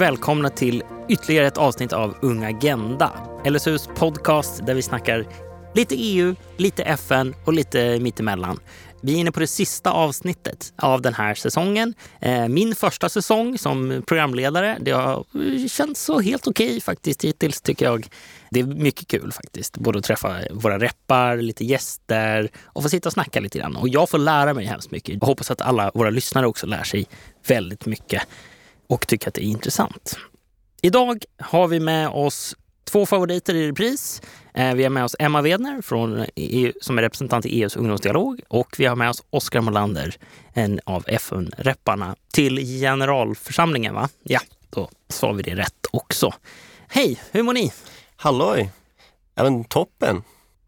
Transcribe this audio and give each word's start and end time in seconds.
och 0.00 0.04
välkomna 0.04 0.50
till 0.50 0.82
ytterligare 1.08 1.46
ett 1.46 1.58
avsnitt 1.58 1.92
av 1.92 2.16
Ung 2.22 2.44
Agenda. 2.44 3.12
LSUs 3.46 3.88
podcast 3.94 4.66
där 4.66 4.74
vi 4.74 4.82
snackar 4.82 5.26
lite 5.74 5.94
EU, 5.94 6.34
lite 6.56 6.82
FN 6.82 7.34
och 7.44 7.52
lite 7.52 8.00
mittemellan. 8.00 8.58
Vi 9.02 9.14
är 9.14 9.16
inne 9.16 9.32
på 9.32 9.40
det 9.40 9.46
sista 9.46 9.90
avsnittet 9.90 10.72
av 10.76 11.02
den 11.02 11.14
här 11.14 11.34
säsongen. 11.34 11.94
Eh, 12.20 12.48
min 12.48 12.74
första 12.74 13.08
säsong 13.08 13.58
som 13.58 14.02
programledare. 14.06 14.78
Det 14.80 14.90
har 14.90 15.24
känts 15.68 16.04
så 16.04 16.20
helt 16.20 16.46
okej 16.46 16.66
okay, 16.66 16.80
faktiskt 16.80 17.24
hittills 17.24 17.60
tycker 17.60 17.86
jag. 17.86 18.06
Det 18.50 18.60
är 18.60 18.64
mycket 18.64 19.08
kul 19.08 19.32
faktiskt. 19.32 19.78
Både 19.78 19.98
att 19.98 20.04
träffa 20.04 20.36
våra 20.50 20.78
reppar, 20.78 21.36
lite 21.36 21.64
gäster 21.64 22.50
och 22.64 22.82
få 22.82 22.88
sitta 22.88 23.08
och 23.08 23.12
snacka 23.12 23.40
lite 23.40 23.58
grann. 23.58 23.76
Och 23.76 23.88
jag 23.88 24.10
får 24.10 24.18
lära 24.18 24.54
mig 24.54 24.66
hemskt 24.66 24.90
mycket. 24.90 25.16
Jag 25.20 25.26
hoppas 25.26 25.50
att 25.50 25.60
alla 25.60 25.90
våra 25.94 26.10
lyssnare 26.10 26.46
också 26.46 26.66
lär 26.66 26.84
sig 26.84 27.06
väldigt 27.46 27.86
mycket 27.86 28.22
och 28.90 29.06
tycker 29.06 29.28
att 29.28 29.34
det 29.34 29.44
är 29.44 29.50
intressant. 29.50 30.18
Idag 30.82 31.24
har 31.38 31.68
vi 31.68 31.80
med 31.80 32.08
oss 32.08 32.56
två 32.84 33.06
favoriter 33.06 33.54
i 33.54 33.68
repris. 33.68 34.22
Eh, 34.54 34.74
vi 34.74 34.82
har 34.82 34.90
med 34.90 35.04
oss 35.04 35.16
Emma 35.18 35.42
Wedner 35.42 35.82
från 35.82 36.26
EU, 36.34 36.72
som 36.80 36.98
är 36.98 37.02
representant 37.02 37.46
i 37.46 37.60
EUs 37.60 37.76
ungdomsdialog 37.76 38.40
och 38.48 38.74
vi 38.78 38.84
har 38.86 38.96
med 38.96 39.10
oss 39.10 39.22
Oskar 39.30 39.60
Molander, 39.60 40.16
en 40.52 40.80
av 40.84 41.04
FN-repparna 41.06 42.16
till 42.32 42.58
generalförsamlingen. 42.58 43.94
va? 43.94 44.08
Ja, 44.22 44.40
då 44.70 44.90
sa 45.08 45.32
vi 45.32 45.42
det 45.42 45.54
rätt 45.54 45.86
också. 45.90 46.34
Hej, 46.88 47.20
hur 47.30 47.42
mår 47.42 47.52
ni? 47.52 47.72
Halloj! 48.16 48.70
Ja, 49.34 49.42
men 49.42 49.64
toppen! 49.64 50.22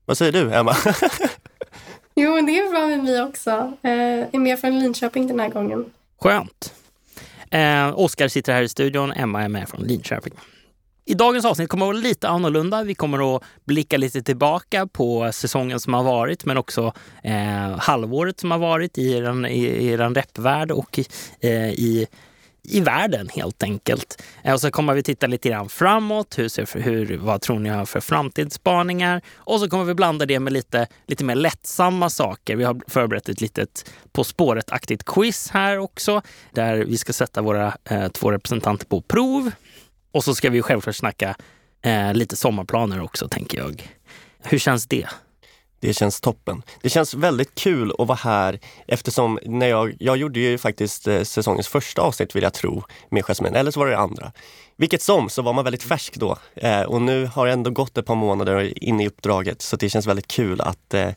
Vad 0.05 0.19
säger 0.19 0.33
du, 0.33 0.55
Emma? 0.55 0.77
jo, 2.15 2.41
det 2.41 2.59
är 2.59 2.71
bra 2.71 2.87
med 2.87 3.05
mig 3.05 3.23
också. 3.23 3.73
Jag 3.81 3.93
eh, 3.93 4.27
är 4.33 4.39
med 4.39 4.61
från 4.61 4.79
Linköping 4.79 5.27
den 5.27 5.41
här 5.41 5.49
gången. 5.49 5.85
Skönt. 6.21 6.75
Eh, 7.53 7.99
Oskar 7.99 8.29
sitter 8.29 8.53
här 8.53 8.63
i 8.63 8.69
studion, 8.69 9.13
Emma 9.13 9.43
är 9.43 9.49
med 9.49 9.69
från 9.69 9.83
Linköping. 9.83 10.33
I 11.05 11.15
dagens 11.15 11.45
avsnitt 11.45 11.69
kommer 11.69 11.87
att 11.87 11.95
vara 11.95 12.03
lite 12.03 12.29
annorlunda. 12.29 12.83
Vi 12.83 12.95
kommer 12.95 13.37
att 13.37 13.43
blicka 13.65 13.97
lite 13.97 14.23
tillbaka 14.23 14.87
på 14.87 15.31
säsongen 15.33 15.81
som 15.81 15.95
har 15.95 16.03
varit 16.03 16.45
men 16.45 16.57
också 16.57 16.93
eh, 17.25 17.79
halvåret 17.79 18.41
som 18.41 18.51
har 18.51 18.59
varit 18.59 18.99
i 18.99 19.13
er, 19.13 19.47
i, 19.47 19.67
i 19.67 19.87
er 19.89 19.99
repvärld 19.99 20.71
och 20.71 21.01
eh, 21.41 21.71
i 21.71 22.07
i 22.65 22.81
världen 22.81 23.29
helt 23.29 23.63
enkelt. 23.63 24.23
Eh, 24.45 24.53
och 24.53 24.61
så 24.61 24.71
kommer 24.71 24.95
vi 24.95 25.03
titta 25.03 25.27
lite 25.27 25.49
grann 25.49 25.69
framåt. 25.69 26.39
Hur 26.39 26.49
ser, 26.49 26.81
hur, 26.81 27.19
vad 27.19 27.41
tror 27.41 27.59
ni 27.59 27.69
har 27.69 27.87
för 27.87 28.01
framtidsspaningar? 28.01 29.21
Och 29.35 29.61
så 29.61 29.69
kommer 29.69 29.85
vi 29.85 29.95
blanda 29.95 30.27
det 30.27 30.41
med 30.41 30.53
lite, 30.53 30.87
lite 31.07 31.25
mer 31.25 31.35
lättsamma 31.35 32.11
saker. 32.11 32.57
Vi 32.57 32.65
har 32.65 32.81
förberett 32.87 33.29
ett 33.29 33.41
litet 33.41 33.93
På 34.13 34.25
spåret-aktigt 34.25 35.05
quiz 35.05 35.51
här 35.51 35.79
också 35.79 36.23
där 36.53 36.77
vi 36.77 36.99
ska 36.99 37.13
sätta 37.13 37.43
våra 37.43 37.77
eh, 37.85 38.09
två 38.09 38.33
representanter 38.33 38.87
på 38.87 39.01
prov. 39.01 39.51
Och 40.13 40.25
så 40.25 40.35
ska 40.35 40.51
vi 40.51 40.63
självklart 40.63 40.97
snacka 40.97 41.37
eh, 41.83 42.15
lite 42.15 42.37
sommarplaner 42.37 43.01
också, 43.01 43.29
tänker 43.29 43.59
jag. 43.59 43.91
Hur 44.43 44.59
känns 44.59 44.87
det? 44.87 45.07
Det 45.83 45.95
känns 45.95 46.21
toppen. 46.21 46.63
Det 46.83 46.89
känns 46.89 47.15
väldigt 47.15 47.55
kul 47.55 47.93
att 47.99 48.09
vara 48.09 48.19
här 48.23 48.59
eftersom 48.87 49.39
när 49.45 49.67
jag, 49.67 49.95
jag 49.99 50.17
gjorde 50.17 50.41
ju 50.41 50.59
faktiskt 50.59 51.09
eh, 51.09 51.23
säsongens 51.23 51.69
första 51.69 52.03
avsnitt 52.03 52.37
vill 52.37 52.43
jag 52.43 52.55
tro 52.55 52.83
med 53.11 53.25
Jasmine, 53.25 53.59
eller 53.59 53.71
så 53.71 53.81
var 53.81 53.87
det 53.87 53.93
det 53.93 53.99
andra. 53.99 54.33
Vilket 54.77 55.03
som 55.03 55.29
så 55.29 55.43
var 55.43 55.53
man 55.53 55.65
väldigt 55.65 55.83
färsk 55.83 56.17
då 56.17 56.39
eh, 56.55 56.83
och 56.83 57.03
nu 57.03 57.27
har 57.27 57.47
det 57.47 57.53
ändå 57.53 57.71
gått 57.71 57.99
ett 57.99 58.07
par 58.07 58.15
månader 58.15 58.85
in 58.85 59.01
i 59.01 59.09
uppdraget 59.09 59.63
så 59.63 59.77
det 59.77 59.89
känns 59.89 60.07
väldigt 60.07 60.29
kul 60.29 60.61
att 60.61 60.95
eh, 60.95 61.11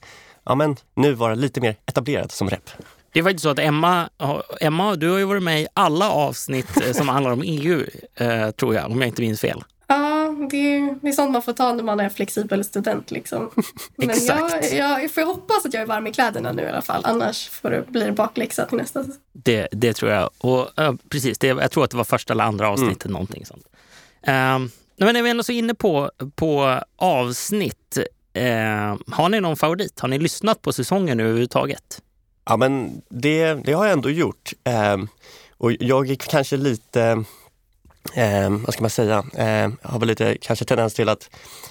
ja, 0.46 0.56
men, 0.56 0.76
nu 0.96 1.14
vara 1.14 1.36
lite 1.36 1.62
mer 1.62 1.76
etablerad 1.86 2.32
som 2.32 2.50
rep. 2.50 2.70
Det 3.14 3.20
är 3.20 3.24
faktiskt 3.24 3.44
så 3.44 3.50
att 3.50 3.59
Emma, 3.59 4.09
Emma, 4.62 4.96
du 4.96 5.09
har 5.09 5.18
ju 5.18 5.26
varit 5.26 5.44
med 5.44 5.62
i 5.62 5.68
alla 5.74 6.09
avsnitt 6.09 6.86
eh, 6.86 6.92
som 6.92 7.09
handlar 7.09 7.32
om 7.32 7.42
EU, 7.46 7.86
eh, 8.16 8.52
tror 8.52 8.76
jag, 8.76 8.92
om 8.92 9.02
jag 9.02 9.08
inte 9.08 9.22
minns 9.22 9.42
fel. 9.42 9.64
Ja, 9.88 10.35
det 10.51 10.57
är, 10.57 10.96
det 11.01 11.07
är 11.07 11.12
sånt 11.12 11.31
man 11.31 11.41
får 11.41 11.53
ta 11.53 11.73
när 11.73 11.84
man 11.84 12.00
är 12.00 12.09
flexibel 12.09 12.63
student. 12.63 13.12
Liksom. 13.12 13.51
Men 13.96 14.09
Exakt. 14.09 14.73
Jag, 14.73 15.03
jag 15.03 15.12
får 15.12 15.22
hoppas 15.22 15.66
att 15.66 15.73
jag 15.73 15.84
är 15.84 15.88
varm 15.88 16.07
i 16.07 16.13
kläderna 16.13 16.51
nu 16.51 16.62
i 16.62 16.68
alla 16.68 16.81
fall. 16.81 17.01
Annars 17.06 17.50
får 17.50 17.69
det, 17.69 17.85
blir 17.88 18.06
det 18.06 18.12
bakläxa 18.12 18.66
till 18.66 18.78
nästa. 18.78 19.06
Det, 19.34 19.68
det 19.72 19.94
tror 19.94 20.12
jag. 20.12 20.29
Och, 20.38 20.79
äh, 20.79 20.94
precis, 21.09 21.38
det, 21.38 21.47
jag 21.47 21.72
tror 21.72 21.84
att 21.84 21.91
det 21.91 21.97
var 21.97 22.03
första 22.03 22.34
eller 22.34 22.44
andra 22.44 22.69
avsnittet. 22.69 23.06
Mm. 23.06 23.13
Någonting 23.13 23.46
sånt. 23.46 23.66
Uh, 24.28 24.72
men 24.97 25.13
när 25.13 25.22
vi 25.22 25.29
ändå 25.29 25.44
så 25.44 25.51
inne 25.51 25.75
på, 25.75 26.12
på 26.35 26.79
avsnitt. 26.96 27.97
Uh, 28.38 28.97
har 29.07 29.29
ni 29.29 29.40
någon 29.40 29.57
favorit? 29.57 30.00
Har 30.00 30.07
ni 30.07 30.19
lyssnat 30.19 30.62
på 30.62 30.73
säsongen 30.73 31.19
överhuvudtaget? 31.19 32.02
Ja, 32.46 32.57
men 32.57 33.02
det, 33.09 33.53
det 33.53 33.73
har 33.73 33.85
jag 33.85 33.94
ändå 33.94 34.09
gjort. 34.09 34.53
Uh, 34.69 35.06
och 35.57 35.72
jag 35.72 36.06
gick 36.06 36.28
kanske 36.28 36.57
lite 36.57 37.23
eh, 38.14 38.50
vad 38.50 38.74
ska 38.74 38.84
man 38.84 38.90
säga, 38.90 39.24
eh, 39.38 39.72
har 39.82 40.00
väl 40.00 40.08
lite 40.08 40.38
kanske 40.42 40.66
tendens 40.66 40.94
till 40.94 41.10
att 41.10 41.30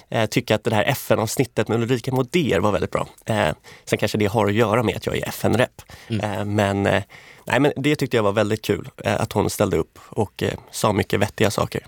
eh, 0.09 0.25
tycka 0.25 0.55
att 0.55 0.63
det 0.63 0.75
här 0.75 0.83
FN-avsnittet 0.83 1.67
med 1.67 1.81
Ulrika 1.81 2.11
Moder 2.11 2.59
var 2.59 2.71
väldigt 2.71 2.91
bra. 2.91 3.07
Eh, 3.25 3.49
sen 3.85 3.99
kanske 3.99 4.17
det 4.17 4.25
har 4.25 4.45
att 4.45 4.53
göra 4.53 4.83
med 4.83 4.95
att 4.95 5.05
jag 5.05 5.17
är 5.17 5.27
FN-rep. 5.27 5.81
Mm. 6.07 6.31
Eh, 6.31 6.45
men, 6.45 6.85
eh, 6.85 7.03
nej, 7.45 7.59
men 7.59 7.71
det 7.75 7.95
tyckte 7.95 8.17
jag 8.17 8.23
var 8.23 8.31
väldigt 8.31 8.61
kul 8.61 8.89
eh, 9.03 9.21
att 9.21 9.33
hon 9.33 9.49
ställde 9.49 9.77
upp 9.77 9.99
och 10.09 10.43
sa 10.71 10.93
mycket 10.93 11.19
vettiga 11.19 11.51
saker. 11.51 11.85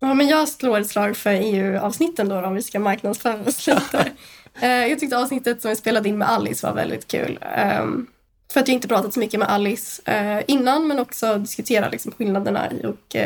Ja, 0.00 0.14
men 0.14 0.28
jag 0.28 0.48
slår 0.48 0.80
ett 0.80 0.88
slag 0.88 1.16
för 1.16 1.30
EU-avsnitten 1.30 2.28
då, 2.28 2.46
om 2.46 2.54
vi 2.54 2.62
ska 2.62 2.78
marknadsföra 2.78 3.40
oss 3.46 3.66
lite. 3.66 4.12
jag 4.60 5.00
tyckte 5.00 5.18
avsnittet 5.18 5.62
som 5.62 5.68
vi 5.68 5.76
spelade 5.76 6.08
in 6.08 6.18
med 6.18 6.30
Alice 6.30 6.66
var 6.66 6.74
väldigt 6.74 7.08
kul. 7.08 7.38
Um, 7.82 8.06
för 8.52 8.60
att 8.60 8.68
jag 8.68 8.74
inte 8.74 8.88
pratat 8.88 9.14
så 9.14 9.20
mycket 9.20 9.40
med 9.40 9.48
Alice 9.48 10.02
innan 10.46 10.88
men 10.88 10.98
också 10.98 11.38
diskutera 11.38 11.88
liksom, 11.88 12.12
skillnaderna 12.12 12.72
i 12.72 12.86
och 12.86 13.16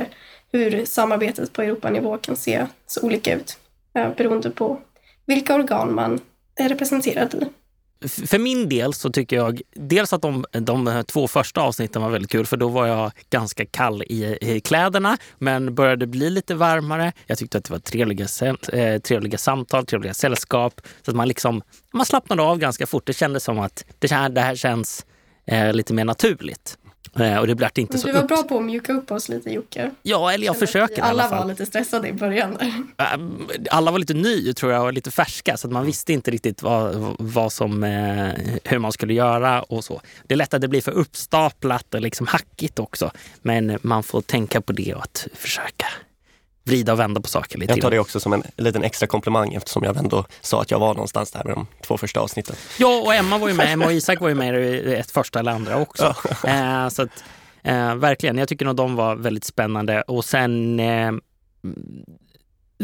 hur 0.52 0.84
samarbetet 0.84 1.52
på 1.52 1.62
Europanivå 1.62 2.18
kan 2.18 2.36
se 2.36 2.66
så 2.86 3.02
olika 3.02 3.34
ut 3.34 3.58
eh, 3.94 4.08
beroende 4.16 4.50
på 4.50 4.80
vilka 5.26 5.54
organ 5.54 5.94
man 5.94 6.20
är 6.56 6.68
representerad 6.68 7.34
i. 7.34 7.46
För 8.08 8.38
min 8.38 8.68
del 8.68 8.94
så 8.94 9.10
tycker 9.10 9.36
jag 9.36 9.60
dels 9.74 10.12
att 10.12 10.22
de, 10.22 10.44
de 10.52 11.04
två 11.06 11.28
första 11.28 11.60
avsnitten 11.60 12.02
var 12.02 12.10
väldigt 12.10 12.30
kul 12.30 12.46
för 12.46 12.56
då 12.56 12.68
var 12.68 12.86
jag 12.86 13.12
ganska 13.30 13.66
kall 13.66 14.02
i, 14.02 14.38
i 14.40 14.60
kläderna 14.60 15.18
men 15.38 15.74
började 15.74 16.06
bli 16.06 16.30
lite 16.30 16.54
varmare. 16.54 17.12
Jag 17.26 17.38
tyckte 17.38 17.58
att 17.58 17.64
det 17.64 17.72
var 17.72 17.78
trevliga, 17.78 18.26
eh, 18.72 19.00
trevliga 19.00 19.38
samtal, 19.38 19.86
trevliga 19.86 20.14
sällskap. 20.14 20.80
Så 21.02 21.10
att 21.10 21.16
man, 21.16 21.28
liksom, 21.28 21.62
man 21.92 22.06
slappnade 22.06 22.42
av 22.42 22.58
ganska 22.58 22.86
fort. 22.86 23.06
Det 23.06 23.12
kändes 23.12 23.44
som 23.44 23.58
att 23.58 23.84
det 23.98 24.12
här, 24.12 24.28
det 24.28 24.40
här 24.40 24.54
känns 24.54 25.06
eh, 25.46 25.72
lite 25.72 25.94
mer 25.94 26.04
naturligt. 26.04 26.78
Eh, 27.18 27.36
och 27.36 27.46
det 27.46 27.54
blev 27.54 27.70
inte 27.74 27.98
så 27.98 28.06
du 28.06 28.12
var 28.12 28.22
upp... 28.22 28.28
bra 28.28 28.42
på 28.42 28.58
att 28.58 28.64
mjuka 28.64 28.92
upp 28.92 29.10
oss 29.10 29.28
lite 29.28 29.50
Jocke. 29.50 29.90
Ja, 30.02 30.32
eller 30.32 30.46
jag 30.46 30.58
försöker 30.58 31.02
Alla 31.02 31.08
i 31.08 31.10
alla 31.10 31.28
fall. 31.28 31.38
var 31.38 31.46
lite 31.46 31.66
stressade 31.66 32.08
i 32.08 32.12
början. 32.12 32.56
Ehm, 32.98 33.48
alla 33.70 33.90
var 33.90 33.98
lite 33.98 34.14
nya 34.14 34.52
tror 34.52 34.72
jag 34.72 34.84
och 34.84 34.92
lite 34.92 35.10
färska 35.10 35.56
så 35.56 35.66
att 35.66 35.72
man 35.72 35.86
visste 35.86 36.12
inte 36.12 36.30
riktigt 36.30 36.62
vad, 36.62 37.16
vad 37.18 37.52
som, 37.52 37.84
eh, 37.84 38.32
hur 38.64 38.78
man 38.78 38.92
skulle 38.92 39.14
göra 39.14 39.62
och 39.62 39.84
så. 39.84 40.00
Det 40.26 40.34
är 40.34 40.36
lätt 40.36 40.54
att 40.54 40.60
det 40.60 40.68
blir 40.68 40.80
för 40.80 40.92
uppstaplat 40.92 41.94
och 41.94 42.00
liksom 42.00 42.26
hackigt 42.26 42.78
också. 42.78 43.10
Men 43.42 43.78
man 43.82 44.02
får 44.02 44.20
tänka 44.20 44.60
på 44.60 44.72
det 44.72 44.94
och 44.94 45.02
att 45.02 45.28
försöka 45.34 45.86
vrida 46.70 46.92
och 46.92 46.98
vända 46.98 47.20
på 47.20 47.28
saker 47.28 47.58
lite. 47.58 47.72
Jag 47.72 47.80
tar 47.80 47.90
det 47.90 47.98
också 47.98 48.20
som 48.20 48.32
en 48.32 48.42
liten 48.56 48.84
extra 48.84 49.06
komplimang 49.06 49.54
eftersom 49.54 49.82
jag 49.84 49.96
ändå 49.96 50.24
sa 50.40 50.62
att 50.62 50.70
jag 50.70 50.78
var 50.78 50.94
någonstans 50.94 51.30
där 51.30 51.44
med 51.44 51.54
de 51.54 51.66
två 51.86 51.98
första 51.98 52.20
avsnitten. 52.20 52.56
Ja, 52.78 53.02
och 53.04 53.14
Emma 53.14 53.38
var 53.38 53.48
ju 53.48 53.54
med. 53.54 53.72
Emma 53.72 53.84
och 53.84 53.92
Isak 53.92 54.20
var 54.20 54.28
ju 54.28 54.34
med 54.34 54.54
i 54.54 54.94
ett 54.94 55.10
första 55.10 55.38
eller 55.38 55.52
andra 55.52 55.76
också. 55.76 56.14
Ja. 56.44 56.84
Eh, 56.84 56.88
så 56.88 57.02
att, 57.02 57.24
eh, 57.62 57.94
verkligen, 57.94 58.38
jag 58.38 58.48
tycker 58.48 58.64
nog 58.64 58.76
de 58.76 58.96
var 58.96 59.16
väldigt 59.16 59.44
spännande. 59.44 60.02
Och 60.02 60.24
sen 60.24 60.80
eh, 60.80 61.12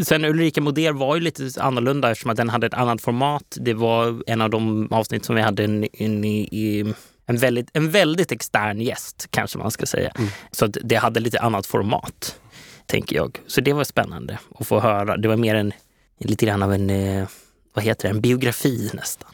Sen 0.05 0.25
Ulrika 0.25 0.61
Moder 0.61 0.93
var 0.93 1.15
ju 1.15 1.21
lite 1.21 1.51
annorlunda 1.59 2.11
eftersom 2.11 2.31
att 2.31 2.37
den 2.37 2.49
hade 2.49 2.67
ett 2.67 2.75
annat 2.75 3.03
format. 3.03 3.57
Det 3.61 3.75
var 3.75 4.23
en 4.27 4.41
av 4.41 4.51
de 4.51 4.89
avsnitt 4.91 5.25
som 5.25 5.35
vi 5.35 5.43
hade 5.43 5.65
en, 5.65 5.87
en, 5.93 6.25
en, 6.25 6.95
en, 7.27 7.37
väldigt, 7.37 7.69
en 7.73 7.91
väldigt 7.91 8.33
extern 8.33 8.81
gäst, 8.81 9.27
kanske 9.31 9.59
man 9.59 9.71
ska 9.71 9.87
säga. 9.87 10.13
Mm. 10.19 10.31
Så 10.51 10.67
det 10.67 10.97
hade 10.97 11.21
lite 11.21 11.41
annat 11.41 11.67
format 11.67 12.37
tänker 12.87 13.17
jag. 13.17 13.41
Så 13.47 13.61
det 13.61 13.73
var 13.73 13.85
spännande 13.85 14.39
att 14.59 14.67
få 14.67 14.81
höra. 14.81 15.17
Det 15.17 15.29
var 15.29 15.37
mer 15.37 15.55
en, 15.55 15.73
lite 16.19 16.47
grann 16.47 16.63
av 16.63 16.73
en, 16.73 16.91
eh, 16.91 17.29
vad 17.75 17.85
heter 17.85 18.09
det, 18.09 18.15
en 18.15 18.21
biografi 18.21 18.91
nästan. 18.95 19.33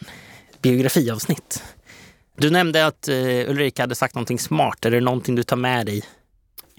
Biografiavsnitt. 0.62 1.62
Du 2.36 2.50
nämnde 2.50 2.86
att 2.86 3.08
eh, 3.08 3.16
Ulrika 3.50 3.82
hade 3.82 3.94
sagt 3.94 4.14
någonting 4.14 4.38
smart. 4.38 4.84
Är 4.84 4.90
det 4.90 5.00
någonting 5.00 5.34
du 5.34 5.42
tar 5.42 5.56
med 5.56 5.86
dig? 5.86 6.02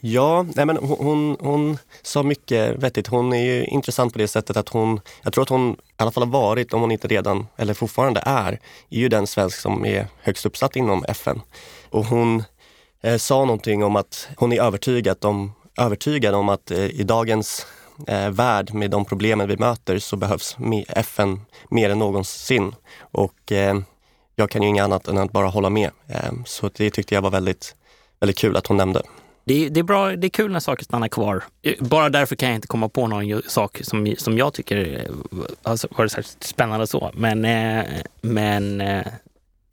Ja, 0.05 0.45
nej 0.55 0.65
men 0.65 0.77
hon, 0.77 0.97
hon, 0.99 1.37
hon, 1.39 1.77
sa 2.01 2.23
mycket 2.23 2.83
vettigt. 2.83 3.07
Hon 3.07 3.33
är 3.33 3.43
ju 3.43 3.65
intressant 3.65 4.13
på 4.13 4.19
det 4.19 4.27
sättet 4.27 4.57
att 4.57 4.69
hon, 4.69 4.99
jag 5.21 5.33
tror 5.33 5.41
att 5.41 5.49
hon 5.49 5.71
i 5.71 5.75
alla 5.95 6.11
fall 6.11 6.23
har 6.23 6.31
varit, 6.31 6.73
om 6.73 6.81
hon 6.81 6.91
inte 6.91 7.07
redan 7.07 7.47
eller 7.55 7.73
fortfarande 7.73 8.23
är, 8.25 8.59
är 8.89 8.97
ju 8.97 9.09
den 9.09 9.27
svensk 9.27 9.59
som 9.59 9.85
är 9.85 10.07
högst 10.21 10.45
uppsatt 10.45 10.75
inom 10.75 11.05
FN. 11.07 11.41
Och 11.89 12.05
hon 12.05 12.43
eh, 13.01 13.17
sa 13.17 13.45
någonting 13.45 13.83
om 13.83 13.95
att 13.95 14.27
hon 14.37 14.53
är 14.53 14.61
övertygad 14.61 15.25
om 15.25 15.51
övertygad 15.77 16.35
om 16.35 16.49
att 16.49 16.71
eh, 16.71 16.85
i 16.85 17.03
dagens 17.03 17.65
eh, 18.07 18.29
värld 18.29 18.73
med 18.73 18.91
de 18.91 19.05
problemen 19.05 19.47
vi 19.47 19.57
möter 19.57 19.99
så 19.99 20.15
behövs 20.15 20.57
FN 20.87 21.41
mer 21.69 21.89
än 21.89 21.99
någonsin. 21.99 22.75
Och 22.99 23.51
eh, 23.51 23.75
jag 24.35 24.49
kan 24.49 24.61
ju 24.61 24.67
inget 24.67 24.83
annat 24.83 25.07
än 25.07 25.17
att 25.17 25.31
bara 25.31 25.47
hålla 25.47 25.69
med. 25.69 25.91
Ehm, 26.07 26.43
så 26.45 26.69
det 26.73 26.89
tyckte 26.89 27.15
jag 27.15 27.21
var 27.21 27.31
väldigt, 27.31 27.75
väldigt 28.19 28.37
kul 28.37 28.57
att 28.57 28.67
hon 28.67 28.77
nämnde. 28.77 29.01
Det 29.45 29.65
är, 29.65 29.69
det, 29.69 29.79
är 29.79 29.83
bra, 29.83 30.15
det 30.15 30.27
är 30.27 30.29
kul 30.29 30.51
när 30.51 30.59
saker 30.59 30.83
stannar 30.83 31.07
kvar. 31.07 31.43
Bara 31.79 32.09
därför 32.09 32.35
kan 32.35 32.49
jag 32.49 32.55
inte 32.55 32.67
komma 32.67 32.89
på 32.89 33.07
någon 33.07 33.41
sak 33.47 33.79
som, 33.83 34.15
som 34.17 34.37
jag 34.37 34.53
tycker 34.53 35.07
eh, 35.07 35.37
alltså, 35.63 35.87
varit 35.91 36.11
särskilt 36.11 36.43
spännande 36.43 36.87
så. 36.87 37.11
Men, 37.13 37.45
eh, 37.45 37.85
men 38.21 38.81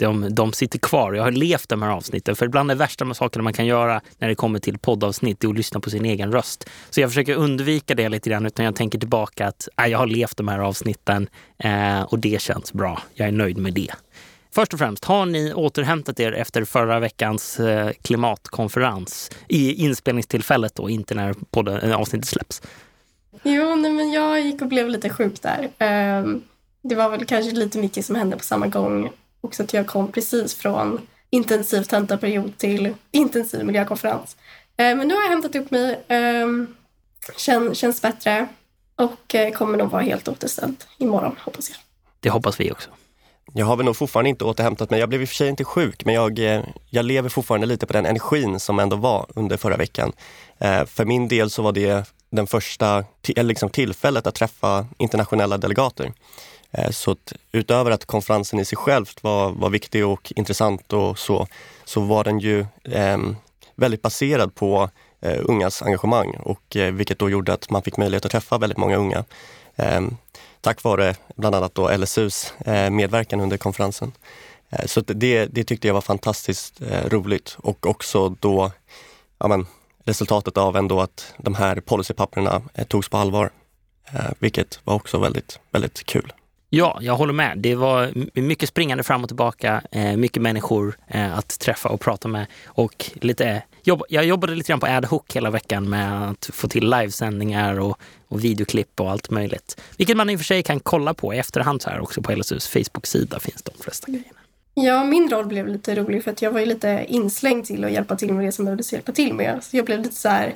de, 0.01 0.35
de 0.35 0.53
sitter 0.53 0.79
kvar. 0.79 1.13
Jag 1.13 1.23
har 1.23 1.31
levt 1.31 1.69
de 1.69 1.83
här 1.83 1.91
avsnitten. 1.91 2.37
För 2.37 2.49
bland 2.49 2.69
det 2.71 2.75
värsta 2.75 3.05
med 3.05 3.17
sakerna 3.17 3.43
man 3.43 3.53
kan 3.53 3.67
göra 3.67 4.01
när 4.19 4.29
det 4.29 4.35
kommer 4.35 4.59
till 4.59 4.79
poddavsnitt 4.79 5.45
är 5.45 5.49
att 5.49 5.57
lyssna 5.57 5.81
på 5.81 5.91
sin 5.91 6.05
egen 6.05 6.33
röst. 6.33 6.69
Så 6.91 7.01
jag 7.01 7.11
försöker 7.11 7.35
undvika 7.35 7.95
det 7.95 8.09
lite 8.09 8.31
grann 8.31 8.47
utan 8.47 8.65
jag 8.65 8.77
tänker 8.77 8.99
tillbaka 8.99 9.47
att 9.47 9.69
äh, 9.83 9.87
jag 9.87 9.99
har 9.99 10.07
levt 10.07 10.37
de 10.37 10.49
här 10.49 10.59
avsnitten 10.59 11.29
eh, 11.59 12.03
och 12.03 12.19
det 12.19 12.41
känns 12.41 12.73
bra. 12.73 13.03
Jag 13.15 13.29
är 13.29 13.33
nöjd 13.33 13.59
med 13.59 13.75
det. 13.75 13.93
Först 14.53 14.73
och 14.73 14.79
främst, 14.79 15.05
har 15.05 15.27
ni 15.27 15.55
återhämtat 15.55 16.21
er 16.21 16.33
efter 16.33 16.65
förra 16.65 17.01
veckans 17.01 17.61
eh, 17.61 17.91
klimatkonferens 18.03 19.31
i 19.49 19.85
inspelningstillfället 19.85 20.75
då, 20.75 20.91
inte 20.91 21.15
när 21.15 21.35
podden, 21.51 21.81
eh, 21.81 21.97
avsnittet 21.97 22.29
släpps? 22.29 22.63
Jo, 23.43 23.77
nej, 23.77 23.93
men 23.93 24.13
jag 24.13 24.41
gick 24.41 24.63
och 24.63 24.69
blev 24.69 24.89
lite 24.89 25.11
sjuk 25.11 25.43
där. 25.43 25.63
Eh, 25.79 26.25
det 26.83 26.95
var 26.95 27.11
väl 27.11 27.25
kanske 27.25 27.51
lite 27.51 27.79
mycket 27.79 28.07
som 28.07 28.17
hände 28.17 28.37
på 28.37 28.45
samma 28.45 28.67
gång. 28.67 29.11
Också 29.41 29.63
att 29.63 29.73
jag 29.73 29.87
kom 29.87 30.13
precis 30.13 30.55
från 30.55 31.01
intensiv 31.31 31.83
tentaperiod 31.83 32.59
till 32.59 32.95
intensiv 33.11 33.65
miljökonferens. 33.65 34.37
Uh, 34.81 34.97
men 34.97 35.09
nu 35.09 35.15
har 35.15 35.23
jag 35.23 35.31
hämtat 35.31 35.55
upp 35.55 35.71
mig, 35.71 36.01
um, 36.09 36.77
känn, 37.37 37.75
känns 37.75 38.03
bättre 38.03 38.49
och 38.97 39.35
uh, 39.35 39.51
kommer 39.51 39.79
nog 39.79 39.91
vara 39.91 40.03
helt 40.03 40.29
återställd 40.29 40.85
imorgon 40.99 41.37
hoppas 41.39 41.71
jag. 41.71 41.79
Det 42.21 42.31
hoppas 42.31 42.61
vi 42.61 42.73
också. 42.73 42.91
Jag 43.53 43.67
har 43.67 43.77
väl 43.77 43.87
nog 43.87 43.97
fortfarande 43.97 44.31
inte 44.31 44.45
återhämtat 44.45 44.91
mig. 44.91 45.01
Jag 45.01 45.09
blev 45.09 45.23
i 45.23 45.25
och 45.25 45.29
för 45.29 45.37
sig 45.37 45.49
inte 45.49 45.65
sjuk, 45.65 46.05
men 46.05 46.15
jag, 46.15 46.39
eh, 46.39 46.63
jag 46.91 47.05
lever 47.05 47.29
fortfarande 47.29 47.67
lite 47.67 47.87
på 47.87 47.93
den 47.93 48.07
energin 48.07 48.61
som 48.61 48.79
ändå 48.79 48.97
var 48.97 49.27
under 49.35 49.57
förra 49.57 49.77
veckan. 49.77 50.13
Eh, 50.59 50.85
för 50.85 51.05
min 51.05 51.29
del 51.29 51.51
så 51.51 51.63
var 51.63 51.73
det 51.73 52.13
den 52.31 52.47
första 52.47 53.05
liksom 53.27 53.71
tillfället 53.71 54.27
att 54.27 54.35
träffa 54.35 54.87
internationella 54.99 55.59
delegater. 55.59 56.13
Eh, 56.71 56.91
så 56.91 57.11
att 57.11 57.33
utöver 57.53 57.91
att 57.91 58.05
konferensen 58.05 58.61
i 58.61 58.65
sig 58.65 58.79
själv 58.79 59.07
var, 59.21 59.51
var 59.51 59.71
viktig 59.71 60.07
och 60.07 60.33
intressant 60.37 60.93
och 60.93 61.19
så, 61.19 61.47
så 61.85 62.01
var 62.01 62.25
den 62.25 62.39
ju 62.39 62.67
eh, 62.85 63.19
väldigt 63.75 64.03
baserad 64.03 64.55
på 64.55 64.91
eh, 65.21 65.39
ungas 65.43 65.83
engagemang 65.83 66.37
och 66.37 66.77
eh, 66.77 66.93
vilket 66.93 67.19
då 67.19 67.31
gjorde 67.31 67.53
att 67.53 67.71
man 67.71 67.83
fick 67.83 67.97
möjlighet 67.97 68.25
att 68.25 68.33
träffa 68.33 68.59
väldigt 68.59 68.79
många 68.79 68.97
unga. 68.97 69.25
Ehm, 69.77 70.17
tack 70.61 70.83
vare 70.83 71.15
bland 71.37 71.55
annat 71.55 71.75
då 71.75 71.97
LSUs 71.97 72.55
eh, 72.59 72.91
medverkan 72.91 73.41
under 73.41 73.57
konferensen. 73.57 74.13
Eh, 74.71 74.87
så 74.87 75.01
det, 75.01 75.47
det 75.47 75.65
tyckte 75.65 75.87
jag 75.87 75.95
var 75.95 76.01
fantastiskt 76.01 76.83
eh, 76.83 77.09
roligt 77.09 77.57
och 77.59 77.87
också 77.87 78.29
då 78.29 78.71
ja 79.39 79.49
men, 79.49 79.67
resultatet 80.05 80.57
av 80.57 80.77
ändå 80.77 81.01
att 81.01 81.35
de 81.39 81.55
här 81.55 81.81
policypapperna 81.81 82.63
eh, 82.75 82.87
togs 82.87 83.09
på 83.09 83.17
allvar. 83.17 83.51
Eh, 84.13 84.31
vilket 84.39 84.81
var 84.85 84.95
också 84.95 85.19
väldigt, 85.19 85.59
väldigt 85.71 86.07
kul. 86.07 86.33
Ja, 86.73 86.99
jag 87.01 87.17
håller 87.17 87.33
med. 87.33 87.59
Det 87.59 87.75
var 87.75 88.13
mycket 88.41 88.69
springande 88.69 89.05
fram 89.05 89.23
och 89.23 89.29
tillbaka, 89.29 89.83
eh, 89.91 90.17
mycket 90.17 90.43
människor 90.43 90.97
eh, 91.09 91.39
att 91.39 91.59
träffa 91.59 91.89
och 91.89 92.01
prata 92.01 92.29
med 92.29 92.47
och 92.67 93.11
lite 93.15 93.63
jag 94.09 94.25
jobbade 94.25 94.55
lite 94.55 94.69
grann 94.69 94.81
på 94.81 94.87
ad 94.87 95.07
hoc 95.07 95.23
hela 95.33 95.51
veckan 95.51 95.89
med 95.89 96.31
att 96.31 96.51
få 96.53 96.69
till 96.69 96.91
livesändningar 96.91 97.81
och, 97.81 97.99
och 98.29 98.45
videoklipp 98.45 99.01
och 99.01 99.11
allt 99.11 99.31
möjligt. 99.31 99.81
Vilket 99.97 100.17
man 100.17 100.31
i 100.31 100.37
och 100.37 100.41
för 100.41 100.45
sig 100.45 100.63
kan 100.63 100.81
kolla 100.81 101.15
på 101.15 101.35
i 101.35 101.39
efterhand 101.39 101.83
så 101.83 101.91
här 101.91 102.01
också 102.01 102.23
på 102.23 102.33
LSUs 102.33 102.69
Facebook-sida 102.69 103.41
finns 103.41 103.63
de 103.63 103.73
flesta 103.81 104.07
grejerna. 104.13 104.39
Ja, 104.75 105.05
min 105.05 105.31
roll 105.31 105.47
blev 105.47 105.69
lite 105.69 105.95
rolig 105.95 106.25
för 106.25 106.31
att 106.31 106.43
jag 106.43 106.51
var 106.51 106.61
ju 106.61 106.67
lite 106.67 107.05
inslängd 107.09 107.65
till 107.65 107.85
att 107.85 107.93
hjälpa 107.93 108.17
till 108.17 108.33
med 108.33 108.45
det 108.45 108.53
som 108.53 108.65
behövdes 108.65 108.93
hjälpa 108.93 109.13
till 109.13 109.35
med. 109.35 109.59
Så 109.63 109.77
jag 109.77 109.87
blev 109.87 109.99
lite 109.99 110.15
så 110.15 110.29
här 110.29 110.55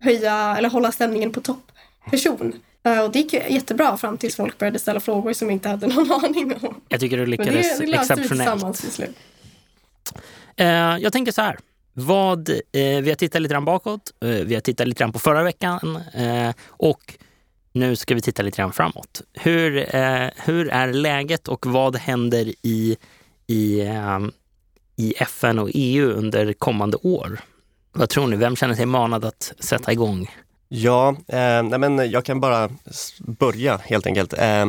höja 0.00 0.56
eller 0.58 0.70
hålla 0.70 0.92
stämningen 0.92 1.32
på 1.32 1.40
topp 1.40 1.71
person. 2.10 2.52
Uh, 2.86 3.00
och 3.00 3.12
det 3.12 3.18
gick 3.18 3.32
jättebra 3.32 3.96
fram 3.96 4.18
tills 4.18 4.36
folk 4.36 4.58
började 4.58 4.78
ställa 4.78 5.00
frågor 5.00 5.32
som 5.32 5.48
jag 5.48 5.52
inte 5.52 5.68
hade 5.68 5.86
någon 5.86 6.12
aning 6.24 6.54
om. 6.60 6.80
Jag 6.88 7.00
tycker 7.00 7.16
du 7.16 7.26
lyckades 7.26 7.78
Men 7.78 7.86
det, 7.86 7.92
det 7.92 7.98
exceptionellt. 7.98 8.28
Tillsammans 8.28 8.80
till 8.80 8.90
slut. 8.90 9.16
Uh, 10.60 10.66
jag 10.98 11.12
tänker 11.12 11.32
så 11.32 11.42
här. 11.42 11.58
Vad, 11.94 12.48
eh, 12.48 12.56
vi 12.72 13.08
har 13.08 13.14
tittat 13.14 13.42
lite 13.42 13.54
grann 13.54 13.64
bakåt, 13.64 14.12
eh, 14.20 14.28
vi 14.28 14.54
har 14.54 14.60
tittat 14.60 14.88
lite 14.88 14.98
grann 14.98 15.12
på 15.12 15.18
förra 15.18 15.42
veckan 15.42 15.98
eh, 16.14 16.54
och 16.68 17.14
nu 17.72 17.96
ska 17.96 18.14
vi 18.14 18.20
titta 18.20 18.42
lite 18.42 18.56
grann 18.56 18.72
framåt. 18.72 19.22
Hur, 19.32 19.96
eh, 19.96 20.28
hur 20.36 20.68
är 20.68 20.92
läget 20.92 21.48
och 21.48 21.66
vad 21.66 21.96
händer 21.96 22.54
i, 22.62 22.96
i, 23.46 23.80
eh, 23.80 24.18
i 24.96 25.14
FN 25.18 25.58
och 25.58 25.70
EU 25.74 26.10
under 26.10 26.52
kommande 26.52 26.96
år? 26.96 27.40
Vad 27.92 28.08
tror 28.08 28.26
ni? 28.26 28.36
Vem 28.36 28.56
känner 28.56 28.74
sig 28.74 28.86
manad 28.86 29.24
att 29.24 29.52
sätta 29.58 29.92
igång? 29.92 30.30
Ja, 30.74 31.08
eh, 31.08 31.62
nej 31.62 31.78
men 31.78 32.10
jag 32.10 32.24
kan 32.24 32.40
bara 32.40 32.70
börja 33.18 33.76
helt 33.76 34.06
enkelt. 34.06 34.32
Eh, 34.32 34.66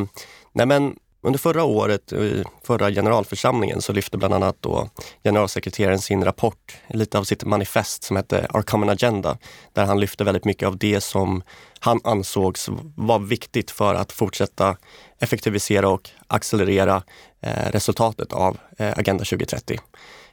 nej 0.52 0.66
men 0.66 0.96
under 1.22 1.38
förra 1.38 1.64
året, 1.64 2.12
i 2.12 2.44
förra 2.62 2.90
generalförsamlingen, 2.90 3.82
så 3.82 3.92
lyfte 3.92 4.18
bland 4.18 4.34
annat 4.34 4.56
då 4.60 4.88
generalsekreteraren 5.24 5.98
sin 5.98 6.24
rapport, 6.24 6.76
lite 6.88 7.18
av 7.18 7.24
sitt 7.24 7.44
manifest 7.44 8.02
som 8.02 8.16
hette 8.16 8.46
Our 8.54 8.62
Common 8.62 8.88
Agenda, 8.88 9.38
där 9.72 9.84
han 9.84 10.00
lyfte 10.00 10.24
väldigt 10.24 10.44
mycket 10.44 10.68
av 10.68 10.78
det 10.78 11.00
som 11.00 11.42
han 11.80 12.00
ansågs 12.04 12.68
vara 12.96 13.18
viktigt 13.18 13.70
för 13.70 13.94
att 13.94 14.12
fortsätta 14.12 14.76
effektivisera 15.20 15.88
och 15.88 16.10
accelerera 16.26 17.02
eh, 17.40 17.70
resultatet 17.70 18.32
av 18.32 18.58
eh, 18.78 18.92
Agenda 18.98 19.24
2030. 19.24 19.78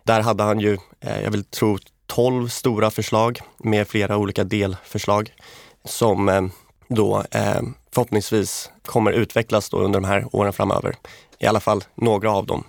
Där 0.04 0.22
hade 0.22 0.44
han 0.44 0.60
ju, 0.60 0.78
eh, 1.02 1.22
jag 1.24 1.32
vill 1.32 1.44
tro, 1.44 1.78
12 2.08 2.48
stora 2.48 2.92
förslag 2.92 3.40
med 3.58 3.88
flera 3.88 4.18
olika 4.18 4.44
delförslag 4.44 5.32
som 5.86 6.30
eh, 6.30 6.42
då 6.88 7.24
eh, 7.32 7.62
förhoppningsvis 7.94 8.72
kommer 8.86 9.12
utvecklas 9.12 9.70
då 9.70 9.78
under 9.78 10.00
de 10.00 10.08
här 10.08 10.26
åren 10.32 10.54
framöver. 10.54 10.96
I 11.40 11.48
alla 11.48 11.60
fall 11.60 11.84
några 11.96 12.32
av 12.32 12.46
dem. 12.46 12.64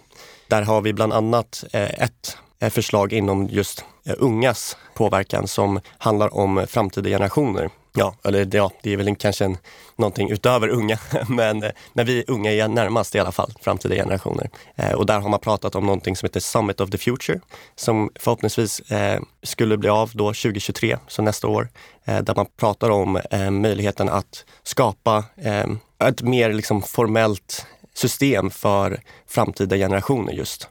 Där 0.49 0.63
har 0.63 0.81
vi 0.81 0.93
bland 0.93 1.13
annat 1.13 1.65
eh, 1.73 2.03
ett 2.03 2.37
förslag 2.71 3.13
inom 3.13 3.47
just 3.47 3.85
ungas 4.19 4.77
påverkan 4.95 5.49
som 5.49 5.81
handlar 5.99 6.35
om 6.35 6.67
framtida 6.69 7.09
generationer. 7.09 7.71
Ja, 7.95 8.15
eller 8.25 8.49
ja, 8.53 8.71
det 8.83 8.93
är 8.93 8.97
väl 8.97 9.17
kanske 9.17 9.45
en, 9.45 9.57
någonting 9.97 10.31
utöver 10.31 10.69
unga, 10.69 10.99
men, 11.29 11.65
men 11.93 12.07
vi 12.07 12.25
unga 12.27 12.53
är 12.53 12.69
närmast 12.69 13.15
i 13.15 13.19
alla 13.19 13.33
fall 13.33 13.53
framtida 13.61 13.95
generationer. 13.95 14.51
Eh, 14.77 14.93
och 14.93 15.07
där 15.07 15.21
har 15.21 15.29
man 15.29 15.41
pratat 15.41 15.75
om 15.75 15.87
någonting 15.87 16.17
som 16.17 16.27
heter 16.27 16.41
Summit 16.41 16.81
of 16.81 16.91
the 16.91 16.99
Future, 16.99 17.41
som 17.77 18.11
förhoppningsvis 18.15 18.81
eh, 18.81 19.21
skulle 19.43 19.77
bli 19.77 19.89
av 19.89 20.11
då 20.15 20.25
2023, 20.25 20.99
så 21.09 21.23
nästa 21.23 21.49
år, 21.49 21.69
eh, 22.05 22.19
där 22.19 22.35
man 22.35 22.47
pratar 22.57 22.91
om 22.91 23.21
eh, 23.31 23.51
möjligheten 23.51 24.09
att 24.09 24.45
skapa 24.63 25.25
eh, 25.37 25.67
ett 26.09 26.23
mer 26.23 26.53
liksom 26.53 26.83
formellt 26.83 27.67
system 27.95 28.51
för 28.51 29.01
framtida 29.27 29.77
generationer 29.77 30.33
just. 30.33 30.69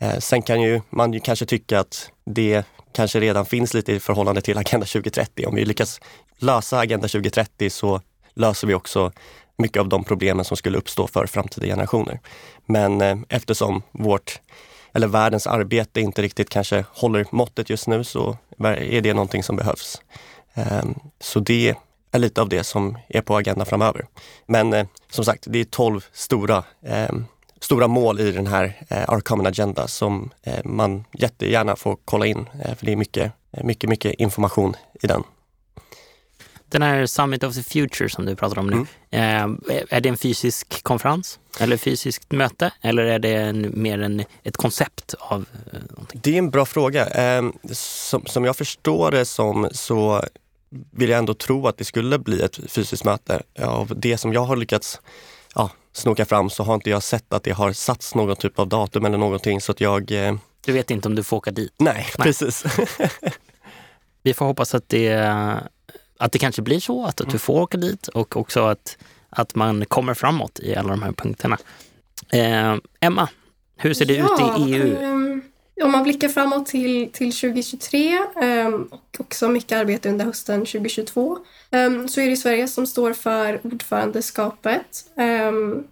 Eh, 0.00 0.18
sen 0.18 0.42
kan 0.42 0.62
ju 0.62 0.80
man 0.90 1.12
ju 1.12 1.20
kanske 1.20 1.46
tycka 1.46 1.80
att 1.80 2.10
det 2.24 2.64
kanske 2.92 3.20
redan 3.20 3.46
finns 3.46 3.74
lite 3.74 3.92
i 3.92 4.00
förhållande 4.00 4.40
till 4.40 4.58
Agenda 4.58 4.86
2030. 4.86 5.46
Om 5.46 5.54
vi 5.54 5.64
lyckas 5.64 6.00
lösa 6.42 6.78
Agenda 6.78 7.08
2030 7.08 7.70
så 7.70 8.00
löser 8.34 8.66
vi 8.66 8.74
också 8.74 9.12
mycket 9.58 9.80
av 9.80 9.88
de 9.88 10.04
problemen 10.04 10.44
som 10.44 10.56
skulle 10.56 10.78
uppstå 10.78 11.06
för 11.06 11.26
framtida 11.26 11.66
generationer. 11.66 12.20
Men 12.66 13.00
eh, 13.00 13.16
eftersom 13.28 13.82
vårt, 13.92 14.40
eller 14.92 15.06
världens 15.06 15.46
arbete 15.46 16.00
inte 16.00 16.22
riktigt 16.22 16.50
kanske 16.50 16.84
håller 16.88 17.26
måttet 17.30 17.70
just 17.70 17.88
nu 17.88 18.04
så 18.04 18.36
är 18.64 19.00
det 19.00 19.14
någonting 19.14 19.42
som 19.42 19.56
behövs. 19.56 20.02
Eh, 20.54 20.82
så 21.20 21.40
det 21.40 21.74
är 22.10 22.18
lite 22.18 22.40
av 22.40 22.48
det 22.48 22.64
som 22.64 22.98
är 23.08 23.20
på 23.20 23.36
agendan 23.36 23.66
framöver. 23.66 24.06
Men 24.46 24.72
eh, 24.72 24.86
som 25.10 25.24
sagt, 25.24 25.44
det 25.46 25.60
är 25.60 25.64
12 25.64 26.04
stora 26.12 26.64
ehm, 26.86 27.24
stora 27.60 27.88
mål 27.88 28.20
i 28.20 28.32
den 28.32 28.46
här 28.46 28.84
eh, 28.88 29.14
Our 29.14 29.20
Common 29.20 29.46
Agenda 29.46 29.88
som 29.88 30.30
eh, 30.42 30.64
man 30.64 31.04
jättegärna 31.12 31.76
får 31.76 31.96
kolla 32.04 32.26
in. 32.26 32.48
Eh, 32.64 32.74
för 32.74 32.86
det 32.86 32.92
är 32.92 32.96
mycket, 32.96 33.32
eh, 33.52 33.64
mycket, 33.64 33.90
mycket 33.90 34.14
information 34.14 34.76
i 35.02 35.06
den. 35.06 35.22
Den 36.72 36.82
här 36.82 37.06
Summit 37.06 37.44
of 37.44 37.54
the 37.54 37.62
Future 37.62 38.08
som 38.08 38.26
du 38.26 38.36
pratar 38.36 38.58
om 38.58 38.66
nu, 38.66 38.86
mm. 39.10 39.58
eh, 39.68 39.82
är 39.90 40.00
det 40.00 40.08
en 40.08 40.16
fysisk 40.16 40.82
konferens 40.82 41.38
eller 41.60 41.76
fysiskt 41.76 42.32
möte 42.32 42.72
eller 42.80 43.04
är 43.04 43.18
det 43.18 43.34
en, 43.34 43.82
mer 43.82 44.02
en, 44.02 44.24
ett 44.42 44.56
koncept 44.56 45.14
av 45.18 45.46
eh, 45.72 45.78
någonting? 45.90 46.20
Det 46.24 46.34
är 46.34 46.38
en 46.38 46.50
bra 46.50 46.66
fråga. 46.66 47.06
Eh, 47.06 47.42
som, 47.72 48.26
som 48.26 48.44
jag 48.44 48.56
förstår 48.56 49.10
det 49.10 49.24
som 49.24 49.68
så 49.72 50.24
vill 50.90 51.10
jag 51.10 51.18
ändå 51.18 51.34
tro 51.34 51.66
att 51.68 51.78
det 51.78 51.84
skulle 51.84 52.18
bli 52.18 52.42
ett 52.42 52.60
fysiskt 52.68 53.04
möte. 53.04 53.42
Av 53.58 53.92
det 53.96 54.18
som 54.18 54.32
jag 54.32 54.44
har 54.44 54.56
lyckats 54.56 55.00
ja, 55.54 55.70
snoka 55.92 56.24
fram 56.24 56.50
så 56.50 56.62
har 56.62 56.74
inte 56.74 56.90
jag 56.90 57.02
sett 57.02 57.32
att 57.32 57.42
det 57.42 57.52
har 57.52 57.72
satts 57.72 58.14
någon 58.14 58.36
typ 58.36 58.58
av 58.58 58.68
datum 58.68 59.04
eller 59.04 59.18
någonting 59.18 59.60
så 59.60 59.72
att 59.72 59.80
jag... 59.80 60.12
Eh... 60.12 60.34
Du 60.64 60.72
vet 60.72 60.90
inte 60.90 61.08
om 61.08 61.14
du 61.14 61.22
får 61.22 61.36
åka 61.36 61.50
dit? 61.50 61.74
Nej, 61.78 61.94
Nej. 61.94 62.26
precis. 62.26 62.64
Vi 64.22 64.34
får 64.34 64.44
hoppas 64.44 64.74
att 64.74 64.88
det, 64.88 65.08
att 66.22 66.32
det 66.32 66.38
kanske 66.38 66.62
blir 66.62 66.80
så, 66.80 67.04
att, 67.04 67.20
att 67.20 67.30
du 67.30 67.38
får 67.38 67.60
åka 67.60 67.78
dit 67.78 68.08
och 68.08 68.36
också 68.36 68.60
att, 68.60 68.96
att 69.30 69.54
man 69.54 69.84
kommer 69.84 70.14
framåt 70.14 70.60
i 70.60 70.76
alla 70.76 70.88
de 70.88 71.02
här 71.02 71.12
punkterna. 71.12 71.58
Eh, 72.32 72.76
Emma, 73.00 73.28
hur 73.76 73.94
ser 73.94 74.04
det 74.04 74.14
ja, 74.14 74.34
ut 74.34 74.68
i 74.68 74.72
EU? 74.72 74.96
Um, 75.02 75.42
Om 75.82 75.92
man 75.92 76.02
blickar 76.02 76.28
framåt 76.28 76.66
till, 76.66 77.12
till 77.12 77.32
2023 77.32 78.18
um, 78.42 78.88
och 78.90 79.16
också 79.18 79.48
mycket 79.48 79.78
arbete 79.78 80.08
under 80.08 80.24
hösten 80.24 80.60
2022 80.60 81.38
um, 81.70 82.08
så 82.08 82.20
är 82.20 82.30
det 82.30 82.36
Sverige 82.36 82.68
som 82.68 82.86
står 82.86 83.12
för 83.12 83.60
ordförandeskapet 83.66 85.04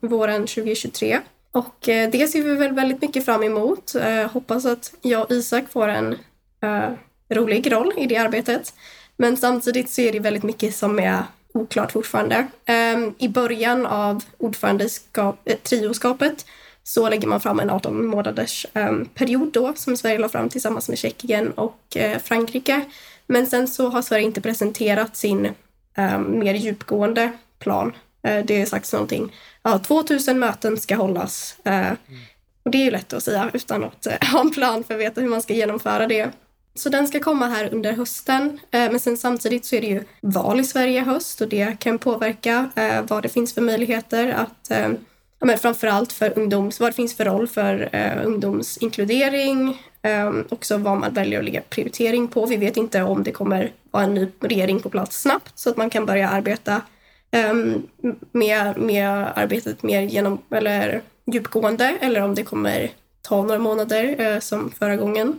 våren 0.00 0.40
2023. 0.40 1.20
Och 1.52 1.76
det 1.80 2.30
ser 2.30 2.42
vi 2.42 2.54
väl 2.54 2.72
väldigt 2.72 3.02
mycket 3.02 3.24
fram 3.24 3.42
emot. 3.42 3.92
Hoppas 4.32 4.66
att 4.66 4.92
jag 5.02 5.22
och 5.22 5.30
Isak 5.30 5.64
får 5.72 5.88
en 5.88 6.16
rolig 7.30 7.72
roll 7.72 7.92
i 7.96 8.06
det 8.06 8.16
arbetet. 8.16 8.74
Men 9.20 9.36
samtidigt 9.36 9.90
så 9.90 10.00
är 10.00 10.12
det 10.12 10.20
väldigt 10.20 10.42
mycket 10.42 10.76
som 10.76 10.98
är 10.98 11.22
oklart 11.54 11.92
fortfarande. 11.92 12.46
I 13.18 13.28
början 13.28 13.86
av 13.86 14.24
ordförandeskap, 14.38 15.48
trioskapet 15.62 16.46
så 16.82 17.08
lägger 17.08 17.28
man 17.28 17.40
fram 17.40 17.60
en 17.60 17.70
18 17.70 18.06
månaders 18.06 18.66
um, 18.74 19.06
period 19.14 19.52
då 19.52 19.74
som 19.74 19.96
Sverige 19.96 20.18
la 20.18 20.28
fram 20.28 20.48
tillsammans 20.48 20.88
med 20.88 20.98
Tjeckien 20.98 21.50
och 21.50 21.96
uh, 21.96 22.18
Frankrike. 22.18 22.84
Men 23.26 23.46
sen 23.46 23.68
så 23.68 23.88
har 23.88 24.02
Sverige 24.02 24.24
inte 24.24 24.40
presenterat 24.40 25.16
sin 25.16 25.48
um, 25.96 26.38
mer 26.38 26.54
djupgående 26.54 27.32
plan. 27.58 27.92
Uh, 28.28 28.44
det 28.44 28.62
är 28.62 28.66
sagt 28.66 28.92
någonting, 28.92 29.32
ja 29.62 29.78
2000 29.78 30.38
möten 30.38 30.76
ska 30.76 30.96
hållas. 30.96 31.56
Uh. 31.66 31.92
Och 32.62 32.70
det 32.70 32.78
är 32.78 32.84
ju 32.84 32.90
lätt 32.90 33.12
att 33.12 33.22
säga 33.24 33.50
utan 33.52 33.84
att 33.84 34.06
ha 34.32 34.40
en 34.40 34.50
plan 34.50 34.84
för 34.84 34.94
att 34.94 35.00
veta 35.00 35.20
hur 35.20 35.28
man 35.28 35.42
ska 35.42 35.54
genomföra 35.54 36.06
det. 36.06 36.30
Så 36.74 36.88
den 36.88 37.08
ska 37.08 37.20
komma 37.20 37.46
här 37.46 37.74
under 37.74 37.92
hösten. 37.92 38.60
Eh, 38.70 38.90
men 38.90 39.00
sen 39.00 39.16
samtidigt 39.16 39.64
så 39.64 39.76
är 39.76 39.80
det 39.80 39.86
ju 39.86 40.04
val 40.20 40.60
i 40.60 40.64
Sverige 40.64 41.00
i 41.00 41.04
höst 41.04 41.40
och 41.40 41.48
det 41.48 41.78
kan 41.80 41.98
påverka 41.98 42.70
eh, 42.76 43.02
vad 43.08 43.22
det 43.22 43.28
finns 43.28 43.54
för 43.54 43.60
möjligheter 43.60 44.28
att 44.28 44.70
eh, 44.70 44.88
ja, 45.38 45.46
men 45.46 45.58
framförallt 45.58 46.12
för 46.12 46.38
ungdoms, 46.38 46.80
vad 46.80 46.88
det 46.88 46.94
finns 46.94 47.16
för 47.16 47.24
roll 47.24 47.48
för 47.48 47.88
eh, 47.92 48.26
ungdomsinkludering, 48.26 49.82
eh, 50.02 50.32
också 50.48 50.76
vad 50.76 50.98
man 50.98 51.14
väljer 51.14 51.38
att 51.38 51.44
lägga 51.44 51.60
prioritering 51.60 52.28
på. 52.28 52.46
Vi 52.46 52.56
vet 52.56 52.76
inte 52.76 53.02
om 53.02 53.22
det 53.22 53.32
kommer 53.32 53.72
vara 53.90 54.04
en 54.04 54.14
ny 54.14 54.28
regering 54.40 54.80
på 54.80 54.90
plats 54.90 55.22
snabbt 55.22 55.58
så 55.58 55.70
att 55.70 55.76
man 55.76 55.90
kan 55.90 56.06
börja 56.06 56.28
arbeta 56.28 56.82
eh, 57.30 57.54
med, 58.32 58.78
med 58.78 59.08
arbetet 59.34 59.82
mer 59.82 60.00
genom, 60.00 60.38
eller 60.50 61.02
djupgående 61.32 61.98
eller 62.00 62.22
om 62.22 62.34
det 62.34 62.42
kommer 62.42 62.90
ta 63.22 63.42
några 63.42 63.58
månader 63.58 64.20
eh, 64.20 64.40
som 64.40 64.70
förra 64.70 64.96
gången. 64.96 65.38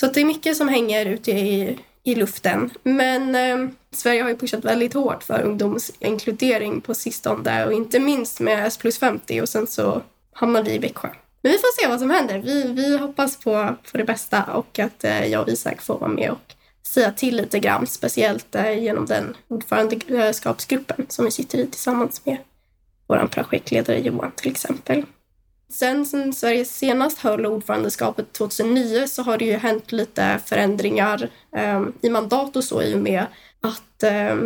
Så 0.00 0.06
det 0.06 0.20
är 0.20 0.24
mycket 0.24 0.56
som 0.56 0.68
hänger 0.68 1.06
ute 1.06 1.30
i, 1.30 1.78
i 2.02 2.14
luften. 2.14 2.70
Men 2.82 3.34
eh, 3.34 3.70
Sverige 3.90 4.22
har 4.22 4.28
ju 4.28 4.36
pushat 4.36 4.64
väldigt 4.64 4.94
hårt 4.94 5.22
för 5.22 5.42
ungdomsinkludering 5.42 6.80
på 6.80 6.94
sistone 6.94 7.66
och 7.66 7.72
inte 7.72 8.00
minst 8.00 8.40
med 8.40 8.66
S 8.66 8.78
plus 8.78 8.98
50 8.98 9.40
och 9.40 9.48
sen 9.48 9.66
så 9.66 10.02
hamnar 10.32 10.62
vi 10.62 10.74
i 10.74 10.78
Växjö. 10.78 11.08
Men 11.42 11.52
vi 11.52 11.58
får 11.58 11.82
se 11.82 11.88
vad 11.88 12.00
som 12.00 12.10
händer. 12.10 12.38
Vi, 12.38 12.72
vi 12.72 12.98
hoppas 12.98 13.36
på, 13.36 13.76
på 13.92 13.98
det 13.98 14.04
bästa 14.04 14.42
och 14.42 14.78
att 14.78 15.04
eh, 15.04 15.26
jag 15.26 15.42
och 15.42 15.48
Isak 15.48 15.82
får 15.82 15.98
vara 15.98 16.10
med 16.10 16.30
och 16.30 16.54
säga 16.86 17.12
till 17.12 17.36
lite 17.36 17.58
grann, 17.58 17.86
speciellt 17.86 18.54
eh, 18.54 18.82
genom 18.82 19.06
den 19.06 19.36
ordförandeskapsgruppen 19.48 21.06
som 21.08 21.24
vi 21.24 21.30
sitter 21.30 21.58
i 21.58 21.66
tillsammans 21.66 22.26
med 22.26 22.36
vår 23.06 23.26
projektledare 23.26 23.98
Johan 23.98 24.32
till 24.36 24.50
exempel. 24.50 25.04
Sen, 25.68 26.06
sen 26.06 26.32
Sverige 26.32 26.64
senast 26.64 27.18
höll 27.18 27.46
ordförandeskapet 27.46 28.32
2009 28.32 29.06
så 29.06 29.22
har 29.22 29.38
det 29.38 29.44
ju 29.44 29.56
hänt 29.56 29.92
lite 29.92 30.40
förändringar 30.46 31.28
eh, 31.56 31.82
i 32.02 32.10
mandat 32.10 32.56
och 32.56 32.64
så 32.64 32.82
i 32.82 32.94
och 32.94 32.98
med 32.98 33.26
att 33.60 34.02
eh, 34.02 34.36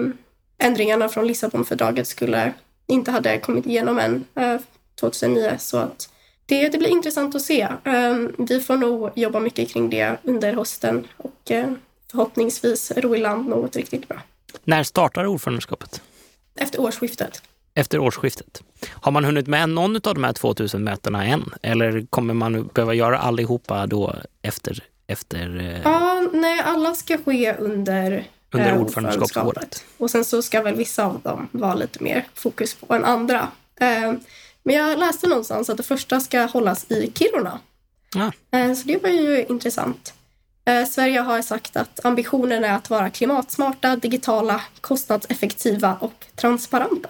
ändringarna 0.58 1.08
från 1.08 1.26
Lissabonfördraget 1.26 2.06
skulle 2.06 2.52
inte 2.86 3.10
hade 3.10 3.38
kommit 3.38 3.66
igenom 3.66 3.98
än 3.98 4.24
eh, 4.34 4.60
2009 5.00 5.56
så 5.58 5.76
att 5.78 6.10
det, 6.46 6.68
det 6.68 6.78
blir 6.78 6.88
intressant 6.88 7.34
att 7.34 7.42
se. 7.42 7.60
Eh, 7.84 8.16
vi 8.38 8.60
får 8.60 8.76
nog 8.76 9.10
jobba 9.14 9.40
mycket 9.40 9.68
kring 9.68 9.90
det 9.90 10.16
under 10.22 10.52
hösten 10.52 11.06
och 11.16 11.50
eh, 11.50 11.72
förhoppningsvis 12.10 12.92
ro 12.96 13.16
i 13.16 13.18
land 13.18 13.48
något 13.48 13.76
riktigt 13.76 14.08
bra. 14.08 14.22
När 14.64 14.82
startar 14.82 15.26
ordförandeskapet? 15.26 16.02
Efter 16.54 16.80
årsskiftet 16.80 17.42
efter 17.74 17.98
årsskiftet. 17.98 18.62
Har 18.88 19.12
man 19.12 19.24
hunnit 19.24 19.46
med 19.46 19.68
någon 19.68 19.96
av 19.96 20.14
de 20.14 20.24
här 20.24 20.32
2000 20.32 20.84
mötena 20.84 21.24
än? 21.24 21.54
Eller 21.62 22.06
kommer 22.10 22.34
man 22.34 22.70
behöva 22.74 22.94
göra 22.94 23.18
allihopa 23.18 23.86
då 23.86 24.14
efter? 24.42 24.82
efter 25.10 25.58
eh... 25.58 25.80
Ja, 25.84 26.28
nej, 26.32 26.60
alla 26.60 26.94
ska 26.94 27.18
ske 27.18 27.54
under, 27.54 28.24
under 28.50 28.72
eh, 28.72 28.80
ordförandeskapsåret. 28.80 29.84
Och 29.98 30.10
sen 30.10 30.24
så 30.24 30.42
ska 30.42 30.62
väl 30.62 30.74
vissa 30.74 31.04
av 31.04 31.20
dem 31.20 31.48
vara 31.52 31.74
lite 31.74 32.02
mer 32.02 32.26
fokus 32.34 32.74
på 32.74 32.94
än 32.94 33.04
andra. 33.04 33.48
Eh, 33.80 34.12
men 34.62 34.74
jag 34.74 34.98
läste 34.98 35.28
någonstans 35.28 35.70
att 35.70 35.76
det 35.76 35.82
första 35.82 36.20
ska 36.20 36.40
hållas 36.40 36.90
i 36.90 37.12
Kiruna. 37.14 37.58
Ah. 38.16 38.58
Eh, 38.58 38.74
så 38.74 38.88
det 38.88 39.02
var 39.02 39.10
ju 39.10 39.44
intressant. 39.48 40.14
Sverige 40.88 41.20
har 41.20 41.42
sagt 41.42 41.76
att 41.76 42.04
ambitionen 42.04 42.64
är 42.64 42.74
att 42.74 42.90
vara 42.90 43.10
klimatsmarta, 43.10 43.96
digitala, 43.96 44.60
kostnadseffektiva 44.80 45.96
och 46.00 46.26
transparenta. 46.36 47.08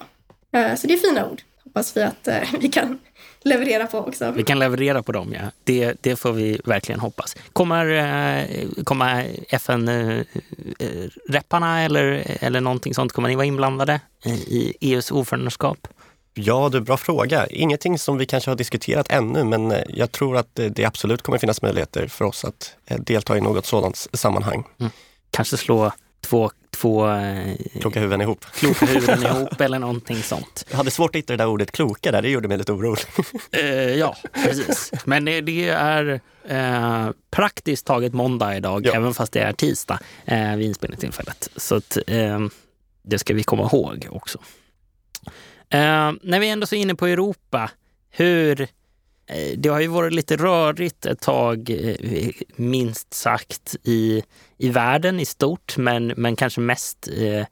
Eh, 0.53 0.75
så 0.75 0.87
det 0.87 0.93
är 0.93 0.99
fina 0.99 1.31
ord. 1.31 1.43
Hoppas 1.65 1.97
vi 1.97 2.03
att 2.03 2.29
eh, 2.29 2.43
vi 2.61 2.69
kan 2.69 2.99
leverera 3.43 3.87
på 3.87 3.99
också. 3.99 4.31
Vi 4.31 4.43
kan 4.43 4.59
leverera 4.59 5.03
på 5.03 5.13
dem, 5.13 5.35
ja. 5.35 5.41
Det, 5.65 5.97
det 6.01 6.17
får 6.17 6.33
vi 6.33 6.61
verkligen 6.65 7.01
hoppas. 7.01 7.37
Kommer, 7.53 7.87
eh, 7.87 8.45
kommer 8.85 9.27
FN-repparna 9.49 11.83
eller, 11.83 12.37
eller 12.41 12.61
någonting 12.61 12.95
sånt, 12.95 13.13
kommer 13.13 13.29
ni 13.29 13.35
vara 13.35 13.47
inblandade 13.47 14.01
i 14.25 14.75
EUs 14.81 15.11
ordförandeskap? 15.11 15.89
Ja, 16.35 16.69
det 16.69 16.79
är 16.79 16.83
bra 16.83 16.97
fråga. 16.97 17.47
Ingenting 17.47 17.99
som 17.99 18.19
vi 18.19 18.27
kanske 18.27 18.51
har 18.51 18.57
diskuterat 18.57 19.11
ännu, 19.11 19.45
men 19.45 19.75
jag 19.89 20.13
tror 20.13 20.37
att 20.37 20.61
det 20.71 20.85
absolut 20.85 21.23
kommer 21.23 21.39
finnas 21.39 21.63
möjligheter 21.63 22.07
för 22.07 22.25
oss 22.25 22.45
att 22.45 22.77
delta 22.99 23.37
i 23.37 23.41
något 23.41 23.67
sådant 23.67 24.09
sammanhang. 24.13 24.65
Mm. 24.81 24.93
Kanske 25.31 25.57
slå 25.57 25.93
två, 26.21 26.51
två 26.81 27.09
eh, 27.09 27.57
kloka 27.81 28.01
huvuden 28.01 28.21
ihop. 28.21 28.45
Kloka 28.55 28.87
huvuden 28.87 29.23
ihop 29.23 29.61
eller 29.61 29.79
någonting 29.79 30.23
sånt. 30.23 30.67
Jag 30.71 30.77
hade 30.77 30.91
svårt 30.91 31.11
att 31.11 31.17
hitta 31.17 31.33
det 31.33 31.37
där 31.37 31.47
ordet 31.47 31.73
kloka 31.73 32.13
där, 32.13 32.23
det 32.23 32.29
gjorde 32.29 32.49
mig 32.49 32.59
lite 32.59 32.73
orolig. 32.73 33.05
Eh, 33.53 33.95
ja, 33.95 34.17
precis. 34.45 34.93
Men 35.05 35.25
det 35.25 35.69
är 35.69 36.21
eh, 36.49 37.11
praktiskt 37.31 37.87
taget 37.87 38.13
måndag 38.13 38.57
idag, 38.57 38.87
ja. 38.87 38.93
även 38.95 39.15
fast 39.15 39.33
det 39.33 39.41
är 39.41 39.53
tisdag 39.53 39.99
eh, 40.25 40.57
vid 40.57 40.67
inspelningstillfället. 40.67 41.49
Så 41.57 41.75
att, 41.75 41.99
eh, 42.07 42.41
det 43.03 43.19
ska 43.19 43.35
vi 43.35 43.43
komma 43.43 43.63
ihåg 43.63 44.07
också. 44.11 44.39
Eh, 45.71 46.13
när 46.23 46.41
vi 46.41 46.49
ändå 46.49 46.65
är 46.65 46.75
inne 46.75 46.95
på 46.95 47.07
Europa, 47.07 47.71
hur 48.11 48.69
Eh, 49.31 49.59
det 49.59 49.69
har 49.69 49.81
ju 49.81 49.87
varit 49.87 50.13
lite 50.13 50.37
rörigt 50.37 51.07
ett 51.07 51.21
tag, 51.21 51.71
eh, 51.71 52.31
minst 52.57 53.15
sagt, 53.15 53.77
i, 53.83 54.23
i 54.59 54.69
världen 54.69 55.21
i 55.21 55.25
stort, 55.25 55.77
men, 55.77 56.07
men 56.07 56.37
kanske 56.37 56.61
mest 56.61 57.09
i, 57.09 57.47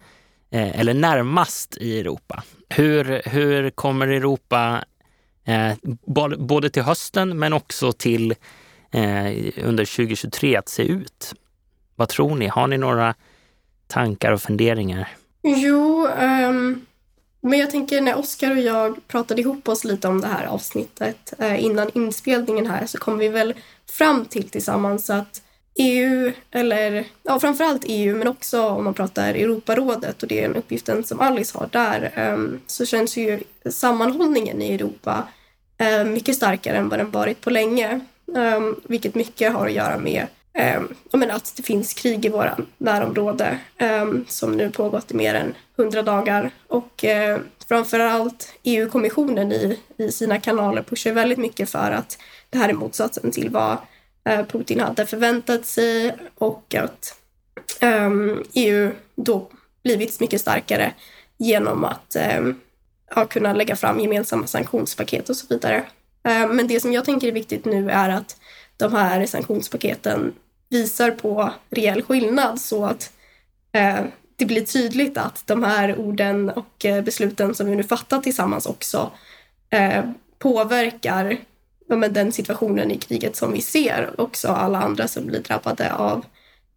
eller 0.50 0.94
närmast 0.94 1.76
i 1.76 2.00
Europa. 2.00 2.42
Hur, 2.68 3.22
hur 3.28 3.70
kommer 3.70 4.08
Europa 4.08 4.84
både 6.38 6.70
till 6.70 6.82
hösten 6.82 7.38
men 7.38 7.52
också 7.52 7.92
till 7.92 8.34
under 9.62 9.84
2023 9.84 10.56
att 10.56 10.68
se 10.68 10.82
ut? 10.82 11.34
Vad 11.96 12.08
tror 12.08 12.36
ni? 12.36 12.46
Har 12.46 12.66
ni 12.66 12.78
några 12.78 13.14
tankar 13.86 14.32
och 14.32 14.42
funderingar? 14.42 15.08
Jo, 15.42 16.06
um, 16.06 16.86
men 17.48 17.58
jag 17.58 17.70
tänker 17.70 18.00
när 18.00 18.18
Oskar 18.18 18.50
och 18.50 18.58
jag 18.58 19.08
pratade 19.08 19.40
ihop 19.40 19.68
oss 19.68 19.84
lite 19.84 20.08
om 20.08 20.20
det 20.20 20.26
här 20.26 20.46
avsnittet 20.46 21.32
eh, 21.38 21.64
innan 21.64 21.90
inspelningen 21.94 22.66
här 22.66 22.86
så 22.86 22.98
kom 22.98 23.18
vi 23.18 23.28
väl 23.28 23.54
fram 23.90 24.24
till 24.24 24.48
tillsammans 24.48 25.10
att 25.10 25.42
EU, 25.78 26.32
eller 26.50 27.04
ja, 27.22 27.40
framförallt 27.40 27.82
EU, 27.86 28.16
men 28.16 28.28
också 28.28 28.68
om 28.68 28.84
man 28.84 28.94
pratar 28.94 29.34
Europarådet 29.34 30.22
och 30.22 30.28
det 30.28 30.38
är 30.38 30.48
den 30.48 30.56
uppgiften 30.56 31.04
som 31.04 31.20
Alice 31.20 31.58
har 31.58 31.68
där, 31.72 32.12
ehm, 32.14 32.60
så 32.66 32.86
känns 32.86 33.16
ju 33.16 33.40
sammanhållningen 33.70 34.62
i 34.62 34.74
Europa 34.74 35.28
eh, 35.78 36.04
mycket 36.04 36.36
starkare 36.36 36.76
än 36.76 36.88
vad 36.88 36.98
den 36.98 37.10
varit 37.10 37.40
på 37.40 37.50
länge. 37.50 38.00
Ehm, 38.36 38.76
vilket 38.84 39.14
mycket 39.14 39.52
har 39.52 39.66
att 39.66 39.72
göra 39.72 39.98
med 39.98 40.26
um, 40.58 41.30
att 41.30 41.52
det 41.56 41.62
finns 41.62 41.94
krig 41.94 42.24
i 42.24 42.28
våra 42.28 42.58
närområde 42.78 43.58
ehm, 43.78 44.24
som 44.28 44.52
nu 44.52 44.70
pågått 44.70 45.10
i 45.10 45.14
mer 45.14 45.34
än 45.34 45.54
hundra 45.76 46.02
dagar. 46.02 46.50
Och 46.66 47.04
framför 47.04 47.44
framförallt 47.68 48.52
EU-kommissionen 48.62 49.52
i, 49.52 49.78
i 49.96 50.12
sina 50.12 50.40
kanaler 50.40 50.82
pushar 50.82 51.12
väldigt 51.12 51.38
mycket 51.38 51.70
för 51.70 51.90
att 51.90 52.18
det 52.50 52.58
här 52.58 52.68
är 52.68 52.72
motsatsen 52.72 53.30
till 53.30 53.50
vad 53.50 53.76
eh, 54.24 54.46
Putin 54.46 54.80
hade 54.80 55.06
förväntat 55.06 55.66
sig 55.66 56.14
och 56.34 56.74
att 56.74 57.20
ehm, 57.80 58.44
EU 58.52 58.90
då 59.16 59.50
blivit 59.82 60.20
mycket 60.20 60.40
starkare 60.40 60.92
genom 61.36 61.84
att 61.84 62.16
ja, 63.14 63.24
kunna 63.24 63.52
lägga 63.52 63.76
fram 63.76 64.00
gemensamma 64.00 64.46
sanktionspaket 64.46 65.28
och 65.28 65.36
så 65.36 65.46
vidare. 65.48 65.84
Men 66.22 66.66
det 66.66 66.80
som 66.80 66.92
jag 66.92 67.04
tänker 67.04 67.28
är 67.28 67.32
viktigt 67.32 67.64
nu 67.64 67.90
är 67.90 68.08
att 68.08 68.36
de 68.78 68.92
här 68.92 69.26
sanktionspaketen 69.26 70.32
visar 70.70 71.10
på 71.10 71.52
reell 71.70 72.02
skillnad 72.02 72.60
så 72.60 72.84
att 72.84 73.12
eh, 73.72 74.00
det 74.36 74.44
blir 74.44 74.64
tydligt 74.64 75.18
att 75.18 75.46
de 75.46 75.62
här 75.62 75.98
orden 75.98 76.50
och 76.50 76.84
eh, 76.84 77.04
besluten 77.04 77.54
som 77.54 77.66
vi 77.66 77.76
nu 77.76 77.82
fattar 77.82 78.20
tillsammans 78.20 78.66
också 78.66 79.10
eh, 79.70 80.04
påverkar 80.38 81.36
ja, 81.88 81.96
men 81.96 82.12
den 82.12 82.32
situationen 82.32 82.90
i 82.90 82.98
kriget 82.98 83.36
som 83.36 83.52
vi 83.52 83.60
ser. 83.60 84.20
Också 84.20 84.48
alla 84.48 84.82
andra 84.82 85.08
som 85.08 85.26
blir 85.26 85.40
drabbade 85.40 85.92
av 85.92 86.24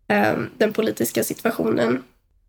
eh, 0.07 0.33
den 0.57 0.74
politiska 0.74 1.24
situationen. 1.24 2.03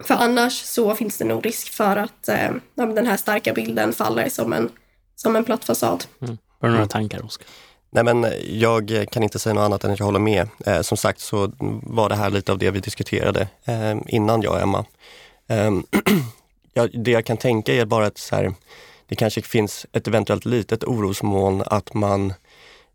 För 0.04 0.14
annars 0.14 0.52
så 0.52 0.94
finns 0.94 1.18
det 1.18 1.25
nog 1.25 1.46
risk 1.46 1.68
för 1.68 1.96
att 1.96 2.28
eh, 2.28 2.50
den 2.75 3.06
här 3.06 3.16
starka 3.16 3.52
bilden 3.52 3.92
faller 3.92 4.28
som 4.28 4.52
en, 4.52 4.70
som 5.16 5.37
en 5.37 5.44
platt 5.44 5.64
fasad. 5.64 6.04
Mm. 6.20 6.38
Har 6.61 6.68
du 6.68 6.75
några 6.75 6.87
tankar, 6.87 7.25
Oskar? 7.25 7.46
Nej, 7.94 8.04
men 8.04 8.26
jag 8.46 9.06
kan 9.11 9.22
inte 9.22 9.38
säga 9.38 9.54
något 9.54 9.62
annat 9.62 9.84
än 9.84 9.90
att 9.90 9.99
jag 9.99 10.06
håller 10.06 10.18
med. 10.18 10.49
Eh, 10.66 10.80
som 10.80 10.96
sagt 10.96 11.20
så 11.20 11.52
var 11.82 12.08
det 12.08 12.14
här 12.14 12.30
lite 12.30 12.52
av 12.52 12.58
det 12.58 12.70
vi 12.70 12.80
diskuterade 12.80 13.49
eh, 13.64 13.96
innan 14.06 14.42
jag 14.42 14.52
och 14.52 14.61
Emma. 14.61 14.84
Eh, 15.49 15.70
ja, 16.72 16.88
det 16.94 17.11
jag 17.11 17.26
kan 17.26 17.37
tänka 17.37 17.75
är 17.75 17.84
bara 17.84 18.06
att 18.06 18.18
så 18.18 18.37
här, 18.37 18.54
det 19.06 19.16
kanske 19.16 19.42
finns 19.42 19.87
ett 19.92 20.08
eventuellt 20.08 20.44
litet 20.44 20.84
orosmoln 20.84 21.62
att 21.66 21.94
man 21.94 22.34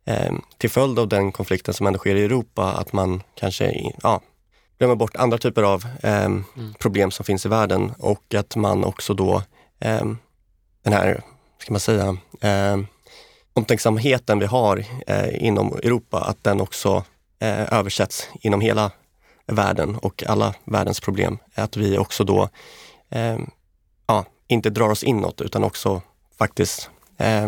eh, 0.05 0.33
till 0.57 0.69
följd 0.69 0.99
av 0.99 1.07
den 1.07 1.31
konflikten 1.31 1.73
som 1.73 1.87
ändå 1.87 1.99
sker 1.99 2.15
i 2.15 2.23
Europa, 2.23 2.71
att 2.71 2.93
man 2.93 3.23
kanske 3.35 3.93
ja, 4.03 4.21
glömmer 4.77 4.95
bort 4.95 5.15
andra 5.15 5.37
typer 5.37 5.63
av 5.63 5.85
eh, 6.03 6.25
mm. 6.25 6.43
problem 6.79 7.11
som 7.11 7.25
finns 7.25 7.45
i 7.45 7.49
världen 7.49 7.93
och 7.99 8.33
att 8.33 8.55
man 8.55 8.83
också 8.83 9.13
då 9.13 9.41
eh, 9.79 10.05
den 10.83 10.93
här, 10.93 11.21
ska 11.61 11.73
man 11.73 11.79
säga, 11.79 12.17
omtänksamheten 13.57 14.39
vi 14.39 14.45
har 14.45 14.83
eh, 15.07 15.45
inom 15.45 15.73
Europa, 15.73 16.21
att 16.21 16.43
den 16.43 16.61
också 16.61 17.03
eh, 17.39 17.73
översätts 17.73 18.29
inom 18.41 18.61
hela 18.61 18.91
världen 19.45 19.95
och 19.95 20.23
alla 20.27 20.55
världens 20.65 20.99
problem. 20.99 21.37
Att 21.55 21.77
vi 21.77 21.97
också 21.97 22.23
då 22.23 22.49
eh, 23.09 23.37
ja, 24.07 24.25
inte 24.47 24.69
drar 24.69 24.89
oss 24.89 25.03
inåt 25.03 25.41
utan 25.41 25.63
också 25.63 26.01
faktiskt 26.37 26.89
eh, 27.17 27.47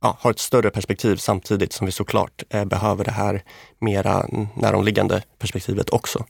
ja, 0.00 0.16
har 0.20 0.30
ett 0.30 0.38
större 0.38 0.70
perspektiv 0.70 1.16
samtidigt 1.16 1.72
som 1.72 1.86
vi 1.86 1.92
såklart 1.92 2.42
eh, 2.50 2.64
behöver 2.64 3.04
det 3.04 3.10
här 3.10 3.42
mera 3.78 4.26
näromliggande 4.54 5.22
perspektivet 5.38 5.90
också. 5.90 6.24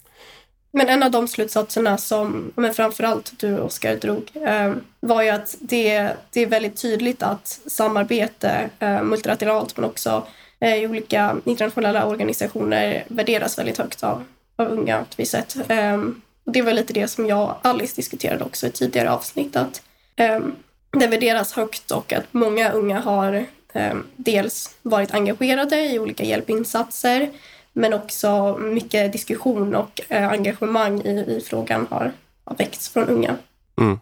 Men 0.73 0.89
en 0.89 1.03
av 1.03 1.11
de 1.11 1.29
slutsatserna 1.29 1.99
som 1.99 2.53
men 2.57 2.75
framförallt 2.75 3.33
du 3.37 3.59
Oskar 3.59 3.97
drog 3.97 4.31
eh, 4.35 4.75
var 5.01 5.23
ju 5.23 5.29
att 5.29 5.57
det, 5.61 6.11
det 6.31 6.41
är 6.41 6.47
väldigt 6.47 6.83
tydligt 6.83 7.23
att 7.23 7.61
samarbete 7.67 8.71
eh, 8.79 9.03
multilateralt 9.03 9.77
men 9.77 9.85
också 9.85 10.27
eh, 10.61 10.75
i 10.75 10.87
olika 10.87 11.37
internationella 11.45 12.07
organisationer 12.07 13.05
värderas 13.09 13.59
väldigt 13.59 13.79
högt 13.79 14.03
av, 14.03 14.25
av 14.57 14.69
unga 14.69 15.05
på 15.17 15.23
ett 15.23 15.29
sätt. 15.29 15.57
Eh, 15.69 16.05
det 16.45 16.63
var 16.63 16.73
lite 16.73 16.93
det 16.93 17.09
som 17.09 17.27
jag 17.27 17.43
och 17.43 17.57
Alice 17.63 17.97
diskuterade 17.97 18.45
också 18.45 18.67
i 18.67 18.71
tidigare 18.71 19.11
avsnitt 19.11 19.57
att 19.57 19.83
eh, 20.17 20.41
det 20.91 21.07
värderas 21.07 21.53
högt 21.53 21.91
och 21.91 22.13
att 22.13 22.25
många 22.31 22.73
unga 22.73 23.01
har 23.01 23.47
eh, 23.73 23.95
dels 24.17 24.75
varit 24.83 25.15
engagerade 25.15 25.93
i 25.93 25.99
olika 25.99 26.25
hjälpinsatser 26.25 27.31
men 27.73 27.93
också 27.93 28.59
mycket 28.59 29.13
diskussion 29.13 29.75
och 29.75 30.01
eh, 30.09 30.29
engagemang 30.29 31.01
i, 31.01 31.11
i 31.11 31.41
frågan 31.47 31.87
har, 31.91 32.13
har 32.45 32.57
väckts 32.57 32.89
från 32.89 33.09
unga. 33.09 33.37
Mm. 33.81 34.01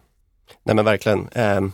Nej 0.63 0.75
men 0.75 0.85
verkligen. 0.85 1.29
Ehm, 1.35 1.71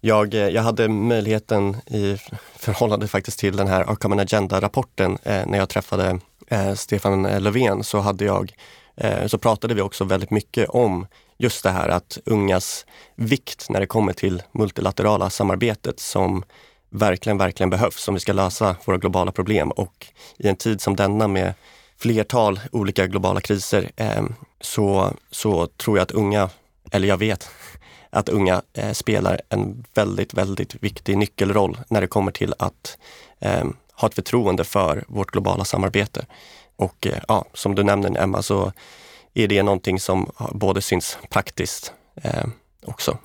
jag, 0.00 0.34
jag 0.34 0.62
hade 0.62 0.88
möjligheten 0.88 1.76
i 1.86 2.16
förhållande 2.56 3.08
faktiskt 3.08 3.38
till 3.38 3.56
den 3.56 3.68
här 3.68 3.90
Upcoming 3.90 4.20
Agenda-rapporten 4.20 5.18
eh, 5.22 5.46
när 5.46 5.58
jag 5.58 5.68
träffade 5.68 6.20
eh, 6.48 6.74
Stefan 6.74 7.26
eh, 7.26 7.40
Löfven 7.40 7.84
så 7.84 7.98
hade 7.98 8.24
jag 8.24 8.52
eh, 8.96 9.26
så 9.26 9.38
pratade 9.38 9.74
vi 9.74 9.80
också 9.80 10.04
väldigt 10.04 10.30
mycket 10.30 10.68
om 10.68 11.06
just 11.38 11.62
det 11.62 11.70
här 11.70 11.88
att 11.88 12.18
ungas 12.24 12.86
vikt 13.14 13.70
när 13.70 13.80
det 13.80 13.86
kommer 13.86 14.12
till 14.12 14.42
multilaterala 14.52 15.30
samarbetet 15.30 16.00
som 16.00 16.44
verkligen, 16.90 17.38
verkligen 17.38 17.70
behövs 17.70 18.08
om 18.08 18.14
vi 18.14 18.20
ska 18.20 18.32
lösa 18.32 18.76
våra 18.84 18.98
globala 18.98 19.32
problem. 19.32 19.70
Och 19.70 20.06
i 20.36 20.48
en 20.48 20.56
tid 20.56 20.80
som 20.80 20.96
denna 20.96 21.28
med 21.28 21.54
flertal 21.96 22.60
olika 22.72 23.06
globala 23.06 23.40
kriser 23.40 23.90
eh, 23.96 24.24
så, 24.60 25.12
så 25.30 25.66
tror 25.66 25.98
jag 25.98 26.02
att 26.02 26.10
unga, 26.10 26.50
eller 26.90 27.08
jag 27.08 27.16
vet 27.16 27.50
att 28.10 28.28
unga 28.28 28.62
eh, 28.72 28.92
spelar 28.92 29.40
en 29.48 29.84
väldigt, 29.94 30.34
väldigt 30.34 30.74
viktig 30.82 31.18
nyckelroll 31.18 31.78
när 31.88 32.00
det 32.00 32.06
kommer 32.06 32.32
till 32.32 32.54
att 32.58 32.98
eh, 33.38 33.64
ha 33.92 34.08
ett 34.08 34.14
förtroende 34.14 34.64
för 34.64 35.04
vårt 35.08 35.30
globala 35.30 35.64
samarbete. 35.64 36.26
Och 36.76 37.06
eh, 37.06 37.18
ja, 37.28 37.44
som 37.54 37.74
du 37.74 37.82
nämner 37.82 38.18
Emma, 38.22 38.42
så 38.42 38.72
är 39.34 39.48
det 39.48 39.62
någonting 39.62 40.00
som 40.00 40.30
både 40.52 40.82
syns 40.82 41.18
praktiskt 41.30 41.92
eh, 42.22 42.46
också. 42.86 43.18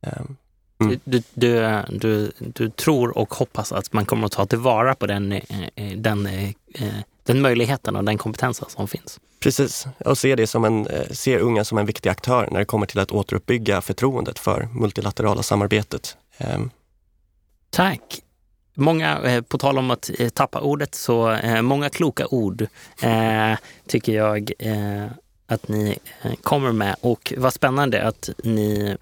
Eh, 0.00 0.22
Mm. 0.84 1.00
Du, 1.04 1.22
du, 1.34 1.82
du, 1.88 2.32
du, 2.38 2.70
tror 2.70 3.18
och 3.18 3.34
hoppas 3.34 3.72
att 3.72 3.92
man 3.92 4.06
kommer 4.06 4.26
att 4.26 4.32
ta 4.32 4.46
tillvara 4.46 4.94
på 4.94 5.06
den, 5.06 5.32
eh, 5.32 5.42
eh, 5.74 5.96
den, 5.96 6.26
eh, 6.26 6.50
den 7.22 7.40
möjligheten 7.40 7.96
och 7.96 8.04
den 8.04 8.18
kompetensen 8.18 8.68
som 8.68 8.88
finns. 8.88 9.20
Precis, 9.40 9.86
och 10.04 10.18
ser, 10.18 10.36
det 10.36 10.46
som 10.46 10.64
en, 10.64 10.88
ser 11.10 11.38
unga 11.38 11.64
som 11.64 11.78
en 11.78 11.86
viktig 11.86 12.10
aktör 12.10 12.48
när 12.50 12.58
det 12.58 12.64
kommer 12.64 12.86
till 12.86 12.98
att 12.98 13.12
återuppbygga 13.12 13.80
förtroendet 13.80 14.38
för 14.38 14.68
multilaterala 14.72 15.42
samarbetet. 15.42 16.16
Ehm. 16.38 16.70
Tack! 17.70 18.22
Många, 18.74 19.42
på 19.48 19.58
tal 19.58 19.78
om 19.78 19.90
att 19.90 20.10
tappa 20.34 20.60
ordet, 20.60 20.94
så 20.94 21.38
många 21.62 21.90
kloka 21.90 22.26
ord 22.26 22.66
tycker 23.86 24.12
jag 24.12 24.52
att 25.46 25.68
ni 25.68 25.98
kommer 26.42 26.72
med. 26.72 26.96
Och 27.00 27.32
vad 27.36 27.54
spännande 27.54 28.02
att 28.04 28.30
ni 28.44 28.96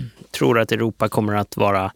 tror 0.30 0.58
att 0.58 0.72
Europa 0.72 1.08
kommer 1.08 1.34
att 1.34 1.56
vara 1.56 1.92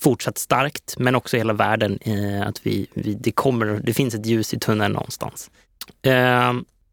fortsatt 0.00 0.38
starkt, 0.38 0.94
men 0.98 1.14
också 1.14 1.36
hela 1.36 1.52
världen. 1.52 1.98
Eh, 2.00 2.46
att 2.46 2.66
vi, 2.66 2.86
vi, 2.94 3.14
det, 3.14 3.32
kommer, 3.32 3.66
det 3.66 3.94
finns 3.94 4.14
ett 4.14 4.26
ljus 4.26 4.54
i 4.54 4.58
tunneln 4.58 4.92
någonstans. 4.92 5.50
Eh, 6.02 6.52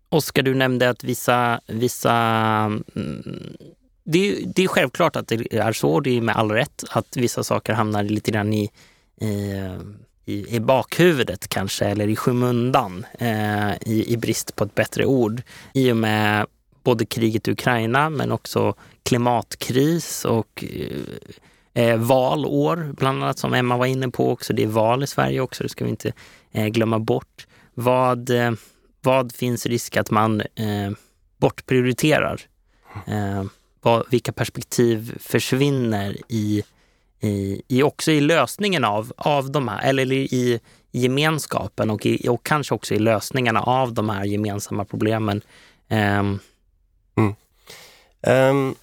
Oskar, 0.10 0.44
du 0.44 0.56
nämnde 0.56 0.90
att 0.90 1.04
vissa... 1.04 1.60
vissa 1.68 2.14
mm, 2.96 3.58
det, 4.06 4.44
det, 4.56 4.64
är 4.64 4.68
självklart 4.68 5.16
att 5.16 5.28
det 5.28 5.54
är 5.54 5.74
så, 5.74 6.00
det 6.00 6.18
är 6.18 6.22
med 6.22 6.36
all 6.36 6.52
rätt, 6.52 6.84
att 6.90 7.18
vissa 7.18 7.44
saker 7.44 7.74
hamnar 7.74 8.04
lite 8.04 8.32
grann 8.32 8.54
i, 8.54 8.70
eh, 9.22 9.80
i, 10.26 10.56
i 10.56 10.60
bakhuvudet 10.60 11.48
kanske, 11.48 11.86
eller 11.86 12.08
i 12.08 12.16
skymundan, 12.16 13.06
eh, 13.20 13.72
i, 13.82 14.14
i 14.14 14.18
brist 14.18 14.56
på 14.56 14.64
ett 14.64 14.76
bättre 14.76 15.06
ord. 15.06 15.42
I 15.74 15.92
och 15.92 15.98
med 15.98 16.46
både 16.84 17.06
kriget 17.06 17.48
i 17.48 17.52
Ukraina 17.52 18.10
men 18.10 18.32
också 18.32 18.76
klimatkris 19.04 20.26
och 20.26 20.64
eh, 21.74 21.84
eh, 21.84 21.98
valår, 21.98 22.94
bland 22.98 23.24
annat 23.24 23.40
som 23.40 23.54
Emma 23.54 23.78
var 23.78 23.86
inne 23.86 24.10
på 24.10 24.32
också. 24.32 24.54
Det 24.54 24.64
är 24.64 24.68
val 24.68 25.04
i 25.04 25.08
Sverige 25.08 25.42
också, 25.42 25.64
det 25.64 25.70
ska 25.70 25.84
vi 25.84 25.90
inte 25.90 26.14
eh, 26.52 26.68
glömma 26.68 27.00
bort. 27.00 27.48
Vad, 27.74 28.30
eh, 28.30 28.52
vad 29.02 29.36
finns 29.36 29.66
risk 29.66 29.98
att 29.98 30.12
man 30.12 30.42
eh, 30.42 30.92
bortprioriterar? 31.38 32.42
Eh, 33.08 33.44
vad, 33.82 34.04
vilka 34.10 34.32
perspektiv 34.32 35.18
försvinner 35.20 36.18
i, 36.30 36.64
i, 37.20 37.62
i, 37.68 37.84
också 37.84 38.12
i 38.12 38.22
lösningen 38.22 38.84
av, 38.84 39.14
av 39.18 39.52
de 39.52 39.68
här, 39.68 39.90
eller 39.90 40.12
i 40.12 40.60
gemenskapen 40.92 41.90
och, 41.90 42.06
i, 42.06 42.28
och 42.30 42.46
kanske 42.46 42.76
också 42.76 42.94
i 42.94 43.00
lösningarna 43.00 43.62
av 43.62 43.94
de 43.94 44.10
här 44.10 44.26
gemensamma 44.26 44.86
problemen. 44.86 45.42
Um, 45.90 46.40
mm. 47.16 47.36
um, 48.28 48.76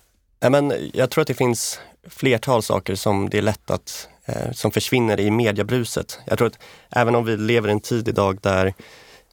men 0.48 0.90
jag 0.94 1.11
tror 1.11 1.22
att 1.22 1.29
det 1.29 1.35
finns 1.35 1.81
flertal 2.09 2.62
saker 2.62 2.94
som 2.94 3.31
det 3.31 3.38
är 3.38 3.42
lätt 3.42 3.70
att, 3.70 4.09
eh, 4.24 4.53
som 4.53 4.70
försvinner 4.70 5.20
i 5.20 5.31
mediebruset. 5.31 6.18
Jag 6.24 6.38
tror 6.38 6.48
att 6.48 6.59
även 6.90 7.14
om 7.14 7.24
vi 7.24 7.37
lever 7.37 7.68
i 7.68 7.72
en 7.72 7.81
tid 7.81 8.09
idag 8.09 8.38
där 8.42 8.74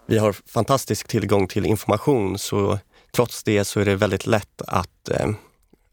vi 0.05 0.17
har 0.17 0.35
fantastisk 0.45 1.07
tillgång 1.07 1.47
till 1.47 1.65
information 1.65 2.37
så 2.37 2.79
trots 3.11 3.43
det 3.43 3.65
så 3.65 3.79
är 3.79 3.85
det 3.85 3.95
väldigt 3.95 4.27
lätt 4.27 4.61
att 4.67 5.09
eh, 5.09 5.29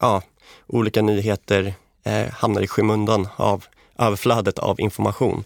ja, 0.00 0.22
olika 0.66 1.02
nyheter 1.02 1.74
eh, 2.04 2.28
hamnar 2.30 2.62
i 2.62 2.66
skymundan 2.66 3.28
av 3.36 3.64
överflödet 3.98 4.58
av 4.58 4.80
information. 4.80 5.44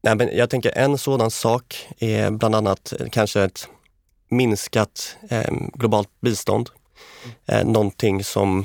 Nej, 0.00 0.14
men 0.14 0.36
jag 0.36 0.50
tänker 0.50 0.78
en 0.78 0.98
sådan 0.98 1.30
sak 1.30 1.88
är 1.98 2.30
bland 2.30 2.54
annat 2.54 2.92
kanske 3.12 3.42
ett 3.42 3.68
minskat 4.28 5.16
eh, 5.28 5.54
globalt 5.74 6.08
bistånd. 6.20 6.70
Eh, 7.46 7.64
någonting 7.64 8.24
som 8.24 8.64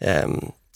Eh, 0.00 0.28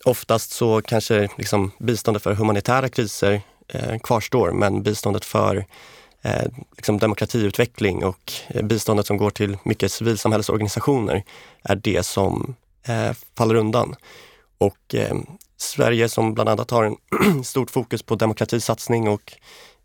oftast 0.05 0.53
så 0.53 0.83
kanske 0.83 1.29
liksom 1.39 1.71
biståndet 1.79 2.23
för 2.23 2.35
humanitära 2.35 2.89
kriser 2.89 3.43
eh, 3.69 3.99
kvarstår, 3.99 4.53
men 4.53 4.83
biståndet 4.83 5.25
för 5.25 5.67
eh, 6.23 6.45
liksom 6.77 6.99
demokratiutveckling 6.99 8.05
och 8.05 8.33
eh, 8.49 8.63
biståndet 8.63 9.07
som 9.07 9.17
går 9.17 9.31
till 9.31 9.57
mycket 9.63 9.93
civilsamhällesorganisationer 9.93 11.25
är 11.63 11.77
det 11.77 12.07
som 12.07 12.55
eh, 12.87 13.13
faller 13.37 13.55
undan. 13.55 13.97
Och 14.59 14.95
eh, 14.95 15.17
Sverige 15.57 16.09
som 16.09 16.35
bland 16.35 16.49
annat 16.49 16.71
har 16.71 16.85
en 16.85 17.45
stort 17.45 17.71
fokus 17.71 18.03
på 18.03 18.15
demokratisatsning 18.15 19.09
och 19.09 19.33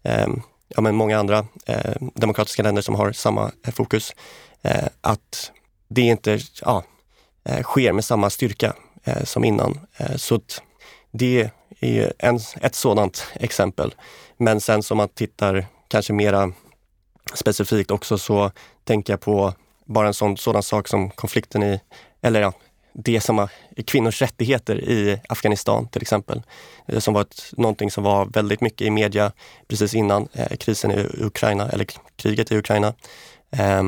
ehm, 0.04 0.42
ja, 0.68 0.82
men 0.82 0.96
många 0.96 1.20
andra 1.20 1.46
eh, 1.66 1.96
demokratiska 2.16 2.64
länder 2.64 2.82
som 2.82 2.96
har 2.96 3.12
samma 3.12 3.52
eh, 3.66 3.74
fokus, 3.74 4.16
att 5.02 5.52
det 5.88 6.02
inte 6.02 6.40
ja, 6.62 6.84
sker 7.64 7.94
med 7.94 8.06
samma 8.06 8.30
styrka 8.30 8.74
eh, 9.04 9.24
som 9.24 9.44
innan. 9.44 9.80
Eh, 9.98 10.16
så 10.16 10.40
det 11.12 11.50
är 11.80 12.14
en, 12.18 12.40
ett 12.62 12.76
sådant 12.76 13.28
exempel. 13.34 13.96
Men 14.38 14.62
sen 14.62 14.84
som 14.84 14.98
man 14.98 15.10
tittar 15.10 15.66
kanske 15.88 16.14
mera 16.14 16.52
specifikt 17.34 17.92
också 17.92 18.18
så 18.18 18.52
tänker 18.84 19.14
jag 19.14 19.22
på 19.22 19.54
bara 19.86 20.08
en 20.08 20.14
sån, 20.14 20.38
sådan 20.38 20.64
sak 20.64 20.88
som 20.88 21.10
konflikten 21.10 21.64
i, 21.64 21.80
eller 22.22 22.42
ja, 22.42 22.54
det 22.94 23.22
som 23.22 23.40
är 23.40 23.50
kvinnors 23.86 24.22
rättigheter 24.22 24.90
i 24.90 25.20
Afghanistan 25.30 25.88
till 25.88 26.02
exempel. 26.02 26.42
Eh, 26.88 27.00
som 27.00 27.14
var 27.14 27.22
ett, 27.22 27.54
någonting 27.58 27.92
som 27.92 28.04
var 28.04 28.26
väldigt 28.26 28.62
mycket 28.62 28.82
i 28.82 28.90
media 28.90 29.32
precis 29.68 29.94
innan 29.96 30.28
eh, 30.34 30.58
krisen 30.58 30.92
i 30.92 31.08
Ukraina, 31.14 31.70
eller 31.70 31.88
kriget 32.16 32.52
i 32.52 32.58
Ukraina. 32.58 32.94
Eh, 33.52 33.84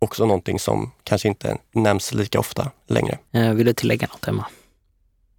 också 0.00 0.26
någonting 0.26 0.58
som 0.58 0.90
kanske 1.04 1.28
inte 1.28 1.58
nämns 1.72 2.14
lika 2.14 2.40
ofta 2.40 2.70
längre. 2.86 3.18
Eh, 3.32 3.52
vill 3.52 3.66
du 3.66 3.72
tillägga 3.72 4.06
något, 4.06 4.28
Emma? 4.28 4.46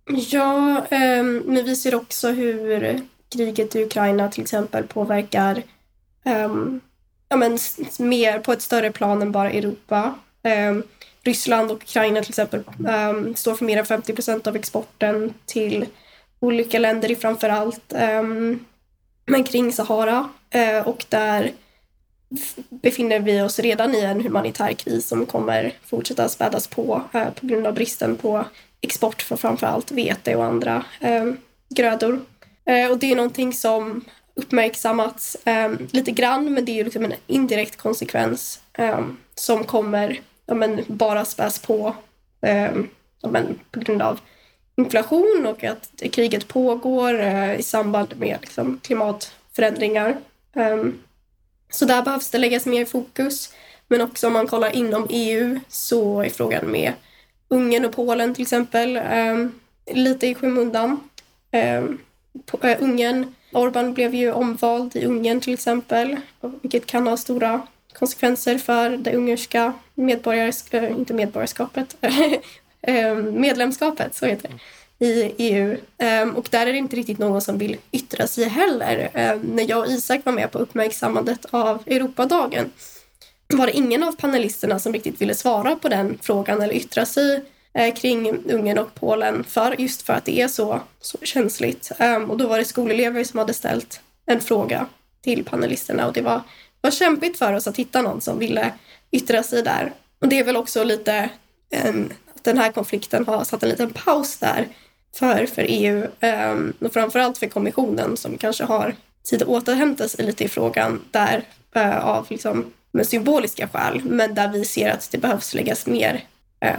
Ja, 0.05 0.77
eh, 0.89 1.23
men 1.23 1.65
vi 1.65 1.75
ser 1.75 1.95
också 1.95 2.31
hur 2.31 3.01
kriget 3.29 3.75
i 3.75 3.83
Ukraina 3.83 4.29
till 4.29 4.41
exempel 4.41 4.87
påverkar 4.87 5.63
um, 6.25 6.81
ja, 7.29 7.35
men, 7.35 7.57
mer 7.99 8.39
på 8.39 8.53
ett 8.53 8.61
större 8.61 8.91
plan 8.91 9.21
än 9.21 9.31
bara 9.31 9.51
Europa. 9.51 10.15
Um, 10.43 10.83
Ryssland 11.23 11.71
och 11.71 11.77
Ukraina 11.77 12.21
till 12.21 12.31
exempel 12.31 12.63
står 13.35 13.55
för 13.55 13.65
mer 13.65 13.77
än 13.77 13.85
50 13.85 14.13
procent 14.13 14.47
av 14.47 14.55
exporten 14.55 15.33
till 15.45 15.85
olika 16.39 16.79
länder 16.79 17.11
i 17.11 17.15
framför 17.15 17.49
allt 17.49 17.93
men 19.25 19.43
kring 19.43 19.73
Sahara 19.73 20.29
uh, 20.55 20.87
och 20.87 21.05
där 21.09 21.51
befinner 22.69 23.19
vi 23.19 23.41
oss 23.41 23.59
redan 23.59 23.95
i 23.95 24.01
en 24.01 24.21
humanitär 24.21 24.73
kris 24.73 25.07
som 25.07 25.25
kommer 25.25 25.73
fortsätta 25.85 26.29
spädas 26.29 26.67
på 26.67 27.01
eh, 27.13 27.29
på 27.29 27.45
grund 27.45 27.67
av 27.67 27.73
bristen 27.73 28.15
på 28.15 28.45
export 28.81 29.21
för 29.21 29.35
framför 29.35 29.67
allt 29.67 29.91
vete 29.91 30.35
och 30.35 30.45
andra 30.45 30.85
eh, 30.99 31.25
grödor. 31.69 32.21
Eh, 32.65 32.91
och 32.91 32.97
det 32.97 33.11
är 33.11 33.15
någonting 33.15 33.53
som 33.53 34.05
uppmärksammats 34.33 35.37
eh, 35.45 35.71
lite 35.91 36.11
grann 36.11 36.53
men 36.53 36.65
det 36.65 36.71
är 36.71 36.75
ju 36.75 36.83
liksom 36.83 37.05
en 37.05 37.13
indirekt 37.27 37.77
konsekvens 37.77 38.59
eh, 38.73 39.05
som 39.35 39.63
kommer 39.63 40.19
ja, 40.45 40.53
men, 40.53 40.83
bara 40.87 41.25
späs 41.25 41.59
på 41.59 41.95
eh, 42.41 42.71
ja, 43.21 43.29
men, 43.29 43.59
på 43.71 43.79
grund 43.79 44.01
av 44.01 44.19
inflation 44.75 45.45
och 45.45 45.63
att 45.63 45.89
kriget 46.11 46.47
pågår 46.47 47.19
eh, 47.21 47.55
i 47.59 47.63
samband 47.63 48.13
med 48.17 48.37
liksom, 48.41 48.79
klimatförändringar. 48.83 50.17
Um, 50.53 50.99
så 51.71 51.85
där 51.85 52.01
behövs 52.01 52.29
det 52.29 52.37
läggas 52.37 52.65
mer 52.65 52.85
fokus. 52.85 53.53
Men 53.87 54.01
också 54.01 54.27
om 54.27 54.33
man 54.33 54.47
kollar 54.47 54.75
inom 54.75 55.07
EU 55.09 55.59
så 55.67 56.21
är 56.21 56.29
frågan 56.29 56.71
med 56.71 56.93
Ungern 57.47 57.85
och 57.85 57.91
Polen 57.91 58.35
till 58.35 58.41
exempel 58.41 58.97
eh, 58.97 59.47
lite 59.93 60.27
i 60.27 60.35
skymundan. 60.35 60.99
Ehm, 61.51 61.99
eh, 62.33 62.45
på, 62.45 62.67
Ungern, 62.79 63.35
Orban 63.51 63.93
blev 63.93 64.15
ju 64.15 64.31
omvald 64.31 64.95
i 64.95 65.05
Ungern 65.05 65.41
till 65.41 65.53
exempel, 65.53 66.17
vilket 66.61 66.85
kan 66.85 67.07
ha 67.07 67.17
stora 67.17 67.61
konsekvenser 67.93 68.57
för 68.57 68.89
det 68.89 69.15
ungerska 69.15 69.73
medborgarskapet, 69.93 70.83
äh, 70.83 70.97
inte 70.99 71.13
medborgarskapet, 71.13 71.97
eh, 72.81 73.15
medlemskapet, 73.15 74.15
så 74.15 74.25
heter 74.25 74.49
det, 74.49 74.59
i 75.01 75.33
EU. 75.37 75.71
Um, 75.71 75.77
ehm, 75.97 76.35
och 76.35 76.47
där 76.51 76.67
är 76.67 76.71
det 76.71 76.77
inte 76.77 76.95
riktigt 76.95 77.17
någon 77.17 77.41
som 77.41 77.57
vill 77.57 77.77
yttra 77.91 78.27
sig 78.27 78.43
heller. 78.43 79.09
Um, 79.33 79.39
när 79.55 79.69
jag 79.69 79.79
och 79.79 79.87
Isak 79.87 80.25
var 80.25 80.33
med 80.33 80.51
på 80.51 80.59
uppmärksammandet 80.59 81.45
av 81.49 81.83
Europadagen 81.85 82.71
var 83.57 83.65
det 83.65 83.77
ingen 83.77 84.03
av 84.03 84.11
panelisterna 84.11 84.79
som 84.79 84.93
riktigt 84.93 85.21
ville 85.21 85.35
svara 85.35 85.75
på 85.75 85.89
den 85.89 86.17
frågan 86.21 86.61
eller 86.61 86.73
yttra 86.73 87.05
sig 87.05 87.43
eh, 87.73 87.93
kring 87.95 88.51
Ungern 88.51 88.77
och 88.77 88.95
Polen 88.95 89.43
för, 89.43 89.81
just 89.81 90.01
för 90.01 90.13
att 90.13 90.25
det 90.25 90.41
är 90.41 90.47
så, 90.47 90.79
så 91.01 91.17
känsligt. 91.21 91.91
Um, 91.99 92.31
och 92.31 92.37
då 92.37 92.47
var 92.47 92.57
det 92.57 92.65
skolelever 92.65 93.23
som 93.23 93.39
hade 93.39 93.53
ställt 93.53 94.01
en 94.25 94.41
fråga 94.41 94.85
till 95.21 95.45
panelisterna 95.45 96.07
och 96.07 96.13
det 96.13 96.21
var 96.21 96.41
var 96.81 96.91
kämpigt 96.91 97.37
för 97.37 97.53
oss 97.53 97.67
att 97.67 97.77
hitta 97.77 98.01
någon 98.01 98.21
som 98.21 98.39
ville 98.39 98.73
yttra 99.11 99.43
sig 99.43 99.63
där. 99.63 99.93
Och 100.21 100.27
det 100.27 100.39
är 100.39 100.43
väl 100.43 100.57
också 100.57 100.83
lite 100.83 101.29
en, 101.69 102.13
att 102.35 102.43
den 102.43 102.57
här 102.57 102.71
konflikten 102.71 103.25
har 103.27 103.43
satt 103.43 103.63
en 103.63 103.69
liten 103.69 103.93
paus 103.93 104.37
där 104.37 104.67
för, 105.15 105.45
för 105.45 105.65
EU 105.67 105.97
um, 106.03 106.09
ehm, 106.19 106.73
och 106.79 106.93
framförallt 106.93 107.37
för 107.37 107.47
kommissionen 107.47 108.17
som 108.17 108.37
kanske 108.37 108.63
har 108.63 108.95
tid 109.23 109.41
att 109.41 109.47
återhämta 109.47 110.07
sig 110.07 110.25
lite 110.25 110.43
i 110.43 110.47
frågan 110.47 111.01
där 111.11 111.43
uh, 111.75 112.05
av 112.07 112.27
liksom, 112.29 112.65
med 112.91 113.07
symboliska 113.07 113.67
skäl, 113.67 114.01
men 114.03 114.35
där 114.35 114.47
vi 114.47 114.65
ser 114.65 114.91
att 114.91 115.11
det 115.11 115.17
behövs 115.17 115.53
läggas 115.53 115.85
mer, 115.87 116.23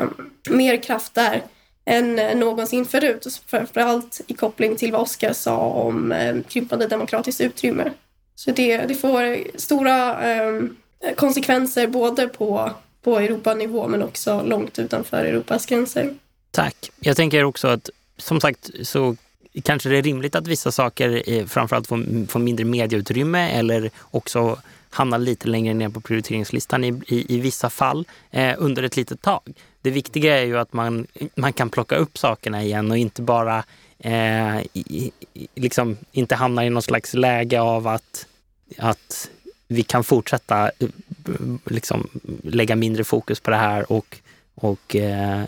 um, 0.00 0.30
mer 0.50 0.76
kraft 0.76 1.14
där 1.14 1.42
än 1.84 2.38
någonsin 2.38 2.84
förut. 2.84 3.40
Framförallt 3.46 4.20
i 4.26 4.34
koppling 4.34 4.76
till 4.76 4.92
vad 4.92 5.00
Oskar 5.00 5.32
sa 5.32 5.56
om 5.56 6.12
um, 6.12 6.42
krympande 6.42 6.86
demokratiskt 6.86 7.40
utrymme. 7.40 7.90
Så 8.34 8.50
det, 8.50 8.76
det 8.76 8.94
får 8.94 9.38
stora 9.58 10.30
eh, 10.32 10.62
konsekvenser 11.16 11.86
både 11.86 12.28
på, 12.28 12.70
på 13.02 13.18
Europanivå 13.18 13.88
men 13.88 14.02
också 14.02 14.42
långt 14.42 14.78
utanför 14.78 15.24
Europas 15.24 15.66
gränser. 15.66 16.14
Tack. 16.50 16.90
Jag 17.00 17.16
tänker 17.16 17.44
också 17.44 17.68
att 17.68 17.90
som 18.22 18.40
sagt 18.40 18.70
så 18.82 19.16
kanske 19.62 19.88
det 19.88 19.98
är 19.98 20.02
rimligt 20.02 20.34
att 20.34 20.46
vissa 20.46 20.72
saker 20.72 21.22
eh, 21.26 21.46
framförallt 21.46 21.86
får, 21.86 22.26
får 22.26 22.40
mindre 22.40 22.64
medieutrymme 22.64 23.50
eller 23.50 23.90
också 24.10 24.58
hamnar 24.90 25.18
lite 25.18 25.48
längre 25.48 25.74
ner 25.74 25.88
på 25.88 26.00
prioriteringslistan 26.00 26.84
i, 26.84 27.02
i, 27.06 27.34
i 27.34 27.40
vissa 27.40 27.70
fall 27.70 28.06
eh, 28.30 28.54
under 28.58 28.82
ett 28.82 28.96
litet 28.96 29.22
tag. 29.22 29.52
Det 29.82 29.90
viktiga 29.90 30.38
är 30.38 30.44
ju 30.44 30.58
att 30.58 30.72
man, 30.72 31.06
man 31.34 31.52
kan 31.52 31.70
plocka 31.70 31.96
upp 31.96 32.18
sakerna 32.18 32.62
igen 32.62 32.90
och 32.90 32.98
inte 32.98 33.22
bara 33.22 33.64
eh, 33.98 34.60
i, 34.72 35.12
liksom 35.54 35.96
inte 36.12 36.34
hamnar 36.34 36.62
i 36.62 36.70
någon 36.70 36.82
slags 36.82 37.14
läge 37.14 37.60
av 37.60 37.86
att 37.86 38.26
att 38.78 39.30
vi 39.68 39.82
kan 39.82 40.04
fortsätta 40.04 40.70
eh, 40.78 40.88
liksom, 41.66 42.08
lägga 42.42 42.76
mindre 42.76 43.04
fokus 43.04 43.40
på 43.40 43.50
det 43.50 43.56
här 43.56 43.92
och, 43.92 44.18
och 44.62 44.96
eh, 44.96 45.44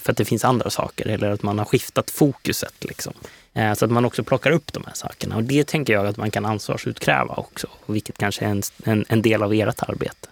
för 0.00 0.10
att 0.10 0.16
det 0.16 0.24
finns 0.24 0.44
andra 0.44 0.70
saker 0.70 1.08
eller 1.08 1.30
att 1.30 1.42
man 1.42 1.58
har 1.58 1.64
skiftat 1.64 2.10
fokuset. 2.10 2.74
Liksom. 2.84 3.12
Eh, 3.54 3.74
så 3.74 3.84
att 3.84 3.90
man 3.90 4.04
också 4.04 4.24
plockar 4.24 4.50
upp 4.50 4.72
de 4.72 4.82
här 4.86 4.94
sakerna 4.94 5.36
och 5.36 5.42
det 5.42 5.66
tänker 5.66 5.92
jag 5.92 6.06
att 6.06 6.16
man 6.16 6.30
kan 6.30 6.46
ansvarsutkräva 6.46 7.34
också, 7.34 7.66
vilket 7.86 8.18
kanske 8.18 8.44
är 8.44 8.48
en, 8.48 8.62
en, 8.84 9.04
en 9.08 9.22
del 9.22 9.42
av 9.42 9.52
ert 9.52 9.82
arbete. 9.82 10.28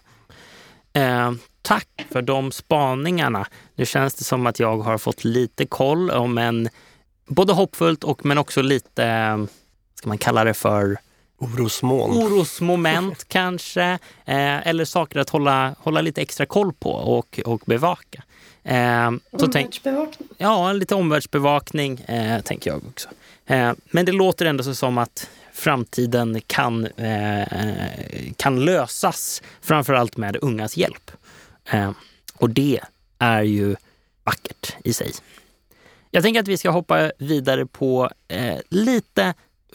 Eh, 0.93 1.33
tack 1.63 2.07
för 2.11 2.23
de 2.23 2.53
spaningarna. 2.53 3.47
Nu 3.75 3.87
känns 3.87 4.15
det 4.15 4.25
som 4.25 4.47
att 4.47 4.61
jag 4.61 4.79
har 4.79 4.99
fått 4.99 5.25
lite 5.25 5.67
koll 5.67 6.11
om 6.11 6.39
en 6.39 6.69
både 7.27 7.53
hoppfullt 7.53 8.05
och 8.05 8.25
men 8.25 8.39
också 8.39 8.63
lite, 8.63 9.47
ska 9.95 10.09
man 10.09 10.19
kalla 10.19 10.45
det 10.45 10.55
för 10.55 10.97
Orosmoln. 11.39 12.17
Orosmoment 12.17 13.25
kanske, 13.29 13.83
eh, 14.25 14.67
eller 14.69 14.85
saker 14.85 15.19
att 15.19 15.31
hålla, 15.31 15.75
hålla 15.79 16.01
lite 16.01 16.23
extra 16.23 16.47
koll 16.47 16.73
på 16.73 16.91
och, 16.91 17.41
och 17.45 17.63
bevaka. 17.67 18.23
Eh, 18.67 19.11
omvärldsbevakning? 19.31 20.29
ja, 20.39 20.73
lite 20.73 20.95
omvärldsbevakning 20.95 22.01
eh, 22.01 22.41
tänker 22.41 22.71
jag 22.71 22.87
också. 22.87 23.09
Eh, 23.47 23.73
men 23.91 24.07
det 24.07 24.13
låter 24.13 24.47
ändå 24.47 24.65
så 24.65 24.75
som 24.75 24.99
att 24.99 25.31
framtiden 25.53 26.41
kan, 26.47 26.87
eh, 26.87 27.47
kan 28.37 28.65
lösas, 28.65 29.43
framförallt 29.61 30.17
med 30.17 30.37
ungas 30.43 30.77
hjälp. 30.77 31.11
Eh, 31.71 31.91
och 32.35 32.51
det 32.51 32.81
är 33.19 33.43
ju 33.43 33.77
vackert 34.25 34.77
i 34.85 34.93
sig. 34.93 35.13
Jag 36.11 36.23
tänker 36.23 36.41
att 36.41 36.49
vi 36.49 36.57
ska 36.57 36.71
hoppa 36.71 37.13
vidare 37.19 37.67
på 37.67 38.11
lite 38.69 39.35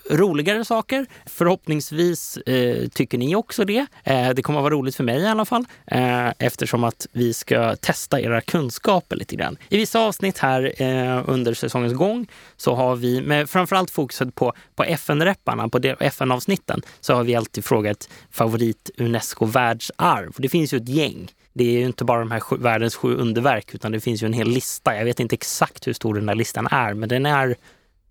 roligare 0.10 0.66
saker. 0.66 1.06
Förhoppningsvis 1.26 2.38
eh, 2.38 2.88
tycker 2.88 3.18
ni 3.18 3.36
också 3.36 3.66
det. 3.66 3.86
Eh, 4.04 4.30
det 4.30 4.42
kommer 4.42 4.60
att 4.60 4.64
vara 4.64 4.74
roligt 4.74 4.96
för 4.96 5.04
mig 5.04 5.22
i 5.22 5.28
alla 5.28 5.46
fall 5.46 5.66
eh, 5.88 6.30
eftersom 6.40 6.84
att 6.84 7.08
vi 7.12 7.34
ska 7.34 7.76
testa 7.76 8.22
era 8.22 8.42
kunskaper 8.42 9.16
lite 9.16 9.36
grann. 9.36 9.58
I 9.70 9.78
vissa 9.78 10.00
avsnitt 10.00 10.38
här 10.38 10.82
eh, 10.82 11.24
under 11.28 11.54
säsongens 11.54 11.94
gång 11.94 12.28
så 12.58 12.76
har 12.76 12.96
vi 12.96 13.22
med 13.22 13.50
framförallt 13.50 13.92
fokuset 13.92 14.36
på, 14.36 14.54
på 14.76 14.84
FN-repparna, 14.84 15.70
på 15.70 15.80
FN-avsnitten, 16.00 16.82
så 17.00 17.14
har 17.14 17.24
vi 17.24 17.36
alltid 17.36 17.66
frågat 17.66 18.10
favorit 18.32 18.90
Unesco 18.98 19.46
världsarv. 19.46 20.34
Det 20.38 20.50
finns 20.50 20.74
ju 20.74 20.78
ett 20.78 20.90
gäng. 20.90 21.32
Det 21.54 21.64
är 21.64 21.80
ju 21.80 21.86
inte 21.86 22.06
bara 22.06 22.20
de 22.20 22.32
här 22.32 22.40
sju, 22.40 22.58
världens 22.58 22.96
sju 22.96 23.16
underverk 23.16 23.76
utan 23.76 23.92
det 23.92 24.00
finns 24.00 24.24
ju 24.24 24.26
en 24.26 24.34
hel 24.34 24.48
lista. 24.48 24.98
Jag 24.98 25.06
vet 25.06 25.20
inte 25.20 25.34
exakt 25.34 25.88
hur 25.88 25.94
stor 25.94 26.14
den 26.14 26.26
där 26.26 26.36
listan 26.36 26.68
är 26.72 26.94
men 26.94 27.10
den 27.10 27.26
är 27.26 27.56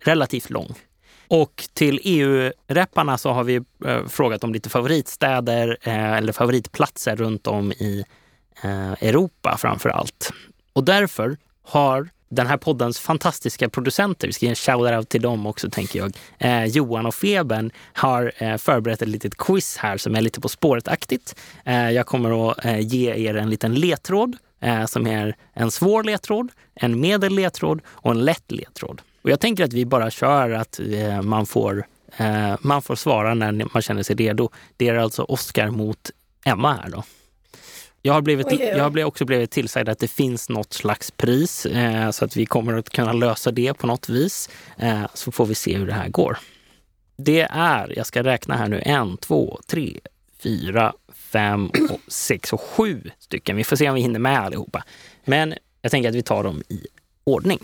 relativt 0.03 0.49
lång. 0.49 0.75
Och 1.31 1.63
till 1.73 1.99
EU-repparna 2.03 3.17
så 3.17 3.31
har 3.31 3.43
vi 3.43 3.55
eh, 3.85 4.07
frågat 4.07 4.43
om 4.43 4.53
lite 4.53 4.69
favoritstäder 4.69 5.77
eh, 5.81 6.13
eller 6.13 6.33
favoritplatser 6.33 7.15
runt 7.15 7.47
om 7.47 7.71
i 7.71 8.03
eh, 8.61 8.91
Europa 8.91 9.57
framför 9.57 9.89
allt. 9.89 10.31
Och 10.73 10.83
därför 10.83 11.37
har 11.63 12.09
den 12.29 12.47
här 12.47 12.57
poddens 12.57 12.99
fantastiska 12.99 13.69
producenter, 13.69 14.27
vi 14.27 14.33
ska 14.33 14.45
ge 14.45 14.49
en 14.49 14.55
shout-out 14.55 15.05
till 15.05 15.21
dem 15.21 15.45
också 15.45 15.69
tänker 15.69 15.99
jag, 15.99 16.17
eh, 16.37 16.65
Johan 16.65 17.05
och 17.05 17.15
Feben 17.15 17.71
har 17.93 18.31
eh, 18.37 18.57
förberett 18.57 19.01
ett 19.01 19.07
litet 19.07 19.37
quiz 19.37 19.77
här 19.77 19.97
som 19.97 20.15
är 20.15 20.21
lite 20.21 20.41
På 20.41 20.49
spåret-aktigt. 20.49 21.35
Eh, 21.65 21.91
jag 21.91 22.05
kommer 22.05 22.51
att 22.51 22.65
eh, 22.65 22.79
ge 22.79 23.13
er 23.13 23.35
en 23.35 23.49
liten 23.49 23.73
ledtråd 23.73 24.37
eh, 24.59 24.85
som 24.85 25.07
är 25.07 25.35
en 25.53 25.71
svår 25.71 26.03
ledtråd, 26.03 26.51
en 26.75 26.99
medel 26.99 27.33
ledtråd 27.33 27.81
och 27.87 28.11
en 28.11 28.25
lätt 28.25 28.51
ledtråd. 28.51 29.01
Och 29.21 29.29
jag 29.29 29.39
tänker 29.39 29.63
att 29.63 29.73
vi 29.73 29.85
bara 29.85 30.11
kör 30.11 30.49
att 30.49 30.79
eh, 30.79 31.21
man, 31.21 31.45
får, 31.45 31.85
eh, 32.17 32.55
man 32.61 32.81
får 32.81 32.95
svara 32.95 33.33
när 33.33 33.73
man 33.73 33.81
känner 33.81 34.03
sig 34.03 34.15
redo. 34.15 34.49
Det 34.77 34.87
är 34.87 34.95
alltså 34.95 35.23
Oscar 35.23 35.69
mot 35.69 36.11
Emma 36.45 36.73
här 36.73 36.89
då. 36.89 37.03
Jag 38.03 38.13
har, 38.13 38.21
blivit, 38.21 38.47
jag 38.51 38.83
har 38.83 39.03
också 39.03 39.25
blivit 39.25 39.51
tillsagd 39.51 39.89
att 39.89 39.99
det 39.99 40.07
finns 40.07 40.49
något 40.49 40.73
slags 40.73 41.11
pris 41.11 41.65
eh, 41.65 42.11
så 42.11 42.25
att 42.25 42.35
vi 42.35 42.45
kommer 42.45 42.73
att 42.73 42.89
kunna 42.89 43.13
lösa 43.13 43.51
det 43.51 43.73
på 43.73 43.87
något 43.87 44.09
vis. 44.09 44.49
Eh, 44.77 45.03
så 45.13 45.31
får 45.31 45.45
vi 45.45 45.55
se 45.55 45.77
hur 45.77 45.87
det 45.87 45.93
här 45.93 46.09
går. 46.09 46.37
Det 47.17 47.41
är, 47.51 47.93
jag 47.97 48.05
ska 48.05 48.23
räkna 48.23 48.55
här 48.55 48.67
nu, 48.67 48.81
en, 48.85 49.17
två, 49.17 49.59
tre, 49.67 49.99
fyra, 50.43 50.93
fem, 51.13 51.71
och 51.89 51.99
sex 52.07 52.53
och 52.53 52.61
sju 52.61 53.11
stycken. 53.19 53.55
Vi 53.55 53.63
får 53.63 53.75
se 53.75 53.89
om 53.89 53.95
vi 53.95 54.01
hinner 54.01 54.19
med 54.19 54.39
allihopa. 54.39 54.83
Men 55.25 55.53
jag 55.81 55.91
tänker 55.91 56.09
att 56.09 56.15
vi 56.15 56.23
tar 56.23 56.43
dem 56.43 56.63
i 56.69 56.87
ordning. 57.23 57.59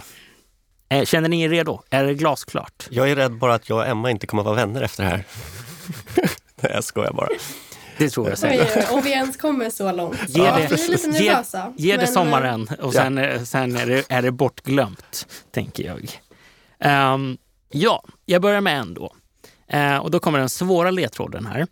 Eh, 0.90 1.06
Känner 1.06 1.30
ni 1.30 1.42
er 1.42 1.50
redo? 1.50 1.82
Är 1.90 2.04
det 2.04 2.14
glasklart? 2.14 2.88
Jag 2.90 3.10
är 3.10 3.16
rädd 3.16 3.38
bara 3.38 3.54
att 3.54 3.70
jag 3.70 3.78
och 3.80 3.88
Emma 3.88 4.12
inte 4.12 4.28
kommer 4.28 4.44
vara 4.44 4.56
vänner 4.56 4.82
efter 4.82 5.04
det 5.04 5.10
här. 5.10 5.24
Nej, 6.62 6.72
jag 6.74 6.84
skojar 6.84 7.14
bara. 7.14 7.28
Det 7.98 8.10
tror 8.10 8.30
jag 8.30 8.38
säkert. 8.38 8.92
om 8.92 9.02
vi 9.02 9.12
ens 9.12 9.38
kommer 9.38 9.70
så 9.70 9.92
långt. 9.92 10.18
Ge 10.28 10.44
Ja, 10.44 10.58
det, 10.58 10.64
är 10.64 10.92
lite 10.92 11.24
ge, 11.24 11.30
nervösa. 11.32 11.74
ge 11.78 11.92
det 11.92 11.98
men, 11.98 12.06
eh, 12.06 12.12
sommaren 12.14 12.70
och 12.82 12.94
sen, 12.94 13.18
eh, 13.18 13.44
sen 13.44 13.76
är, 13.76 13.86
det, 13.86 14.04
är 14.10 14.22
det 14.22 14.32
bortglömt, 14.32 15.28
tänker 15.52 15.84
jag. 15.86 16.22
Ehm, 16.80 17.38
ja, 17.70 18.04
jag 18.26 18.42
börjar 18.42 18.62
med 18.62 18.80
en 18.80 18.94
då. 18.94 19.14
Eh, 19.68 19.98
och 19.98 20.12
då 20.12 20.20
kommer 20.20 20.40
den 20.40 20.50
svåra 20.50 20.92
ledtråden 20.92 21.46
här. 21.46 21.68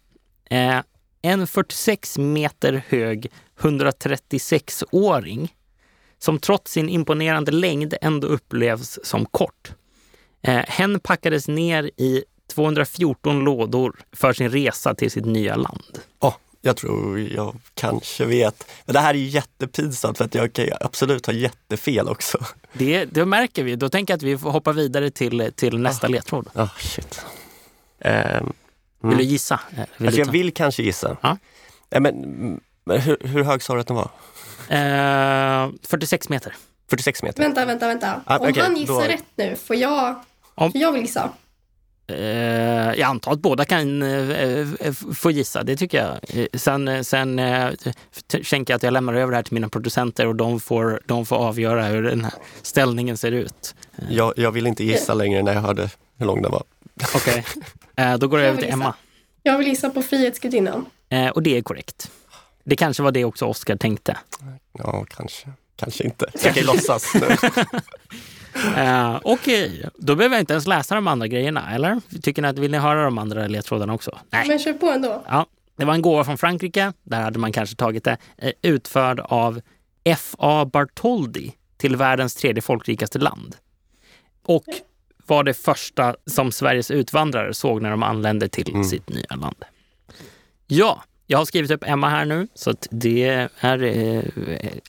Eh, 0.49 0.81
en 1.21 1.47
46 1.47 2.17
meter 2.17 2.83
hög 2.89 3.31
136-åring 3.59 5.53
som 6.19 6.39
trots 6.39 6.71
sin 6.71 6.89
imponerande 6.89 7.51
längd 7.51 7.93
ändå 8.01 8.27
upplevs 8.27 8.99
som 9.03 9.25
kort. 9.25 9.71
Eh, 10.41 10.63
hen 10.67 10.99
packades 10.99 11.47
ner 11.47 11.91
i 11.97 12.23
214 12.53 13.39
lådor 13.39 13.95
för 14.11 14.33
sin 14.33 14.49
resa 14.49 14.95
till 14.95 15.11
sitt 15.11 15.25
nya 15.25 15.55
land. 15.55 15.99
Åh, 16.19 16.35
jag 16.61 16.77
tror 16.77 17.19
jag 17.19 17.55
kanske 17.73 18.25
vet. 18.25 18.67
Men 18.85 18.93
det 18.93 18.99
här 18.99 19.13
är 19.13 19.17
ju 19.17 19.27
jättepinsamt 19.27 20.17
för 20.17 20.25
att 20.25 20.35
jag 20.35 20.53
kan 20.53 20.67
absolut 20.79 21.25
ha 21.25 21.33
jättefel 21.33 22.07
också. 22.07 22.37
Det, 22.73 23.05
det 23.05 23.25
märker 23.25 23.63
vi. 23.63 23.75
Då 23.75 23.89
tänker 23.89 24.13
jag 24.13 24.17
att 24.17 24.23
vi 24.23 24.37
får 24.37 24.51
hoppa 24.51 24.71
vidare 24.71 25.11
till, 25.11 25.51
till 25.55 25.77
nästa 25.77 26.07
ledtråd. 26.07 26.49
Ah, 26.53 26.67
shit. 26.79 27.25
Ehm, 27.99 28.53
Vill 29.01 29.13
mm. 29.13 29.17
du 29.17 29.23
gissa? 29.23 29.59
Eh, 29.77 29.83
Vill 29.97 30.07
Alltså 30.07 30.21
du 30.21 30.27
jag 30.27 30.31
vill 30.31 30.53
kanske 30.53 30.83
gissa. 30.83 31.17
Ja. 31.21 31.37
Nej, 31.91 32.01
men, 32.01 32.23
mm, 32.23 32.59
men 32.85 33.01
hur, 33.01 33.17
hur 33.21 33.43
hög 33.43 33.61
sa 33.61 33.73
du 33.73 33.79
att 33.79 33.87
den 33.87 33.95
var? 33.95 34.09
Eh, 34.69 35.69
46 35.83 36.29
meter. 36.29 36.55
46 36.89 37.23
meter? 37.23 37.43
Vänta, 37.43 37.65
vänta, 37.65 37.87
vänta. 37.87 38.21
Ah, 38.25 38.37
Om 38.37 38.49
okej, 38.49 38.63
han 38.63 38.75
gissar 38.77 38.93
då- 38.93 38.99
rätt 38.99 39.23
nu, 39.35 39.55
får 39.55 39.75
jag, 39.75 40.15
Om- 40.55 40.71
får 40.71 40.81
jag 40.81 40.91
vill 40.91 41.01
gissa? 41.01 41.29
Eh, 42.07 42.17
jag 42.99 43.01
antar 43.01 43.31
att 43.31 43.39
båda 43.39 43.65
kan 43.65 44.01
eh, 44.03 44.29
eh, 44.79 44.93
få 45.15 45.31
gissa, 45.31 45.63
det 45.63 45.75
tycker 45.75 45.97
jag. 45.97 46.39
Eh, 46.39 46.47
Sen, 46.53 46.87
eh, 46.87 47.01
sen 47.01 47.39
eh, 47.39 47.69
tänker 48.49 48.73
jag 48.73 48.75
att 48.77 48.83
jag 48.83 48.93
lämnar 48.93 49.13
över 49.13 49.31
det 49.31 49.35
här 49.37 49.43
till 49.43 49.53
mina 49.53 49.69
producenter 49.69 50.27
och 50.27 50.35
de 50.35 50.59
får, 50.59 51.01
de 51.05 51.25
får 51.25 51.35
avgöra 51.35 51.83
hur 51.85 52.03
den 52.03 52.23
här 52.23 52.33
ställningen 52.61 53.17
ser 53.17 53.31
ut. 53.31 53.75
Jag, 54.09 54.33
jag 54.37 54.51
vill 54.51 54.67
inte 54.67 54.83
gissa 54.83 55.13
längre 55.13 55.43
när 55.43 55.53
jag 55.53 55.61
hörde 55.61 55.89
hur 56.17 56.25
lång 56.25 56.41
den 56.41 56.51
var. 56.51 56.63
Okej, 57.15 57.43
eh, 57.95 58.17
då 58.17 58.27
går 58.27 58.39
jag 58.39 58.45
Jag 58.45 58.49
över 58.49 58.57
till 58.61 58.65
vill 58.65 58.73
Emma. 58.73 58.93
Jag 59.43 59.57
vill 59.57 59.67
gissa 59.67 59.89
på 59.89 60.01
Frihetsgudinnan. 60.01 60.85
Eh, 61.09 61.27
och 61.29 61.43
det 61.43 61.57
är 61.57 61.61
korrekt. 61.61 62.11
Det 62.65 62.75
kanske 62.75 63.03
var 63.03 63.11
det 63.11 63.25
också 63.25 63.45
Oscar 63.45 63.75
tänkte. 63.75 64.17
Ja, 64.73 65.05
kanske. 65.09 65.47
Kanske 65.75 66.03
inte. 66.03 66.25
Jag 66.33 66.41
kan 66.53 66.53
ju 66.53 66.63
låtsas 66.63 67.13
nu. 67.13 67.27
Eh, 68.77 69.19
Okej, 69.23 69.89
då 69.95 70.15
behöver 70.15 70.35
jag 70.35 70.41
inte 70.41 70.53
ens 70.53 70.67
läsa 70.67 70.95
de 70.95 71.07
andra 71.07 71.27
grejerna, 71.27 71.75
eller? 71.75 72.01
Tycker 72.21 72.41
ni 72.41 72.47
att, 72.47 72.59
vill 72.59 72.71
ni 72.71 72.77
höra 72.77 73.03
de 73.03 73.17
andra 73.17 73.47
ledtrådarna 73.47 73.93
också? 73.93 74.19
Nej. 74.29 74.47
Men 74.47 74.59
kör 74.59 74.73
på 74.73 74.89
ändå. 74.89 75.23
Ja, 75.27 75.45
det 75.77 75.85
var 75.85 75.93
en 75.93 76.01
gåva 76.01 76.23
från 76.23 76.37
Frankrike, 76.37 76.93
där 77.03 77.21
hade 77.21 77.39
man 77.39 77.51
kanske 77.51 77.75
tagit 77.75 78.03
det, 78.03 78.17
eh, 78.37 78.51
utförd 78.61 79.19
av 79.19 79.61
F.A. 80.03 80.65
Bartholdi 80.65 81.51
till 81.77 81.95
världens 81.95 82.35
tredje 82.35 82.61
folkrikaste 82.61 83.19
land. 83.19 83.55
Och 84.45 84.65
var 85.25 85.43
det 85.43 85.53
första 85.53 86.15
som 86.25 86.51
Sveriges 86.51 86.91
utvandrare 86.91 87.53
såg 87.53 87.81
när 87.81 87.89
de 87.91 88.03
anlände 88.03 88.49
till 88.49 88.69
Mm. 88.69 88.83
sitt 88.83 89.09
nya 89.09 89.35
land. 89.35 89.63
Ja, 90.67 91.03
jag 91.27 91.37
har 91.37 91.45
skrivit 91.45 91.71
upp 91.71 91.83
Emma 91.83 92.09
här 92.09 92.25
nu, 92.25 92.47
så 92.53 92.69
att 92.69 92.87
det 92.91 93.49
är 93.59 93.83
eh, 93.83 94.23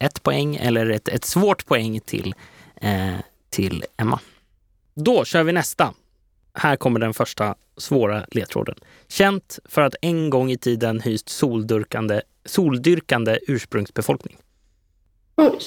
ett 0.01 0.23
poäng, 0.23 0.57
eller 0.57 0.91
ett, 0.91 1.09
ett 1.09 1.25
svårt 1.25 1.67
poäng 1.67 2.01
till, 2.01 2.35
eh, 2.77 3.15
till 3.51 3.85
Emma. 3.97 4.21
Då 4.95 5.25
kör 5.25 5.43
vi 5.43 5.53
nästa. 5.53 5.95
Här 6.55 6.77
kommer 6.77 7.01
den 7.01 7.15
första 7.15 7.55
svåra 7.77 8.27
ledtråden. 8.31 8.75
Känt 9.09 9.59
för 9.65 9.83
att 9.83 9.95
en 10.03 10.31
gång 10.31 10.51
i 10.51 10.59
tiden 10.59 11.01
hyst 11.01 11.29
soldyrkande, 11.29 12.23
soldyrkande 12.45 13.39
ursprungsbefolkning. 13.47 14.37
Oj. 15.37 15.59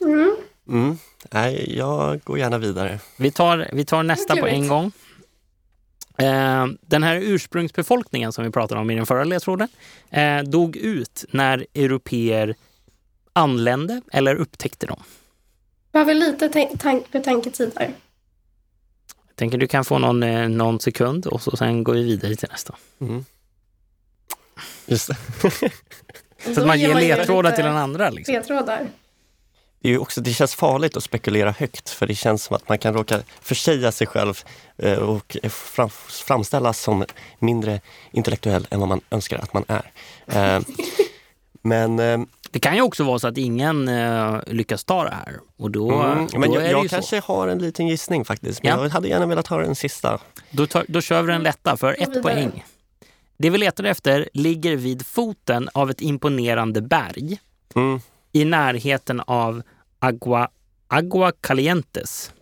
Mm. 0.00 0.36
Mm. 0.68 0.98
Nej, 1.30 1.76
jag 1.76 2.20
går 2.24 2.38
gärna 2.38 2.58
vidare. 2.58 3.00
Vi 3.18 3.30
tar, 3.30 3.68
vi 3.72 3.84
tar 3.84 4.02
nästa 4.02 4.36
på 4.36 4.46
en 4.46 4.68
gång. 4.68 4.92
Eh, 6.18 6.66
den 6.80 7.02
här 7.02 7.16
ursprungsbefolkningen 7.16 8.32
som 8.32 8.44
vi 8.44 8.50
pratade 8.50 8.80
om 8.80 8.90
i 8.90 8.94
den 8.94 9.06
förra 9.06 9.24
ledtråden 9.24 9.68
eh, 10.10 10.38
dog 10.38 10.76
ut 10.76 11.24
när 11.30 11.66
europeer 11.74 12.54
anlände 13.32 14.00
eller 14.12 14.34
upptäckte 14.34 14.86
dem. 14.86 15.02
Behöver 15.92 16.14
lite 16.14 16.48
betänketid 17.12 17.72
här. 17.76 17.94
Jag 19.26 19.36
tänker 19.36 19.58
du 19.58 19.66
kan 19.66 19.84
få 19.84 19.98
någon, 19.98 20.22
eh, 20.22 20.48
någon 20.48 20.80
sekund 20.80 21.26
och 21.26 21.42
så 21.42 21.56
sen 21.56 21.84
går 21.84 21.94
vi 21.94 22.02
vidare 22.02 22.34
till 22.34 22.48
nästa. 22.50 22.74
Mm. 23.00 23.24
Just 24.86 25.08
det. 25.08 25.16
Så 26.54 26.60
att 26.60 26.66
man 26.66 26.80
ger 26.80 26.94
ledtrådar 26.94 27.52
till 27.52 27.64
den 27.64 27.76
andra. 27.76 28.10
Liksom. 28.10 28.34
Ledtrådar. 28.34 28.88
Det, 29.86 29.90
är 29.90 29.92
ju 29.92 29.98
också, 29.98 30.20
det 30.20 30.32
känns 30.32 30.54
farligt 30.54 30.96
att 30.96 31.02
spekulera 31.04 31.50
högt 31.50 31.90
för 31.90 32.06
det 32.06 32.14
känns 32.14 32.44
som 32.44 32.56
att 32.56 32.68
man 32.68 32.78
kan 32.78 32.94
råka 32.94 33.20
försäga 33.40 33.92
sig 33.92 34.06
själv 34.06 34.42
eh, 34.78 34.98
och 34.98 35.36
fram, 35.50 35.88
framställas 36.08 36.80
som 36.80 37.04
mindre 37.38 37.80
intellektuell 38.10 38.66
än 38.70 38.80
vad 38.80 38.88
man 38.88 39.00
önskar 39.10 39.38
att 39.38 39.52
man 39.52 39.64
är. 39.68 39.90
Eh, 40.26 40.62
men 41.62 41.98
eh, 41.98 42.18
Det 42.50 42.58
kan 42.60 42.74
ju 42.76 42.82
också 42.82 43.04
vara 43.04 43.18
så 43.18 43.28
att 43.28 43.38
ingen 43.38 43.88
eh, 43.88 44.38
lyckas 44.46 44.84
ta 44.84 45.04
det 45.04 45.10
här. 45.10 45.36
Och 45.56 45.70
då, 45.70 45.92
mm, 45.92 46.26
då 46.32 46.38
men 46.38 46.52
jag, 46.52 46.70
jag 46.70 46.90
kanske 46.90 47.20
har 47.20 47.48
en 47.48 47.58
liten 47.58 47.86
gissning 47.88 48.24
faktiskt. 48.24 48.62
Men 48.62 48.72
Ja. 48.72 48.82
jag 48.82 48.90
hade 48.90 49.08
gärna 49.08 49.26
velat 49.26 49.46
ha 49.46 49.58
den 49.58 49.74
sista. 49.76 50.18
så. 50.18 50.24
Då, 50.50 50.66
tar, 50.66 50.84
då 50.88 51.00
kör 51.00 51.22
vi 51.22 51.32
den 51.32 51.42
lätta 51.42 51.76
för 51.76 51.96
ett 52.02 52.22
poäng. 52.22 52.64
Det 53.38 53.50
vi 53.50 53.58
letar 53.58 53.84
efter 53.84 54.28
ligger 54.32 54.76
vid 54.76 55.06
foten 55.06 55.68
av 55.74 55.90
ett 55.90 56.00
imponerande 56.00 56.82
berg 56.82 57.38
Mm. 57.74 58.00
i 58.32 58.44
närheten 58.44 59.20
av 59.26 59.62
Agua, 59.98 60.48
Agua 60.88 61.32
Calientes 61.40 62.32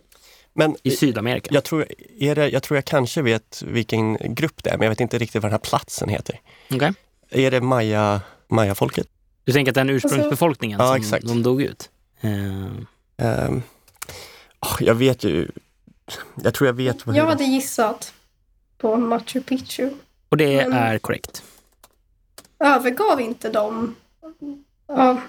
Men 0.53 0.75
i 0.83 0.91
Sydamerika. 0.91 1.49
jag 1.53 1.63
tror, 1.63 1.85
är 2.19 2.35
det, 2.35 2.49
jag 2.49 2.63
tror 2.63 2.77
jag 2.77 2.85
kanske 2.85 3.21
vet 3.21 3.61
vilken 3.65 4.17
grupp 4.35 4.63
det 4.63 4.69
är, 4.69 4.77
men 4.77 4.85
jag 4.85 4.89
vet 4.89 4.99
inte 5.01 5.17
riktigt 5.17 5.35
vad 5.43 5.51
den 5.51 5.51
här 5.53 5.69
platsen 5.69 6.09
heter. 6.09 6.39
Okej? 6.71 6.93
Är 7.29 7.51
det 7.51 7.61
Maya, 7.61 8.21
Maya-folket? 8.47 9.07
Du 9.43 9.51
tänker 9.53 9.71
att 9.71 9.75
den 9.75 9.89
ursprungsbefolkningen 9.89 10.79
Ja, 10.79 10.87
som 10.87 10.95
exakt. 10.95 11.27
de 11.27 11.43
dog 11.43 11.61
ut? 11.61 11.89
Ehm, 12.21 13.61
åh, 14.59 14.77
jag 14.79 14.95
vet 14.95 15.23
ju... 15.23 15.47
Jag 16.43 16.53
tror 16.53 16.67
jag 16.67 16.73
vet 16.73 16.97
Jag 17.05 17.25
hade 17.25 17.43
gissat 17.43 18.13
på 18.77 18.95
Machu 18.95 19.41
Picchu. 19.41 19.89
och 20.29 20.37
det 20.37 20.55
Men- 20.69 20.73
är 20.73 20.97
korrekt. 20.99 21.43
Övergav 22.59 23.21
inte 23.21 23.49
de... 23.49 23.95
Ja, 24.87 25.21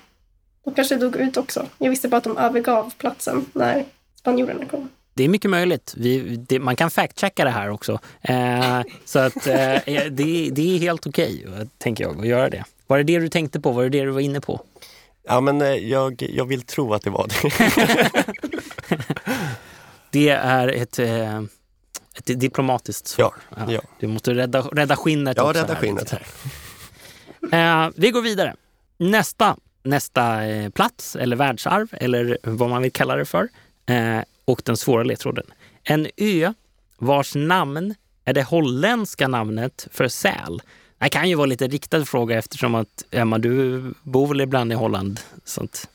de 0.67 0.75
kanske 0.75 0.97
dog 0.97 1.17
ut 1.17 1.37
också. 1.37 1.67
Jag 1.79 1.91
visste 1.91 2.09
bara 2.09 2.17
att 2.17 2.25
de 2.25 2.39
övergav 2.39 2.93
platsen 2.99 3.47
när 3.53 3.85
spanjorerna 4.15 4.67
kom. 4.67 4.89
Det 5.15 5.25
är 5.25 5.29
mycket 5.29 5.51
möjligt. 5.51 5.95
Vi, 5.97 6.37
det, 6.37 6.59
man 6.59 6.77
kan 6.77 6.91
fact-checka 6.91 7.45
det 7.45 7.51
här 7.51 7.71
också. 7.71 7.99
Eh, 8.23 8.83
så 9.05 9.19
att 9.19 9.47
eh, 9.47 9.79
det, 10.11 10.51
det 10.51 10.75
är 10.75 10.79
helt 10.79 11.07
okej, 11.07 11.47
tänker 11.79 12.05
jag, 12.05 12.21
att 12.21 12.27
göra 12.27 12.51
det. 12.51 12.65
Var 12.87 12.99
det 12.99 13.05
det 13.05 13.19
du 13.19 13.29
tänkte 13.29 13.61
på? 13.61 13.73
Var 13.73 13.83
det 13.83 13.89
det 13.89 14.05
du 14.05 14.11
var 14.11 14.21
inne 14.21 14.41
på? 14.41 14.61
Ja, 15.23 15.41
men 15.41 15.63
eh, 15.63 15.69
jag, 15.69 16.23
jag 16.31 16.45
vill 16.45 16.63
tro 16.63 16.95
att 16.95 17.03
det 17.03 17.11
var 17.11 17.29
det. 17.29 18.11
Det 20.11 20.29
är 20.29 20.69
ett, 20.69 20.99
eh, 20.99 21.39
ett 22.15 22.41
diplomatiskt 22.41 23.07
svar. 23.07 23.35
ja. 23.69 23.81
Du 24.01 24.07
måste 24.07 24.35
rädda, 24.35 24.61
rädda 24.61 24.97
skinnet 24.97 25.37
Ja, 25.37 25.53
rädda 25.55 25.75
här 25.75 25.81
skinnet 25.81 26.11
här. 26.11 26.27
Eh, 27.53 27.91
vi 27.97 28.11
går 28.11 28.23
vidare. 28.23 28.55
Nästa, 28.97 29.57
nästa 29.87 30.45
eh, 30.45 30.71
plats, 30.71 31.17
eller 31.17 31.37
världsarv, 31.37 31.89
eller 31.93 32.39
vad 32.43 32.71
man 32.71 32.83
vill 32.83 32.93
kalla 32.93 33.17
det 33.17 33.25
för. 33.25 33.49
Eh, 33.87 34.19
och 34.45 34.63
den 34.65 34.77
svåra 34.77 35.03
ledtråden. 35.03 35.45
En 35.85 36.07
ö 36.17 36.53
vars 36.99 37.35
namn 37.35 37.95
är 38.25 38.33
det 38.33 38.43
holländska 38.43 39.29
namnet 39.29 39.89
för 39.91 40.09
säl. 40.09 40.63
Det 40.99 41.09
kan 41.09 41.29
ju 41.29 41.35
vara 41.35 41.47
lite 41.47 41.67
riktad 41.69 42.05
fråga 42.05 42.39
eftersom 42.39 42.75
att 42.75 43.05
Emma, 43.11 43.39
du 43.39 43.83
bor 44.03 44.27
väl 44.27 44.41
ibland 44.41 44.73
i 44.73 44.75
Holland? 44.75 45.21
Så 45.45 45.65
att, 45.65 45.89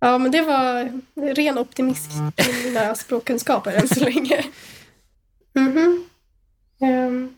Ja, 0.00 0.18
men 0.18 0.30
det 0.32 0.42
var 0.42 1.00
ren 1.34 1.58
optimism 1.58 2.10
i 2.36 2.64
mina 2.64 2.94
språkkunskaper 2.94 3.72
än 3.72 3.88
så 3.88 4.00
länge. 4.04 4.44
Mhm. 5.52 6.04
Ehm, 6.80 7.36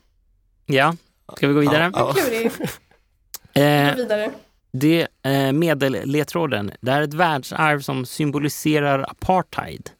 Ja, 0.67 0.97
ska 1.37 1.49
vi 1.49 1.55
gå 1.55 1.61
vidare? 1.61 1.91
Ja, 1.95 2.13
klurig. 2.13 2.47
Eh, 3.53 3.91
Gå 3.91 3.97
vidare. 4.03 4.31
det 4.73 5.09
eh, 5.31 5.53
medelledtråden, 5.53 6.71
det 6.81 6.93
är 6.93 7.03
ett 7.03 7.15
världsarv 7.15 7.81
som 7.81 8.07
symboliserar 8.07 9.11
apartheid. 9.11 9.91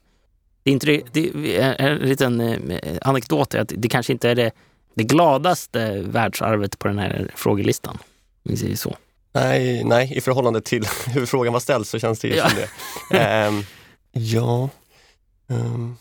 Det 0.63 0.71
är 0.71 0.73
inte 0.73 0.87
det, 0.87 1.03
det 1.13 1.57
är 1.59 1.75
en 1.89 1.97
liten 1.99 2.41
eh, 2.71 2.99
anekdot 3.03 3.55
att 3.55 3.73
det 3.77 3.89
kanske 3.89 4.13
inte 4.13 4.31
är 4.31 4.35
det, 4.35 4.51
det 4.95 5.05
gladaste 5.05 6.01
världsarvet 6.03 6.79
på 6.79 6.89
den 6.89 6.99
här 6.99 7.31
frågelistan. 7.35 7.99
Vi 8.43 8.57
säger 8.57 8.77
så. 8.77 8.97
Nej, 9.33 9.85
nej, 9.85 10.17
i 10.17 10.21
förhållande 10.21 10.61
till 10.61 10.85
hur 11.07 11.27
frågan 11.27 11.53
var 11.53 11.61
ställd 11.61 11.87
så 11.87 11.99
känns 11.99 12.19
det 12.21 12.29
ju 12.29 12.35
Ja. 12.35 12.49
som 12.49 12.59
det. 13.11 13.19
Ehm, 13.19 13.63
ja. 14.13 14.69
Ehm, 15.51 15.97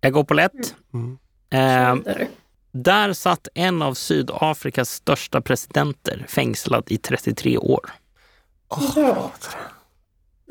Jag 0.00 0.12
går 0.12 0.24
på 0.24 0.34
lätt. 0.34 0.74
mm. 0.94 1.18
Eh, 1.52 1.94
Vidare. 1.94 2.26
där 2.72 3.12
satt 3.12 3.48
en 3.54 3.82
av 3.82 3.94
Sydafrikas 3.94 4.90
största 4.90 5.40
presidenter 5.40 6.24
fängslad 6.28 6.84
i 6.86 6.96
33 6.98 7.58
år. 7.58 7.90
Ja. 8.96 9.32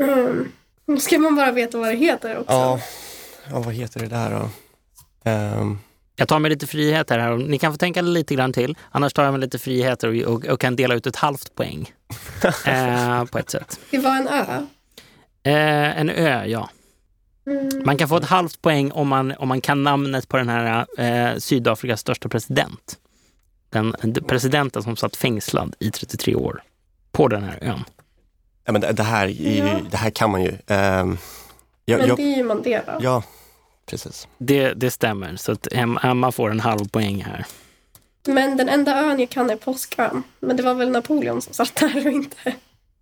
Mm. 0.02 0.52
Nu 0.86 0.98
ska 1.00 1.20
man 1.20 1.36
bara 1.36 1.52
veta 1.52 1.78
vad 1.78 1.88
det 1.88 1.96
heter 1.96 2.38
också. 2.38 2.54
Ja. 2.54 2.80
ja, 3.50 3.60
vad 3.60 3.74
heter 3.74 4.00
det 4.00 4.08
där 4.08 4.32
då? 4.32 4.50
Ehm, 5.30 5.80
Jag 6.16 6.28
tar 6.28 6.40
mig 6.40 6.50
lite 6.52 6.68
friheter 6.68 7.20
här 7.20 7.38
ni 7.38 7.60
kan 7.60 7.72
få 7.74 7.78
tänka 7.78 8.02
lite 8.02 8.36
grann 8.36 8.54
till. 8.54 8.78
Annars 8.92 9.14
tar 9.14 9.24
jag 9.24 9.32
mig 9.32 9.42
lite 9.42 9.60
friheter 9.60 10.08
och, 10.28 10.34
och, 10.34 10.46
och 10.46 10.60
kan 10.60 10.76
dela 10.76 10.96
ut 10.96 11.08
ett 11.08 11.16
halvt 11.16 11.56
poäng. 11.56 11.94
eh, 12.66 13.26
på 13.26 13.38
ett 13.40 13.50
sätt. 13.50 13.80
Det 13.92 13.98
var 13.98 14.16
en 14.16 14.28
ö. 14.28 14.44
Eh, 15.44 16.00
en 16.00 16.10
ö, 16.10 16.46
ja. 16.46 16.70
Mm. 17.48 17.70
Man 17.86 17.98
kan 17.98 18.10
få 18.10 18.18
ett 18.18 18.26
halvt 18.26 18.62
poäng 18.62 18.92
om 18.92 19.08
man, 19.08 19.32
om 19.32 19.48
man 19.48 19.62
kan 19.62 19.84
namnet 19.84 20.28
på 20.28 20.38
den 20.38 20.50
här 20.50 20.86
eh, 20.98 21.38
Sydafrikas 21.38 22.00
största 22.00 22.30
president. 22.30 22.98
Den, 23.70 23.96
den 24.02 24.24
presidenten 24.24 24.84
som 24.84 24.96
satt 24.96 25.16
fängslad 25.16 25.76
i 25.80 25.92
33 25.92 26.36
år 26.36 26.64
på 27.12 27.28
den 27.28 27.44
här 27.44 27.60
ön. 27.62 27.84
Ja, 28.70 28.74
men 28.74 28.82
det, 28.82 28.92
det, 28.92 29.04
här, 29.04 29.28
Ja. 29.28 29.80
det 29.92 29.98
här 29.98 30.10
kan 30.10 30.30
man 30.32 30.42
ju. 30.44 30.54
Ehm, 30.68 31.18
jag, 31.86 31.98
Men 32.00 32.08
jag, 32.08 32.18
det 32.18 32.24
är 32.24 32.38
ju 32.38 32.44
Mandela. 32.44 32.98
ja, 33.02 33.24
precis. 33.86 34.28
Det, 34.38 34.74
det 34.74 34.92
stämmer, 34.92 35.36
så 35.36 35.52
att 35.52 35.68
Em- 35.68 36.00
Emma 36.12 36.32
får 36.32 36.52
en 36.52 36.60
halv 36.60 36.88
poäng 36.90 37.24
här. 37.24 37.46
Men 38.28 38.58
den 38.58 38.70
enda 38.70 39.00
ön 39.00 39.20
jag 39.20 39.30
kan 39.30 39.50
är 39.50 39.56
Påskön. 39.56 40.24
Men 40.40 40.58
det 40.58 40.64
var 40.64 40.74
väl 40.74 40.90
Napoleon 40.92 41.42
som 41.42 41.54
satt 41.54 41.76
där 41.76 42.06
och 42.08 42.12
inte... 42.12 42.54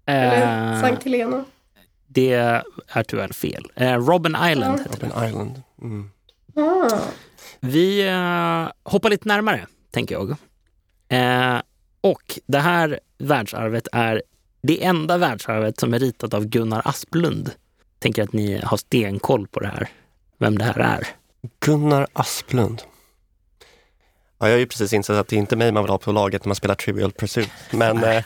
Eller 0.05 0.73
Eh, 0.75 0.81
Sankt 0.81 1.03
Helena. 1.03 1.45
det 2.07 2.33
är 2.33 3.03
tyvärr 3.07 3.33
fel. 3.33 3.71
Eh, 3.75 3.93
Robben 3.93 4.35
Island 4.51 4.79
Ja. 4.79 4.83
heter 4.83 4.99
det. 4.99 5.05
Robin 5.07 5.27
Island. 5.29 5.61
Mm. 5.81 6.09
Ah. 6.55 6.99
Vi 7.59 8.07
eh, 8.07 8.91
hoppar 8.91 9.09
lite 9.09 9.27
närmare, 9.27 9.67
tänker 9.91 10.15
jag. 10.15 10.35
Och 12.01 12.39
det 12.47 12.59
här 12.59 12.99
världsarvet 13.17 13.87
är 13.91 14.21
det 14.67 14.83
enda 14.83 15.17
världsarvet 15.17 15.79
som 15.79 15.93
är 15.93 15.99
ritat 15.99 16.33
av 16.33 16.45
Gunnar 16.45 16.81
Asplund. 16.85 17.51
Tänker 17.99 18.23
att 18.23 18.33
ni 18.33 18.61
har 18.63 18.77
stenkoll 18.77 19.47
på 19.47 19.59
det 19.59 19.67
här, 19.67 19.89
vem 20.37 20.57
det 20.57 20.63
här 20.63 20.79
är. 20.79 21.07
Gunnar 21.65 22.07
Asplund. 22.13 22.81
Ja, 24.39 24.47
jag 24.47 24.53
har 24.53 24.59
ju 24.59 24.65
precis 24.65 24.93
insett 24.93 25.15
att 25.15 25.27
det 25.27 25.35
är 25.35 25.37
inte 25.37 25.55
mig 25.55 25.71
man 25.71 25.83
vill 25.83 25.89
ha 25.89 25.97
på 25.97 26.11
laget 26.11 26.45
när 26.45 26.47
man 26.49 26.55
spelar 26.55 26.75
Trivial 26.75 27.11
Pursuit. 27.11 27.49
Men 27.71 28.03
eh, 28.03 28.23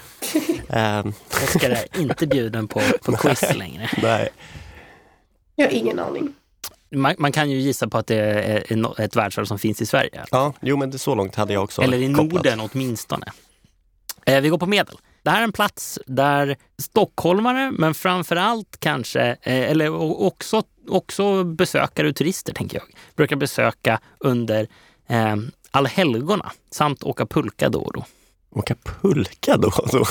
ehm, 0.69 1.13
Oskar 1.43 1.69
är 1.69 1.99
inte 2.01 2.27
bjuden 2.27 2.67
på, 2.67 2.81
på 3.05 3.11
quiz 3.17 3.55
längre. 3.55 3.89
nej. 4.01 4.29
Jag 5.55 5.65
har 5.65 5.73
ingen 5.73 5.99
aning. 5.99 6.33
Man, 6.95 7.15
man 7.17 7.31
kan 7.31 7.49
ju 7.49 7.57
gissa 7.59 7.87
på 7.87 7.97
att 7.97 8.07
det 8.07 8.15
är 8.15 9.01
ett 9.01 9.15
världsarv 9.15 9.45
som 9.45 9.59
finns 9.59 9.81
i 9.81 9.85
Sverige. 9.85 10.25
Ja, 10.31 10.53
jo 10.61 10.77
men 10.77 10.91
det, 10.91 10.99
så 10.99 11.15
långt 11.15 11.35
hade 11.35 11.53
jag 11.53 11.63
också 11.63 11.81
Eller 11.81 11.97
i 11.97 12.13
kopplat. 12.13 12.33
Norden 12.33 12.69
åtminstone. 12.73 13.25
Eh, 14.25 14.41
vi 14.41 14.49
går 14.49 14.57
på 14.57 14.65
medel. 14.65 14.97
Det 15.23 15.29
här 15.29 15.39
är 15.39 15.43
en 15.43 15.51
plats 15.51 15.99
där 16.05 16.55
stockholmare, 16.77 17.71
men 17.71 17.93
framför 17.93 18.35
allt 18.35 18.77
kanske, 18.79 19.21
eh, 19.21 19.71
eller 19.71 19.93
också, 20.21 20.63
också 20.89 21.43
besökare 21.43 22.09
och 22.09 22.15
turister, 22.15 22.53
tänker 22.53 22.77
jag, 22.77 22.87
brukar 23.15 23.35
besöka 23.35 23.99
under 24.17 24.67
eh, 25.07 25.35
allhelgona 25.71 26.51
samt 26.71 27.03
åka 27.03 27.25
pulka 27.25 27.69
då 27.69 27.79
och 27.81 27.93
då. 27.93 28.05
Åka 28.49 28.75
pulka 28.75 29.57
då 29.57 29.67
och 29.67 29.89
då. 29.91 30.05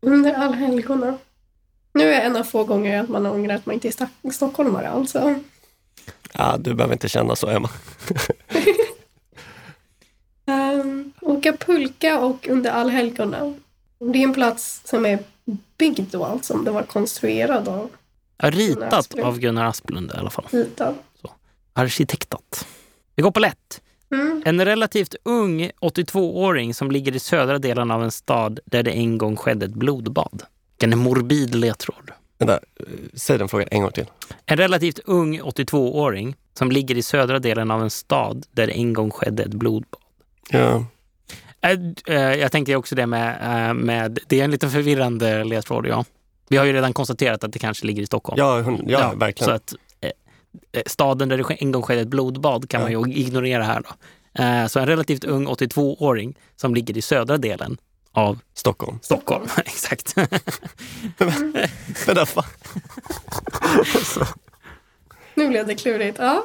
Under 0.00 0.34
allhelgona. 0.34 1.18
Nu 1.92 2.12
är 2.12 2.20
en 2.20 2.36
av 2.36 2.44
få 2.44 2.64
gånger 2.64 3.00
att 3.00 3.08
man 3.08 3.26
ångrar 3.26 3.54
att 3.54 3.66
man 3.66 3.74
inte 3.74 3.88
är 3.88 4.30
stockholmare 4.30 4.88
alltså. 4.88 5.34
Ja, 6.32 6.56
du 6.58 6.74
behöver 6.74 6.94
inte 6.94 7.08
känna 7.08 7.36
så 7.36 7.48
Emma. 7.48 7.70
Um, 10.46 11.12
åka 11.20 11.52
pulka 11.52 12.20
och 12.20 12.48
under 12.48 12.70
allhelgona. 12.70 13.54
Det 13.98 14.18
är 14.18 14.22
en 14.24 14.34
plats 14.34 14.80
som 14.84 15.06
är 15.06 15.18
byggd 15.78 16.00
då 16.10 16.24
alltså, 16.24 16.54
om 16.54 16.64
det 16.64 16.70
var 16.70 16.82
konstruerad 16.82 17.68
och 17.68 17.90
Ja, 18.36 18.50
Gunnar 18.50 18.58
ritat 18.66 18.92
Asplund. 18.92 19.26
av 19.26 19.38
Gunnar 19.38 19.64
Asplund 19.64 20.10
i 20.14 20.18
alla 20.18 20.30
fall. 20.30 20.44
ritad. 20.50 20.94
Arkitektat. 21.72 22.66
Vi 23.16 23.22
går 23.22 23.30
på 23.30 23.40
lätt. 23.40 23.80
Mm. 24.12 24.42
En 24.46 24.64
relativt 24.64 25.14
ung 25.22 25.70
82-åring 25.80 26.74
som 26.74 26.90
ligger 26.90 27.16
i 27.16 27.18
södra 27.18 27.58
delen 27.58 27.90
av 27.90 28.02
en 28.04 28.10
stad 28.10 28.60
där 28.64 28.82
det 28.82 28.90
en 28.90 29.18
gång 29.18 29.36
skedde 29.36 29.66
ett 29.66 29.74
blodbad. 29.74 30.42
En 30.82 30.98
morbid 30.98 31.54
ledtråd. 31.54 32.10
Vänta, 32.38 32.54
eh, 32.54 32.60
säg 33.14 33.38
den 33.38 33.48
frågan 33.48 33.68
en 33.70 33.82
gång 33.82 33.92
till. 33.92 34.06
En 34.46 34.56
relativt 34.56 34.98
ung 35.04 35.40
82-åring 35.40 36.36
som 36.54 36.70
ligger 36.70 36.94
i 36.96 37.02
södra 37.02 37.38
delen 37.38 37.70
av 37.70 37.82
en 37.82 37.90
stad 37.90 38.46
där 38.52 38.66
det 38.66 38.72
en 38.72 38.92
gång 38.92 39.10
skedde 39.10 39.42
ett 39.42 39.54
blodbad. 39.54 40.00
Ja. 40.50 40.84
Äh, 41.60 41.78
äh, 42.06 42.14
Jag 42.40 42.52
tänkte 42.52 42.76
också 42.76 42.94
det 42.94 43.06
med, 43.06 43.68
äh, 43.68 43.74
med... 43.74 44.18
Det 44.26 44.40
är 44.40 44.44
en 44.44 44.50
lite 44.50 44.68
förvirrande 44.68 45.44
ledtråd, 45.44 45.86
ja. 45.86 46.04
Vi 46.48 46.56
har 46.56 46.64
ju 46.64 46.72
redan 46.72 46.92
konstaterat 46.92 47.44
att 47.44 47.52
det 47.52 47.58
kanske 47.58 47.86
ligger 47.86 48.02
i 48.02 48.06
Stockholm. 48.06 48.38
Ja, 48.38 48.60
hon, 48.60 48.84
ja, 48.88 49.12
verkligen. 49.16 49.48
Så 49.48 49.54
att 49.54 49.74
eh, 50.00 50.10
eh, 50.72 50.82
staden 50.86 51.28
där 51.28 51.38
det 51.38 51.54
en 51.54 51.72
gång 51.72 51.82
skedde 51.82 52.00
ett 52.00 52.08
blodbad 52.08 52.68
kan 52.70 52.92
Ja. 52.92 52.98
man 53.00 53.10
ju 53.10 53.16
ignorera 53.20 53.62
här 53.64 53.82
då. 53.82 53.90
Eh, 54.42 54.66
Så 54.66 54.80
en 54.80 54.86
relativt 54.86 55.24
ung 55.24 55.46
82-åring 55.48 56.34
som 56.56 56.74
ligger 56.74 56.96
i 56.96 57.02
södra 57.02 57.38
delen 57.38 57.76
av 58.12 58.38
Stockholm. 58.54 58.98
Stockholm. 59.02 59.46
Exakt. 59.56 60.14
Vänta, 62.06 62.26
fan. 62.26 62.44
Nu 65.34 65.48
blev 65.48 65.66
det 65.66 65.74
klurigt. 65.74 66.18
Ja. 66.20 66.44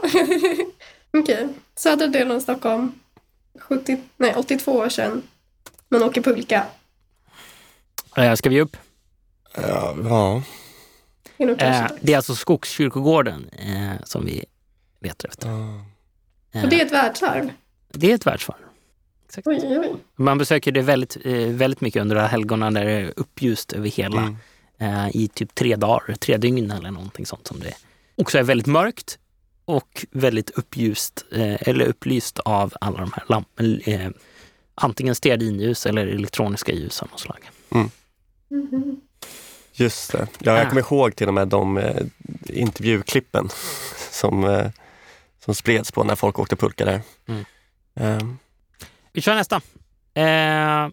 Okej. 1.17 1.47
Södra 1.75 2.07
delen 2.07 2.31
av 2.35 2.39
Stockholm. 2.39 2.91
70, 3.59 3.97
nej, 4.17 4.33
82 4.35 4.71
år 4.71 4.89
sedan. 4.89 5.21
Man 5.89 6.03
åker 6.03 6.21
pulka. 6.21 6.65
Eh, 8.17 8.33
Ska 8.35 8.49
vi 8.49 8.55
ge 8.55 8.61
upp? 8.61 8.77
Ja, 9.55 9.95
ja. 10.03 10.43
Det 11.37 11.43
är 11.43 11.83
Eh, 11.83 11.91
Det 12.01 12.13
är 12.13 12.17
alltså 12.17 12.35
Skogskyrkogården 12.35 13.49
eh, 13.49 14.03
som 14.03 14.25
vi 14.25 14.45
letar 15.01 15.29
efter. 15.29 15.47
ja. 15.49 15.85
Eh, 16.51 16.63
Och 16.63 16.69
det 16.69 16.81
är 16.81 16.85
ett 16.85 16.91
världsarv. 16.91 17.51
det 17.93 18.11
är 18.11 18.15
ett 18.15 18.25
världsarv. 18.27 18.55
Exakt. 19.27 19.47
Oj, 19.47 19.59
oj. 19.63 19.95
Man 20.15 20.37
besöker 20.37 20.71
det 20.71 20.81
väldigt, 20.81 21.17
eh, 21.25 21.33
väldigt 21.33 21.81
mycket 21.81 22.01
under 22.01 22.15
helgerna 22.15 22.71
där 22.71 22.85
det 22.85 22.91
är 22.91 23.13
uppljust 23.15 23.73
över 23.73 23.89
hela 23.89 24.21
Mm. 24.21 24.35
eh, 25.05 25.15
i 25.15 25.27
typ 25.27 25.55
tre 25.55 25.75
dagar, 25.75 26.15
tre 26.15 26.37
dygn 26.37 26.71
eller 26.71 26.91
någonting 26.91 27.25
sånt 27.25 27.47
som 27.47 27.59
det 27.59 27.73
också 28.15 28.37
är 28.37 28.43
väldigt 28.43 28.67
mörkt 28.67 29.19
och 29.69 30.05
väldigt 30.11 30.49
uppljust 30.49 31.25
eh, 31.31 31.67
eller 31.69 31.85
upplyst 31.85 32.39
av 32.39 32.73
alla 32.81 32.97
de 32.99 33.11
här 33.13 33.23
lamporna. 33.27 33.77
Eh, 33.85 34.11
antingen 34.75 35.15
stearinljus 35.15 35.85
eller 35.85 36.07
elektroniska 36.07 36.71
ljus 36.71 37.01
av 37.01 37.07
något 37.11 37.19
slag. 37.19 37.49
Mhm. 37.69 39.01
Just 39.73 40.11
det. 40.11 40.27
Ja, 40.39 40.51
jag 40.57 40.65
Ah. 40.65 40.69
kommer 40.69 40.81
ihåg 40.81 41.15
till 41.15 41.27
och 41.27 41.33
med 41.33 41.47
de 41.47 41.77
eh, 41.77 42.01
intervjuklippen 42.45 43.49
som, 44.11 44.43
eh, 44.43 44.67
som 45.45 45.55
spreds 45.55 45.91
på 45.91 46.03
när 46.03 46.15
folk 46.15 46.39
åkte 46.39 46.55
pulka 46.55 46.85
där. 46.85 47.01
Mm. 47.27 47.45
Ehm, 47.95 48.37
Vi 49.13 49.21
kör 49.21 49.35
nästa. 49.35 49.61
Eh, 50.13 50.89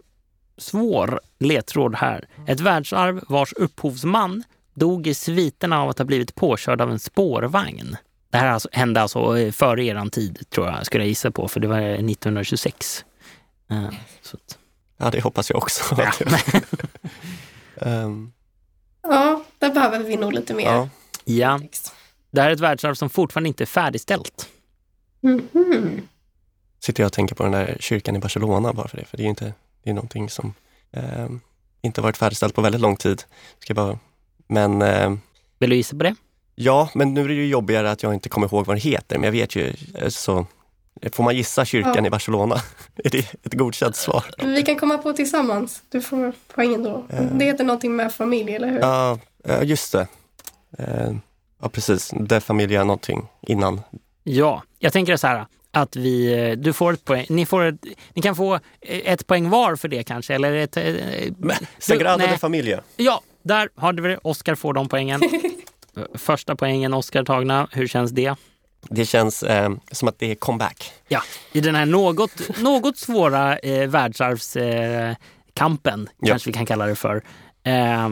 svår 0.58 1.20
ledtråd 1.38 1.94
här. 1.94 2.28
Ett 2.46 2.60
världsarv 2.60 3.24
vars 3.28 3.52
upphovsman 3.52 4.42
dog 4.74 5.06
i 5.06 5.14
sviterna 5.14 5.82
av 5.82 5.88
att 5.88 5.98
ha 5.98 6.04
blivit 6.04 6.34
påkörd 6.34 6.80
av 6.80 6.90
en 6.90 6.98
spårvagn. 6.98 7.96
Det 8.30 8.38
här 8.38 8.46
alltså, 8.46 8.68
hände 8.72 9.00
alltså 9.00 9.38
eh, 9.38 9.52
före 9.52 9.84
eran 9.84 10.10
tid, 10.10 10.50
tror 10.50 10.66
jag, 10.66 10.86
skulle 10.86 11.04
jag 11.04 11.08
gissa 11.08 11.30
på, 11.30 11.48
för 11.48 11.60
det 11.60 11.68
var 11.68 11.80
1926. 11.80 13.04
Eh, 13.70 13.88
så 14.22 14.36
att, 14.36 14.58
ja, 14.96 15.10
det 15.10 15.20
hoppas 15.20 15.50
jag 15.50 15.56
också. 15.56 15.96
ja. 15.98 16.12
Ehm, 17.80 18.32
Ja, 19.02 19.44
där 19.58 19.70
behöver 19.70 19.98
vi 19.98 20.16
nog 20.16 20.32
lite 20.32 20.54
mer 20.54 20.64
ja. 20.66 20.88
ja, 21.24 21.60
det 22.30 22.40
här 22.40 22.48
är 22.48 22.52
ett 22.52 22.60
världsarv 22.60 22.94
som 22.94 23.10
fortfarande 23.10 23.48
inte 23.48 23.64
är 23.64 23.66
färdigställt. 23.66 24.48
Mhm. 25.20 26.08
Sitter 26.80 27.02
jag 27.02 27.06
och 27.06 27.12
tänker 27.12 27.34
på 27.34 27.42
den 27.42 27.52
där 27.52 27.76
kyrkan 27.80 28.16
i 28.16 28.18
Barcelona 28.18 28.72
bara 28.72 28.88
för 28.88 28.96
det, 28.96 29.04
för 29.04 29.16
det 29.16 29.22
är 29.22 29.24
ju 29.24 29.30
inte, 29.30 29.52
det 29.82 29.90
är 29.90 29.94
någonting 29.94 30.30
som 30.30 30.54
ehm, 30.92 31.40
inte 31.82 32.00
varit 32.00 32.16
färdigställt 32.16 32.54
på 32.54 32.62
väldigt 32.62 32.80
lång 32.80 32.96
tid. 32.96 33.22
Ska 33.58 33.74
bara 33.74 33.98
men 34.46 34.82
eh, 34.82 35.14
Vill 35.58 35.70
du 35.70 35.76
gissa 35.76 35.96
på 35.96 36.02
det? 36.02 36.14
Ja, 36.56 36.88
men 36.94 37.14
nu 37.14 37.24
är 37.24 37.28
det 37.28 37.34
ju 37.34 37.46
jobbigare 37.46 37.90
att 37.90 38.02
jag 38.02 38.14
inte 38.14 38.28
kommer 38.28 38.46
ihåg 38.46 38.66
vad 38.66 38.76
den 38.76 38.80
heter, 38.80 39.16
men 39.18 39.24
jag 39.24 39.32
vet 39.32 39.56
ju. 39.56 39.72
eh, 39.94 40.08
Så 40.08 40.46
får 41.12 41.24
man 41.24 41.36
gissa 41.36 41.64
kyrkan 41.64 41.94
Ja. 41.96 42.06
i 42.06 42.10
Barcelona? 42.10 42.54
är 43.04 43.10
det 43.10 43.18
ett 43.44 43.54
godkänt 43.54 43.96
svar? 43.96 44.24
Vi 44.38 44.62
kan 44.62 44.76
komma 44.76 44.98
på 44.98 45.12
tillsammans. 45.12 45.82
Du 45.88 46.00
får 46.00 46.32
poängen 46.54 46.82
då. 46.82 47.04
Det 47.32 47.44
heter 47.44 47.64
någonting 47.64 47.96
med 47.96 48.14
familj, 48.14 48.54
eller 48.54 48.68
hur? 48.68 48.78
Ja, 48.78 49.18
eh, 49.44 49.62
just 49.62 49.92
det. 49.92 50.06
Eh, 50.78 51.12
Ja, 51.62 51.68
precis. 51.68 52.12
De 52.20 52.40
Familia 52.40 52.84
någonting 52.84 53.26
innan. 53.42 53.80
Ja, 54.24 54.62
jag 54.78 54.92
tänker 54.92 55.16
så 55.16 55.26
här 55.26 55.46
att 55.72 55.96
vi, 55.96 56.32
eh, 56.50 56.52
du 56.56 56.72
får 56.72 56.92
ett 56.92 57.04
poäng. 57.04 57.26
Ni, 57.28 57.46
får 57.46 57.62
ett, 57.64 57.74
ni 58.14 58.22
kan 58.22 58.36
få 58.36 58.54
eh, 58.54 58.60
ett 59.12 59.26
poäng 59.26 59.50
var 59.50 59.76
för 59.76 59.88
det 59.88 60.02
kanske. 60.04 60.34
Eller 60.34 60.52
ett, 60.52 60.76
eh, 60.76 60.84
Sagrada 61.78 62.16
nej. 62.16 62.28
de 62.32 62.38
Familia. 62.38 62.80
Ja, 62.96 63.20
där 63.42 63.68
har 63.74 63.92
du 63.92 64.02
det. 64.02 64.18
Oskar 64.22 64.54
får 64.54 64.72
de 64.72 64.88
poängen. 64.88 65.20
Första 66.14 66.56
poängen 66.56 66.94
Oskar 66.94 67.24
tagna. 67.24 67.68
Hur 67.72 67.86
känns 67.86 68.10
det? 68.10 68.34
Det 68.90 69.06
känns 69.06 69.42
eh, 69.42 69.70
som 69.92 70.08
att 70.08 70.18
det 70.18 70.30
är 70.30 70.34
comeback. 70.34 70.92
Ja, 71.08 71.22
i 71.52 71.60
den 71.60 71.74
här 71.74 71.86
något, 71.86 72.58
något 72.60 72.98
svåra 72.98 73.58
eh, 73.58 73.88
världsarvskampen, 73.88 76.00
eh, 76.00 76.06
Ja. 76.20 76.26
kanske 76.28 76.48
vi 76.48 76.52
kan 76.52 76.66
kalla 76.66 76.86
det 76.86 76.94
för. 76.94 77.22
Eh, 77.62 78.10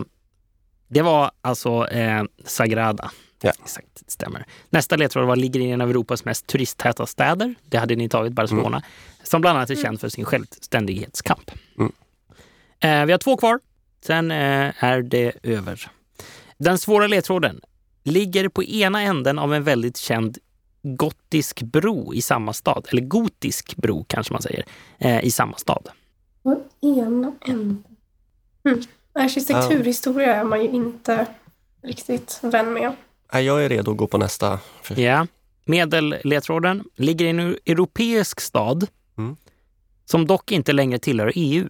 det 0.88 1.02
var 1.02 1.30
alltså 1.40 1.88
eh, 1.88 2.24
Sagrada. 2.44 3.10
Ja. 3.42 3.50
Exakt, 3.62 3.86
det 4.04 4.10
stämmer. 4.10 4.44
Nästa 4.70 4.96
ledtråd 4.96 5.26
var 5.26 5.36
ligger 5.36 5.60
i 5.60 5.70
en 5.70 5.80
av 5.80 5.90
Europas 5.90 6.24
mest 6.24 6.46
turisttäta 6.46 7.06
städer. 7.06 7.54
Det 7.66 7.78
hade 7.78 7.96
ni 7.96 8.08
tagit, 8.08 8.32
Barcelona. 8.32 8.82
Som 9.22 9.40
bland 9.40 9.58
annat 9.58 9.70
är 9.70 9.76
känd 9.76 10.00
för 10.00 10.08
sin 10.08 10.24
självständighetskamp. 10.24 11.50
Mm. 11.78 11.92
Eh, 12.80 13.04
vi 13.06 13.12
har 13.12 13.18
två 13.18 13.36
kvar. 13.36 13.60
Sen 14.06 14.30
eh, 14.30 14.84
är 14.84 15.02
det 15.02 15.32
över. 15.42 15.90
Den 16.58 16.78
svåra 16.78 17.06
ledtråden 17.06 17.60
ligger 18.04 18.48
på 18.48 18.62
ena 18.64 19.02
änden 19.02 19.38
av 19.38 19.54
en 19.54 19.64
väldigt 19.64 19.96
känd 19.96 20.38
gotisk 20.82 21.62
bro 21.62 22.14
i 22.14 22.22
samma 22.22 22.52
stad. 22.52 22.86
Eller 22.90 23.02
gotisk 23.02 23.76
bro 23.76 24.04
kanske 24.08 24.32
man 24.32 24.42
säger, 24.42 24.64
eh, 24.98 25.24
i 25.24 25.30
samma 25.30 25.56
stad. 25.56 25.88
På 26.42 26.60
ena 26.82 27.32
änden. 27.46 27.84
Mm. 28.64 28.80
Arkitekturhistoria 29.12 30.34
är 30.36 30.44
man 30.44 30.62
ju 30.62 30.68
inte 30.68 31.26
riktigt 31.82 32.38
vän 32.42 32.72
med. 32.72 32.92
Jag 33.32 33.64
är 33.64 33.68
redo 33.68 33.90
att 33.90 33.96
gå 33.96 34.06
på 34.06 34.18
nästa. 34.18 34.58
Ja. 34.96 35.26
Medelledtråden 35.64 36.84
ligger 36.96 37.24
i 37.26 37.28
en 37.28 37.40
europeisk 37.40 38.40
stad 38.40 38.86
Mm. 39.18 39.36
som 40.04 40.26
dock 40.26 40.52
inte 40.52 40.72
längre 40.72 40.98
tillhör 40.98 41.32
EU. 41.34 41.68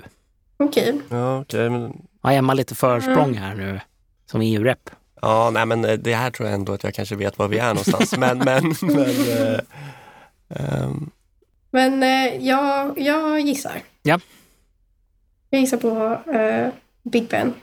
Okej. 0.57 1.01
Ja, 1.09 1.41
okej, 1.41 1.71
men, 1.71 2.07
Har 2.21 2.33
Emma 2.33 2.55
lite 2.55 2.75
försprång 2.75 3.29
Mm. 3.29 3.35
här 3.35 3.55
nu 3.55 3.81
som 4.27 4.41
EU-rep? 4.41 4.91
Ja, 5.25 5.51
nej, 5.51 5.67
men 5.67 5.85
eh, 5.85 5.93
det 5.99 6.15
här 6.15 6.31
tror 6.31 6.49
jag 6.49 6.55
ändå 6.55 6.73
att 6.73 6.85
jag 6.85 6.95
kanske 6.95 7.17
vet 7.17 7.39
var 7.39 7.49
vi 7.49 7.59
är 7.59 7.69
någonstans. 7.69 8.17
men, 8.19 8.39
men, 8.39 8.75
men 8.81 9.07
eh, 9.29 9.59
ehm, 10.49 11.11
Men 11.71 12.03
eh, 12.03 12.47
jag, 12.47 12.99
jag 12.99 13.41
gissar. 13.41 13.83
Ja. 14.03 14.21
Jag 15.51 15.61
gissar 15.61 15.77
på 15.77 16.21
eh, 16.33 16.69
Big 17.11 17.29
Ben. 17.29 17.55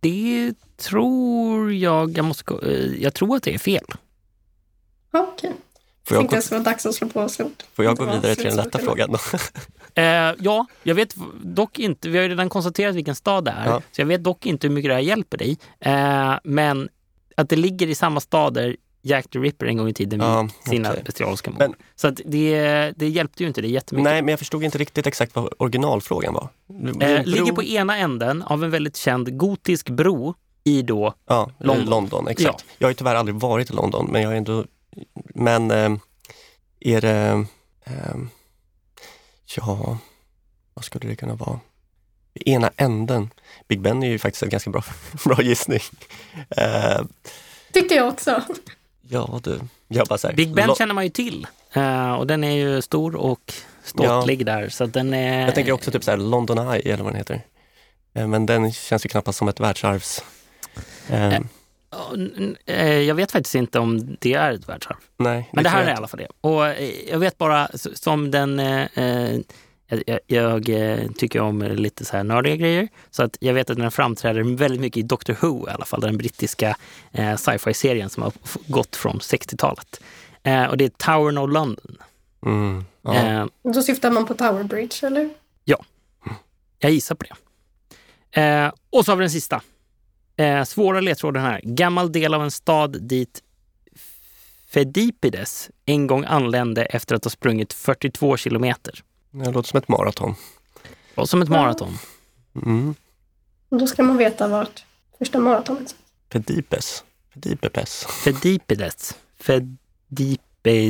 Det 0.00 0.52
tror 0.76 1.72
jag, 1.72 2.18
jag 2.18 2.24
måste 2.24 2.44
gå, 2.44 2.60
eh, 2.60 3.02
jag 3.02 3.14
tror 3.14 3.36
att 3.36 3.42
det 3.42 3.54
är 3.54 3.58
fel. 3.58 3.84
Ja, 5.12 5.26
okej. 5.32 5.52
får, 6.04 6.16
jag 6.16 6.20
Tänkte 6.20 6.36
gå, 6.36 6.40
det 6.40 6.50
vara 6.50 6.62
dags 6.62 6.86
att 6.86 6.94
slå 6.94 7.08
på 7.08 7.28
slot. 7.28 7.66
får 7.74 7.84
jag 7.84 7.96
gå 7.96 8.04
vidare 8.04 8.34
till 8.34 8.44
den 8.44 8.56
lätta 8.56 8.78
frågan? 8.78 9.12
då? 9.12 9.18
Eh, 9.96 10.34
ja, 10.38 10.66
jag 10.82 10.94
vet 10.94 11.14
dock 11.42 11.78
inte, 11.78 12.08
vi 12.08 12.18
har 12.18 12.22
ju 12.22 12.28
redan 12.30 12.48
konstaterat 12.48 12.94
vilken 12.94 13.14
stad 13.14 13.44
det 13.44 13.50
är, 13.50 13.66
Ja. 13.66 13.82
så 13.92 14.00
jag 14.00 14.06
vet 14.06 14.24
dock 14.24 14.46
inte 14.46 14.66
hur 14.66 14.74
mycket 14.74 14.90
det 14.90 14.94
här 14.94 15.00
hjälper 15.00 15.38
dig. 15.38 15.58
Eh, 15.80 16.34
men 16.44 16.88
att 17.34 17.48
det 17.48 17.56
ligger 17.56 17.86
i 17.86 17.94
samma 17.94 18.20
stad 18.20 18.54
där 18.54 18.76
Jack 19.02 19.30
the 19.30 19.38
Ripper 19.38 19.66
en 19.66 19.76
gång 19.76 19.88
i 19.88 19.94
tiden 19.94 20.20
Ja, 20.20 20.42
begick 20.42 20.54
sina 20.68 20.90
okej. 20.90 21.02
bestialiska 21.06 21.50
mord. 21.50 21.58
Men- 21.58 21.74
Så 21.96 22.08
att 22.08 22.20
det, 22.24 22.92
det 22.96 23.08
hjälpte 23.08 23.42
ju 23.42 23.46
inte 23.48 23.60
dig 23.60 23.70
jättemycket. 23.70 24.04
Nej, 24.04 24.22
men 24.22 24.28
jag 24.32 24.38
förstod 24.38 24.64
inte 24.64 24.78
riktigt 24.78 25.06
exakt 25.06 25.34
vad 25.34 25.52
originalfrågan 25.58 26.34
var. 26.34 26.48
Eh, 26.68 26.92
Bro- 26.92 27.22
ligger 27.24 27.52
på 27.52 27.62
ena 27.62 27.98
änden 27.98 28.42
av 28.42 28.64
en 28.64 28.70
väldigt 28.70 28.96
känd 28.96 29.36
gotisk 29.38 29.90
bro 29.90 30.34
i 30.64 30.82
då, 30.82 31.14
Ja, 31.26 31.50
London. 31.58 31.76
London, 31.86 31.90
London 32.10 32.28
exakt. 32.28 32.64
Jag 32.78 32.86
har 32.86 32.90
ju 32.90 32.94
tyvärr 32.94 33.14
aldrig 33.14 33.34
varit 33.36 33.70
i 33.70 33.72
London, 33.72 34.08
men 34.12 34.22
jag 34.22 34.28
har 34.28 34.36
ändå... 34.36 34.64
Men 35.34 35.70
eh, 35.70 35.96
är 36.80 37.00
det... 37.00 37.46
Eh, 37.84 38.16
ja, 39.56 39.98
vad 40.74 40.84
skulle 40.84 41.08
det 41.08 41.16
kunna 41.16 41.34
vara? 41.34 41.60
Ena 42.34 42.70
änden. 42.76 43.30
Big 43.68 43.80
Ben 43.80 44.02
är 44.02 44.08
ju 44.08 44.18
faktiskt 44.18 44.42
en 44.42 44.48
ganska 44.48 44.70
bra, 44.70 44.84
bra 45.24 45.42
gissning. 45.42 45.80
Eh, 46.50 47.02
Tyckte 47.72 47.94
jag 47.94 48.08
också. 48.08 48.42
ja 49.08 49.40
du, 49.42 49.60
jag 49.88 50.06
bara 50.06 50.18
säger... 50.18 50.36
Big 50.36 50.54
Ben 50.54 50.74
känner 50.74 50.94
man 50.94 51.04
ju 51.04 51.10
till. 51.10 51.46
Eh, 51.72 52.12
och 52.12 52.26
den 52.26 52.44
är 52.44 52.50
ju 52.56 52.82
stor 52.82 53.16
och 53.16 53.54
ståtlig 53.84 54.46
där. 54.46 54.68
Så 54.68 54.86
den 54.86 55.14
är... 55.14 55.44
jag 55.46 55.54
tänker 55.54 55.72
också 55.72 55.90
typ 55.90 56.04
så 56.04 56.10
här 56.10 56.18
London 56.18 56.58
Eye 56.58 56.92
eller 56.92 57.04
vad 57.04 57.12
den 57.12 57.18
heter. 57.18 57.40
Eh, 58.14 58.26
men 58.26 58.46
den 58.46 58.72
känns 58.72 59.04
ju 59.04 59.08
knappast 59.08 59.38
som 59.38 59.48
ett 59.48 59.60
världsarvs... 59.60 60.24
Ja, 61.06 61.40
Jag 63.00 63.14
vet 63.14 63.32
faktiskt 63.32 63.54
inte 63.54 63.78
om 63.78 64.16
det 64.20 64.34
är 64.34 64.52
ett 64.52 64.68
världsarv. 64.68 64.96
nej, 65.16 65.48
Men 65.52 65.64
det 65.64 65.70
här 65.70 65.82
är 65.82 65.86
jag 65.86 65.94
i 65.94 65.96
alla 65.96 66.08
fall 66.08 66.20
det. 66.20 66.48
Och 66.48 66.64
jag 67.10 67.18
vet 67.18 67.38
bara 67.38 67.68
som 67.94 68.30
den... 68.30 68.60
eh, 68.60 69.38
jag 69.86 70.02
jag, 70.06 70.20
jag 70.26 70.68
eh, 70.68 71.10
tycker 71.10 71.40
om 71.40 71.62
lite 71.62 72.04
så 72.04 72.16
här 72.16 72.24
nördiga 72.24 72.56
grejer. 72.56 72.88
Så 73.10 73.22
att 73.22 73.36
jag 73.40 73.54
vet 73.54 73.70
att 73.70 73.76
den 73.76 73.90
framträder 73.90 74.56
väldigt 74.56 74.80
mycket 74.80 74.96
i 74.96 75.02
Doctor 75.02 75.36
Who 75.40 75.68
i 75.68 75.70
alla 75.70 75.84
fall. 75.84 76.00
Den 76.00 76.16
brittiska 76.16 76.76
eh, 77.12 77.36
sci-fi-serien 77.36 78.10
som 78.10 78.22
har 78.22 78.32
gått 78.66 78.96
från 78.96 79.18
60-talet. 79.18 80.00
Eh, 80.42 80.64
och 80.64 80.76
det 80.76 80.84
är 80.84 80.88
Tower 80.88 81.38
of 81.42 81.52
London. 81.52 81.96
Mm, 82.46 82.84
ja. 83.02 83.14
Eh, 83.14 83.46
Då 83.74 83.82
syftar 83.82 84.10
man 84.10 84.26
på 84.26 84.34
Tower 84.34 84.62
Bridge, 84.64 85.06
eller? 85.06 85.30
jag 86.84 86.92
gissar 86.92 87.14
på 87.14 87.24
det. 87.24 88.40
Eh, 88.40 88.72
och 88.90 89.04
så 89.04 89.12
har 89.12 89.16
vi 89.16 89.22
den 89.22 89.30
sista. 89.30 89.62
Eh, 90.36 90.64
svåra 90.64 91.00
ledtråden 91.00 91.42
här. 91.42 91.60
Gammal 91.64 92.12
del 92.12 92.34
av 92.34 92.42
en 92.42 92.50
stad 92.50 93.02
dit 93.02 93.42
Fedipides 94.68 95.70
en 95.86 96.06
gång 96.06 96.24
anlände 96.24 96.84
efter 96.84 97.14
att 97.14 97.24
ha 97.24 97.30
sprungit 97.30 97.72
42 97.72 98.36
kilometer. 98.36 99.02
Det 99.36 99.50
låter 99.50 99.68
som 99.68 99.78
ett 99.78 99.88
maraton. 99.88 100.34
Och 101.14 101.28
som 101.28 101.42
ett 101.42 101.48
maraton. 101.48 101.98
Mm. 102.66 102.94
Och 103.68 103.78
Då 103.78 103.86
ska 103.86 104.02
man 104.02 104.16
veta 104.16 104.48
vart 104.48 104.84
första 105.18 105.38
maratonet 105.38 105.94
Pedipes. 106.28 107.04
Pedipepes. 107.32 108.06
Fedipides. 108.24 109.18
Fedipides. 109.40 110.88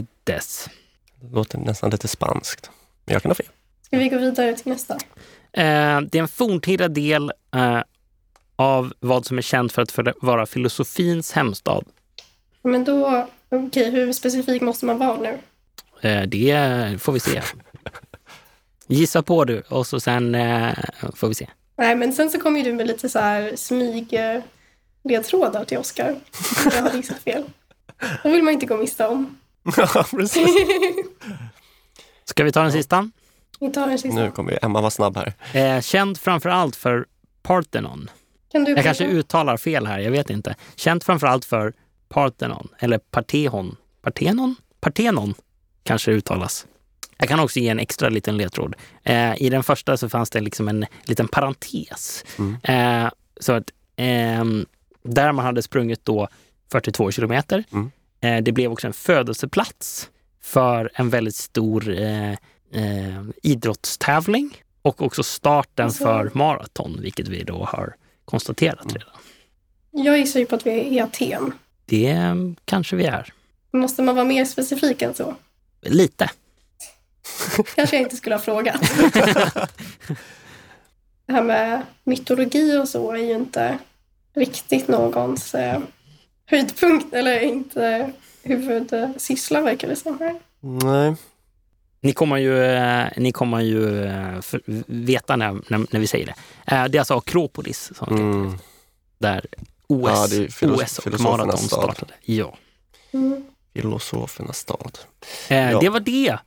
Det 1.20 1.34
låter 1.34 1.59
nästan 1.59 1.90
lite 1.90 2.09
spanskt. 2.09 2.70
Men 3.05 3.12
jag 3.12 3.22
kan 3.22 3.30
ha 3.30 3.34
fel. 3.34 3.47
Ska 3.82 3.99
vi 3.99 4.09
gå 4.09 4.18
vidare 4.18 4.57
till 4.57 4.72
nästa? 4.72 4.95
Eh, 5.53 6.01
det 6.01 6.14
är 6.14 6.22
en 6.22 6.28
forntida 6.28 6.88
del 6.88 7.32
eh, 7.55 7.80
av 8.57 8.92
vad 9.01 9.26
som 9.26 9.38
är 9.38 9.42
känt 9.42 9.72
för 9.72 9.82
att 9.82 10.16
vara 10.20 10.47
filosofins 10.47 11.32
hemstad. 11.32 11.84
Men 12.62 12.84
då, 12.84 13.28
okej, 13.49 13.90
hur 13.90 14.12
specifik 14.12 14.62
måste 14.62 14.86
man 14.86 14.99
vara 14.99 15.16
nu? 15.16 15.38
Eh, 16.09 16.22
det 16.22 17.03
får 17.03 17.12
vi 17.12 17.20
se. 17.20 17.42
Gissa 18.87 19.22
på 19.22 19.45
du 19.45 19.62
och 19.68 19.87
så 19.87 20.01
sen 20.01 20.35
eh, 20.35 20.74
får 21.14 21.28
vi 21.28 21.35
se. 21.35 21.49
Nej, 21.78 21.97
men 21.97 22.12
sen 22.12 22.30
så 22.30 22.41
kom 22.41 22.57
ju 22.57 22.62
du 22.62 22.72
med 22.72 22.87
lite 22.87 23.09
så 23.09 23.18
här 23.18 23.57
smyg 23.57 24.18
ledtrådar 25.05 25.64
till 25.64 25.78
Oscar. 25.78 26.16
Jag 26.64 26.82
hade 26.82 26.97
gissat 26.97 27.18
fel. 27.18 27.45
Det 28.22 28.30
vill 28.30 28.43
man 28.43 28.53
inte 28.55 28.66
gå 28.66 28.76
miste 28.76 29.07
om. 29.07 29.39
Ja, 29.76 30.05
precis. 30.11 30.49
Ska 32.24 32.45
vi 32.45 32.53
ta 32.53 32.62
den 32.62 32.72
sista? 32.72 33.11
Vi 33.61 33.70
tar 33.72 33.87
den 33.87 33.99
sista. 33.99 34.20
Nu 34.20 34.30
kommer 34.30 34.53
ju 34.53 34.59
Emma 34.62 34.80
vara 34.80 34.91
snabb 34.91 35.16
här. 35.16 35.32
Eh, 35.61 35.80
känd 35.80 36.18
framför 36.18 36.49
allt 36.49 36.76
för 36.76 37.07
Parthenon. 37.43 38.11
Kan 38.53 38.64
du 38.64 38.70
Jag 38.72 38.85
kanske 38.85 39.07
uttalar 39.07 39.57
fel 39.57 39.87
här, 39.87 39.99
jag 39.99 40.11
vet 40.11 40.30
inte. 40.30 40.55
Känd 40.76 41.03
framför 41.03 41.26
allt 41.26 41.45
för 41.45 41.72
Parthenon, 42.09 42.68
eller 42.78 42.99
Partehon. 42.99 43.76
Parthenon? 44.03 44.57
Parthenon 44.80 45.35
kanske 45.82 46.11
uttalas. 46.11 46.66
Jag 47.19 47.29
kan 47.29 47.41
också 47.41 47.59
ge 47.61 47.69
en 47.69 47.79
extra 47.79 48.09
liten 48.09 48.37
ledtråd. 48.37 48.75
Eh, 49.03 49.43
I 49.43 49.49
den 49.51 49.62
första 49.62 49.97
så 49.97 50.09
fanns 50.09 50.31
det 50.31 50.41
liksom 50.41 50.69
en 50.69 50.87
liten 51.05 51.29
parentes. 51.29 52.25
Mm. 52.39 52.57
Eh, 53.05 53.11
så 53.41 53.53
att 53.53 53.71
ehm, 53.97 54.67
där 55.03 55.33
man 55.33 55.45
hade 55.45 55.62
sprungit 55.62 56.05
då 56.05 56.29
42 56.73 57.11
kilometer. 57.11 57.65
Mm. 57.73 57.91
Eh, 58.21 58.43
det 58.43 58.53
blev 58.53 58.73
också 58.73 58.87
en 58.87 58.93
födelseplats 58.93 60.11
för 60.43 60.91
en 60.95 61.11
väldigt 61.11 61.35
stor 61.37 61.99
eh, 62.01 62.31
eh, 62.73 63.23
idrottstävling 63.43 64.57
och 64.83 65.03
också 65.03 65.23
starten 65.23 65.85
Alltså- 65.85 66.05
för 66.05 66.31
maraton, 66.35 66.99
vilket 67.03 67.29
vi 67.29 67.43
då 67.45 67.65
har 67.65 67.95
konstaterat 68.25 68.87
redan. 68.93 69.09
Jag 69.91 70.19
gissar 70.19 70.41
ju 70.41 70.47
på 70.47 70.55
att 70.55 70.67
vi 70.67 70.71
är 70.71 70.85
i 70.85 71.01
Aten. 71.01 71.53
Det 71.87 72.11
eh, 72.11 72.35
kanske 72.65 72.97
vi 72.97 73.05
är. 73.05 73.33
Måste 73.73 74.03
man 74.03 74.15
vara 74.15 74.25
mer 74.25 74.45
specifik 74.45 75.03
än 75.03 75.15
så? 75.15 75.35
Lite. 75.83 76.31
Kanske 77.75 77.97
jag 77.97 78.03
inte 78.03 78.16
skulle 78.16 78.35
ha 78.35 78.43
frågat. 78.43 78.81
det 81.27 81.33
här 81.33 81.43
med 81.43 81.83
mytologi 82.05 82.79
och 82.79 82.89
så 82.89 83.12
är 83.12 83.16
ju 83.16 83.33
inte 83.33 83.79
riktigt 84.35 84.89
någons 84.89 85.55
eh, 85.55 85.81
höjdpunkt 86.47 87.14
eller 87.14 87.41
inte 87.41 88.12
huvudsyssla 88.43 89.61
verkar 89.61 89.89
det 89.89 89.97
som. 89.97 90.18
Här. 90.18 90.41
Nej. 90.61 91.14
Ni 92.01 92.12
kommer 92.12 92.37
ju, 92.37 92.64
eh, 92.64 93.07
ni 93.16 93.33
kommer 93.33 93.61
ju 93.61 94.05
eh, 94.05 94.41
för, 94.41 94.61
veta 94.87 95.37
när, 95.37 95.53
när, 95.53 95.87
när, 95.91 96.01
vi 96.01 96.07
säger 96.07 96.27
det. 96.27 96.35
Eh, 96.75 96.85
det 96.85 96.99
är 96.99 97.01
alltså 97.01 97.14
Akropolis 97.14 97.93
som 97.95 98.16
mm. 98.16 98.59
där 99.18 99.47
OS, 99.87 100.11
ja, 100.11 100.27
det 100.31 100.45
är 100.45 100.49
filos 100.49 100.83
OS 100.83 100.99
och 100.99 101.20
maraton 101.20 101.59
startade. 101.59 102.12
Ja. 102.22 102.57
Mm. 103.12 103.45
Filosofernas 103.75 104.59
stad. 104.59 104.99
Ja. 105.49 105.81
Det 105.81 105.89
var 105.89 106.01
det. 106.01 106.39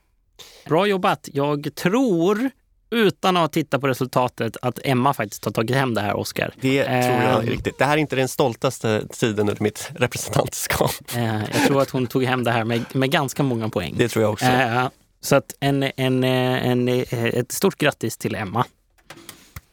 Bra 0.68 0.86
jobbat. 0.86 1.28
Jag 1.32 1.74
tror 1.74 2.50
utan 2.90 3.36
att 3.36 3.52
titta 3.52 3.78
på 3.78 3.88
resultatet 3.88 4.56
att 4.62 4.78
Emma 4.84 5.14
faktiskt 5.14 5.44
har 5.44 5.52
tagit 5.52 5.76
hem 5.76 5.94
det 5.94 6.00
här, 6.00 6.16
Oscar. 6.16 6.54
Det 6.60 6.84
tror 6.84 6.94
jag 6.94 6.94
är 6.94 7.38
ehm. 7.38 7.46
riktigt. 7.46 7.78
Det 7.78 7.84
här 7.84 7.92
är 7.92 7.96
inte 7.96 8.16
den 8.16 8.28
stoltaste 8.28 9.06
tiden 9.08 9.48
under 9.48 9.62
mitt 9.62 9.90
representantskap. 9.94 10.90
Eh, 11.16 11.40
jag 11.52 11.66
tror 11.66 11.82
att 11.82 11.90
hon 11.90 12.06
tog 12.06 12.24
hem 12.24 12.44
det 12.44 12.50
här 12.50 12.64
med, 12.64 12.84
med 12.92 13.10
ganska 13.10 13.42
många 13.42 13.68
poäng. 13.68 13.94
Det 13.98 14.08
tror 14.08 14.22
jag 14.22 14.32
också. 14.32 14.46
Eh, 14.46 14.88
så 15.20 15.36
att 15.36 15.54
en, 15.60 15.82
en, 15.96 16.24
en, 16.24 16.88
ett 16.88 17.52
stort 17.52 17.78
grattis 17.78 18.16
till 18.16 18.34
Emma. 18.34 18.64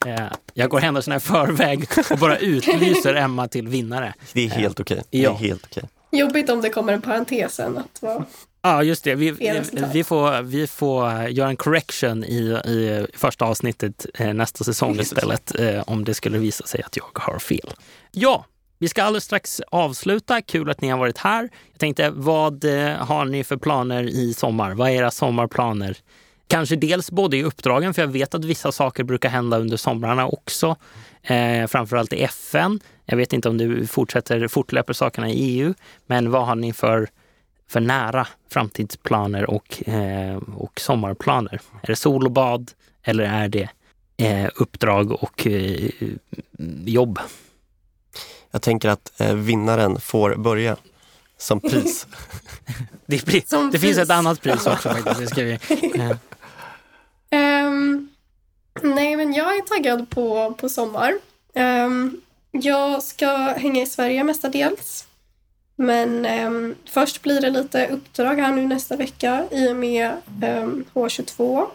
Eh, 0.06 0.26
jag 0.54 0.70
går 0.70 0.80
händelserna 0.80 1.16
i 1.16 1.20
förväg 1.20 1.88
och 2.10 2.18
bara 2.18 2.38
utlyser 2.38 3.14
Emma 3.24 3.48
till 3.48 3.68
vinnare. 3.68 4.14
Det 4.32 4.46
är 4.46 4.50
helt 4.50 4.80
okej. 4.80 4.98
Okay. 4.98 5.20
Ja. 5.20 5.30
Det 5.30 5.44
är 5.44 5.48
helt 5.48 5.64
okej. 5.70 5.84
Jobbigt 6.10 6.50
om 6.50 6.60
det 6.60 6.70
kommer 6.70 6.92
en 6.92 7.02
parentes 7.02 7.54
sen. 7.54 7.78
Att 7.78 8.02
vara... 8.02 8.24
Ja, 8.66 8.82
just 8.82 9.04
det. 9.04 9.14
Vi, 9.14 9.30
vi, 9.92 10.04
får, 10.04 10.42
vi 10.42 10.66
får 10.66 11.28
göra 11.28 11.48
en 11.48 11.56
correction 11.56 12.24
i, 12.24 12.38
i 12.64 13.06
första 13.14 13.44
avsnittet 13.44 14.06
eh, 14.14 14.34
nästa 14.34 14.64
säsong 14.64 15.00
istället 15.00 15.60
eh, 15.60 15.82
om 15.86 16.04
det 16.04 16.14
skulle 16.14 16.38
visa 16.38 16.66
sig 16.66 16.82
att 16.82 16.96
jag 16.96 17.10
har 17.14 17.38
fel. 17.38 17.70
Ja, 18.12 18.44
vi 18.78 18.88
ska 18.88 19.02
alldeles 19.02 19.24
strax 19.24 19.60
avsluta. 19.70 20.42
Kul 20.42 20.70
att 20.70 20.80
ni 20.80 20.88
har 20.88 20.98
varit 20.98 21.18
här. 21.18 21.48
Jag 21.72 21.80
tänkte, 21.80 22.10
vad 22.10 22.64
eh, 22.64 22.96
har 22.96 23.24
ni 23.24 23.44
för 23.44 23.56
planer 23.56 24.02
i 24.02 24.34
sommar? 24.34 24.74
Vad 24.74 24.88
är 24.88 24.92
era 24.92 25.10
sommarplaner? 25.10 25.96
Kanske 26.48 26.76
dels 26.76 27.10
både 27.10 27.36
i 27.36 27.44
uppdragen, 27.44 27.94
för 27.94 28.02
jag 28.02 28.08
vet 28.08 28.34
att 28.34 28.44
vissa 28.44 28.72
saker 28.72 29.04
brukar 29.04 29.28
hända 29.28 29.58
under 29.58 29.76
somrarna 29.76 30.26
också. 30.26 30.76
Eh, 31.22 31.66
framförallt 31.66 32.12
i 32.12 32.22
FN. 32.22 32.80
Jag 33.04 33.16
vet 33.16 33.32
inte 33.32 33.48
om 33.48 33.58
du 33.58 33.86
fortsätter 33.86 34.48
fortlöper 34.48 34.92
sakerna 34.92 35.30
i 35.30 35.34
EU, 35.34 35.74
men 36.06 36.30
vad 36.30 36.46
har 36.46 36.54
ni 36.54 36.72
för, 36.72 37.08
för 37.68 37.80
nära 37.80 38.26
framtidsplaner 38.50 39.50
och, 39.50 39.88
eh, 39.88 40.36
och 40.36 40.80
sommarplaner? 40.80 41.60
Är 41.82 41.86
det 41.86 41.96
sol 41.96 42.24
och 42.24 42.32
bad 42.32 42.72
eller 43.02 43.24
är 43.24 43.48
det 43.48 43.68
eh, 44.16 44.50
uppdrag 44.54 45.12
och 45.12 45.46
eh, 45.46 45.90
jobb? 46.84 47.18
Jag 48.50 48.62
tänker 48.62 48.88
att 48.88 49.20
eh, 49.20 49.34
vinnaren 49.34 50.00
får 50.00 50.34
börja 50.34 50.76
som 51.38 51.60
pris. 51.60 52.06
det, 53.06 53.26
pris. 53.26 53.48
Som 53.48 53.66
det 53.66 53.70
pris. 53.70 53.80
finns 53.80 53.98
ett 53.98 54.10
annat 54.10 54.42
pris 54.42 54.66
också 54.66 54.88
faktiskt. 54.88 55.20
Det 55.20 55.26
ska 55.26 55.42
vi. 55.42 55.58
Um, 57.30 58.08
nej, 58.82 59.16
men 59.16 59.32
jag 59.34 59.56
är 59.56 59.62
taggad 59.62 60.10
på, 60.10 60.54
på 60.54 60.68
sommar. 60.68 61.14
Um, 61.54 62.20
jag 62.50 63.02
ska 63.02 63.36
hänga 63.36 63.82
i 63.82 63.86
Sverige 63.86 64.24
mestadels. 64.24 65.06
Men 65.76 66.24
eh, 66.26 66.76
först 66.88 67.22
blir 67.22 67.40
det 67.40 67.50
lite 67.50 67.86
uppdrag 67.86 68.34
här 68.36 68.52
nu 68.52 68.66
nästa 68.66 68.96
vecka 68.96 69.46
i 69.50 69.68
och 69.68 69.76
med 69.76 70.12
ehm, 70.42 70.84
H22. 70.94 71.66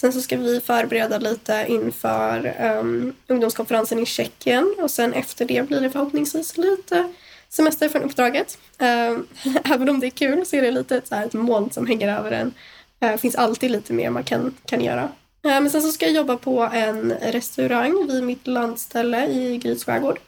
Sen 0.00 0.12
så 0.12 0.20
ska 0.20 0.36
vi 0.36 0.60
förbereda 0.60 1.18
lite 1.18 1.66
inför 1.68 2.56
um, 2.80 3.14
ungdomskonferensen 3.26 3.98
i 3.98 4.06
Tjeckien 4.06 4.74
och 4.78 4.90
sen 4.90 5.12
efter 5.12 5.44
det 5.44 5.68
blir 5.68 5.80
det 5.80 5.90
förhoppningsvis 5.90 6.56
lite 6.56 7.12
semester 7.48 7.88
från 7.88 8.02
uppdraget. 8.02 8.58
Um, 8.78 9.26
även 9.64 9.88
om 9.88 10.00
det 10.00 10.06
är 10.06 10.10
kul 10.10 10.46
så 10.46 10.56
är 10.56 10.62
det 10.62 10.70
lite 10.70 10.96
ett, 10.96 11.08
så 11.08 11.14
här, 11.14 11.26
ett 11.26 11.32
moln 11.32 11.70
som 11.70 11.86
hänger 11.86 12.18
över 12.18 12.30
en 12.32 12.54
det 13.02 13.08
eh, 13.08 13.16
finns 13.16 13.34
alltid 13.34 13.70
lite 13.70 13.92
mer 13.92 14.10
man 14.10 14.24
kan, 14.24 14.54
kan 14.66 14.80
göra. 14.80 15.02
Eh, 15.44 15.60
men 15.60 15.70
sen 15.70 15.82
så 15.82 15.92
ska 15.92 16.06
jag 16.06 16.14
jobba 16.14 16.36
på 16.36 16.60
en 16.72 17.12
restaurang 17.12 18.06
vid 18.06 18.22
mitt 18.22 18.46
landställe 18.46 19.26
i 19.26 19.58
Gryts 19.58 19.84
skärgård. 19.84 20.20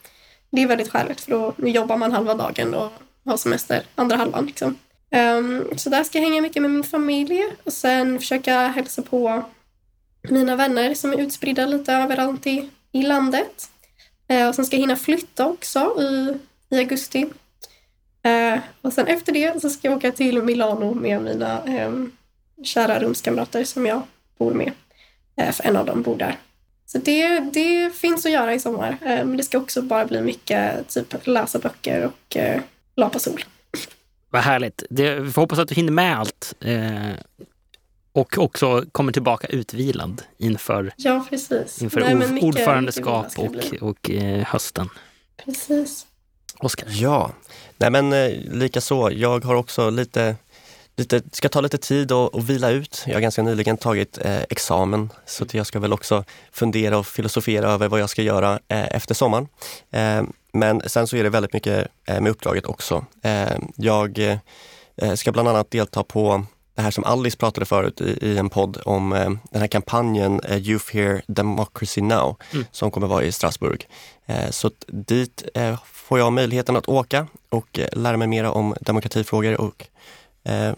Det 0.50 0.62
är 0.62 0.66
väldigt 0.66 0.90
skäligt 0.90 1.20
för 1.20 1.30
då 1.30 1.54
jobbar 1.68 1.96
man 1.96 2.12
halva 2.12 2.34
dagen 2.34 2.74
och 2.74 2.92
ha 3.24 3.36
semester 3.36 3.82
andra 3.94 4.16
halvan. 4.16 4.46
Liksom. 4.46 4.78
Um, 5.14 5.64
så 5.76 5.90
där 5.90 6.04
ska 6.04 6.18
jag 6.18 6.24
hänga 6.24 6.42
mycket 6.42 6.62
med 6.62 6.70
min 6.70 6.84
familj 6.84 7.44
och 7.64 7.72
sen 7.72 8.18
försöka 8.18 8.68
hälsa 8.68 9.02
på 9.02 9.42
mina 10.30 10.56
vänner 10.56 10.94
som 10.94 11.12
är 11.12 11.20
utspridda 11.20 11.66
lite 11.66 11.92
överallt 11.92 12.46
i, 12.46 12.70
i 12.92 13.02
landet. 13.02 13.70
Uh, 14.32 14.48
och 14.48 14.54
sen 14.54 14.66
ska 14.66 14.76
jag 14.76 14.80
hinna 14.80 14.96
flytta 14.96 15.46
också 15.46 16.00
i, 16.00 16.38
i 16.70 16.78
augusti. 16.78 17.26
Uh, 18.26 18.60
och 18.80 18.92
sen 18.92 19.06
efter 19.06 19.32
det 19.32 19.60
så 19.60 19.70
ska 19.70 19.88
jag 19.88 19.96
åka 19.96 20.12
till 20.12 20.42
Milano 20.42 20.94
med 20.94 21.22
mina 21.22 21.84
um, 21.86 22.12
kära 22.62 23.00
rumskamrater 23.00 23.64
som 23.64 23.86
jag 23.86 24.02
bor 24.38 24.54
med. 24.54 24.72
Uh, 25.40 25.50
för 25.50 25.64
en 25.64 25.76
av 25.76 25.86
dem 25.86 26.02
bor 26.02 26.16
där. 26.16 26.38
Så 26.86 26.98
det, 26.98 27.40
det 27.40 27.94
finns 27.94 28.26
att 28.26 28.32
göra 28.32 28.54
i 28.54 28.60
sommar. 28.60 28.98
Men 29.00 29.36
det 29.36 29.42
ska 29.42 29.58
också 29.58 29.82
bara 29.82 30.04
bli 30.04 30.20
mycket 30.20 30.88
typ 30.88 31.26
läsa 31.26 31.58
böcker 31.58 32.04
och 32.04 32.36
eh, 32.36 32.60
eh, 32.96 33.00
lapa 33.00 33.18
sol. 33.18 33.44
Vad 34.30 34.42
härligt. 34.42 34.82
Det, 34.90 35.20
vi 35.20 35.32
får 35.32 35.42
hoppas 35.42 35.58
att 35.58 35.68
du 35.68 35.74
hinner 35.74 35.92
med 35.92 36.18
allt. 36.18 36.54
Eh, 36.60 37.10
och 38.12 38.38
också 38.38 38.84
kommer 38.92 39.12
tillbaka 39.12 39.46
utvilad 39.46 40.22
inför, 40.38 40.92
ja, 40.96 41.26
precis. 41.30 41.82
inför 41.82 42.00
Nej, 42.00 42.14
mycket, 42.14 42.42
ordförandeskap 42.42 43.38
mycket 43.38 43.82
och, 43.82 43.88
och 43.88 44.10
eh, 44.10 44.44
hösten. 44.44 44.88
Precis. 45.44 46.06
Oskar? 46.58 46.88
Ja, 46.90 47.32
Nej, 47.76 47.90
men 47.90 48.12
eh, 48.12 48.30
lika 48.52 48.80
så. 48.80 49.10
Jag 49.12 49.44
har 49.44 49.54
också 49.54 49.90
lite 49.90 50.36
lite, 50.96 51.22
ska 51.32 51.48
ta 51.48 51.60
lite 51.60 51.78
tid 51.78 52.12
och, 52.12 52.34
och 52.34 52.50
vila 52.50 52.70
ut. 52.70 53.02
Jag 53.06 53.14
har 53.14 53.20
ganska 53.20 53.42
nyligen 53.42 53.76
tagit 53.76 54.18
eh, 54.24 54.42
examen 54.42 55.10
så 55.26 55.46
jag 55.52 55.66
ska 55.66 55.78
väl 55.78 55.92
också 55.92 56.24
fundera 56.52 56.98
och 56.98 57.06
filosofera 57.06 57.70
över 57.70 57.88
vad 57.88 58.00
jag 58.00 58.10
ska 58.10 58.22
göra 58.22 58.52
eh, 58.68 58.96
efter 58.96 59.14
sommaren. 59.14 59.48
Eh, 60.54 60.58
men 60.58 60.80
sen 60.86 61.06
så 61.06 61.16
är 61.16 61.22
det 61.22 61.30
väldigt 61.30 61.52
mycket 61.52 61.88
eh, 62.08 62.20
med 62.20 62.30
uppdraget 62.30 62.66
också. 62.66 63.04
Eh, 63.22 63.58
jag 63.76 64.18
eh, 64.96 65.14
ska 65.14 65.32
bland 65.32 65.48
annat 65.48 65.70
delta 65.70 66.02
på 66.02 66.44
det 66.76 66.82
här 66.82 66.90
som 66.90 67.04
Alice 67.04 67.36
pratade 67.36 67.66
förut 67.66 68.00
i, 68.00 68.18
i 68.26 68.38
en 68.38 68.50
podd 68.50 68.80
om 68.84 69.10
den 69.50 69.60
här 69.60 69.66
kampanjen 69.66 70.40
Youth 70.50 70.92
Here 70.92 71.22
Democracy 71.26 72.00
Now 72.00 72.36
mm. 72.52 72.64
som 72.70 72.90
kommer 72.90 73.06
vara 73.06 73.24
i 73.24 73.32
Strasbourg. 73.32 73.86
så 74.50 74.70
dit 74.86 75.44
får 75.84 76.18
jag 76.18 76.32
möjligheten 76.32 76.76
att 76.76 76.88
åka 76.88 77.26
och 77.48 77.80
lära 77.92 78.16
mig 78.16 78.28
mera 78.28 78.52
om 78.52 78.74
demokratifrågor 78.80 79.60
och 79.60 79.86
eh, 80.44 80.74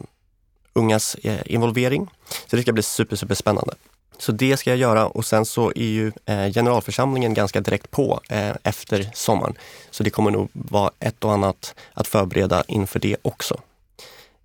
ungas 0.72 1.14
eh, 1.14 1.40
involvering. 1.44 2.10
Så 2.46 2.56
det 2.56 2.62
ska 2.62 2.72
bli 2.72 2.82
super, 2.82 3.16
super 3.16 3.34
spännande. 3.34 3.74
Så 4.18 4.32
det 4.32 4.56
ska 4.56 4.70
jag 4.70 4.78
göra 4.78 5.06
och 5.06 5.24
sen 5.24 5.44
så 5.44 5.72
är 5.76 5.84
ju 5.84 6.12
eh, 6.24 6.52
generalförsamlingen 6.52 7.34
ganska 7.34 7.60
direkt 7.60 7.90
på 7.90 8.20
eh, 8.28 8.56
efter 8.62 9.10
sommaren. 9.14 9.54
Så 9.90 10.02
det 10.02 10.10
kommer 10.10 10.30
nog 10.30 10.48
vara 10.52 10.90
ett 11.00 11.24
och 11.24 11.32
annat 11.32 11.74
att 11.94 12.08
förbereda 12.08 12.64
inför 12.68 12.98
det 12.98 13.16
också. 13.22 13.60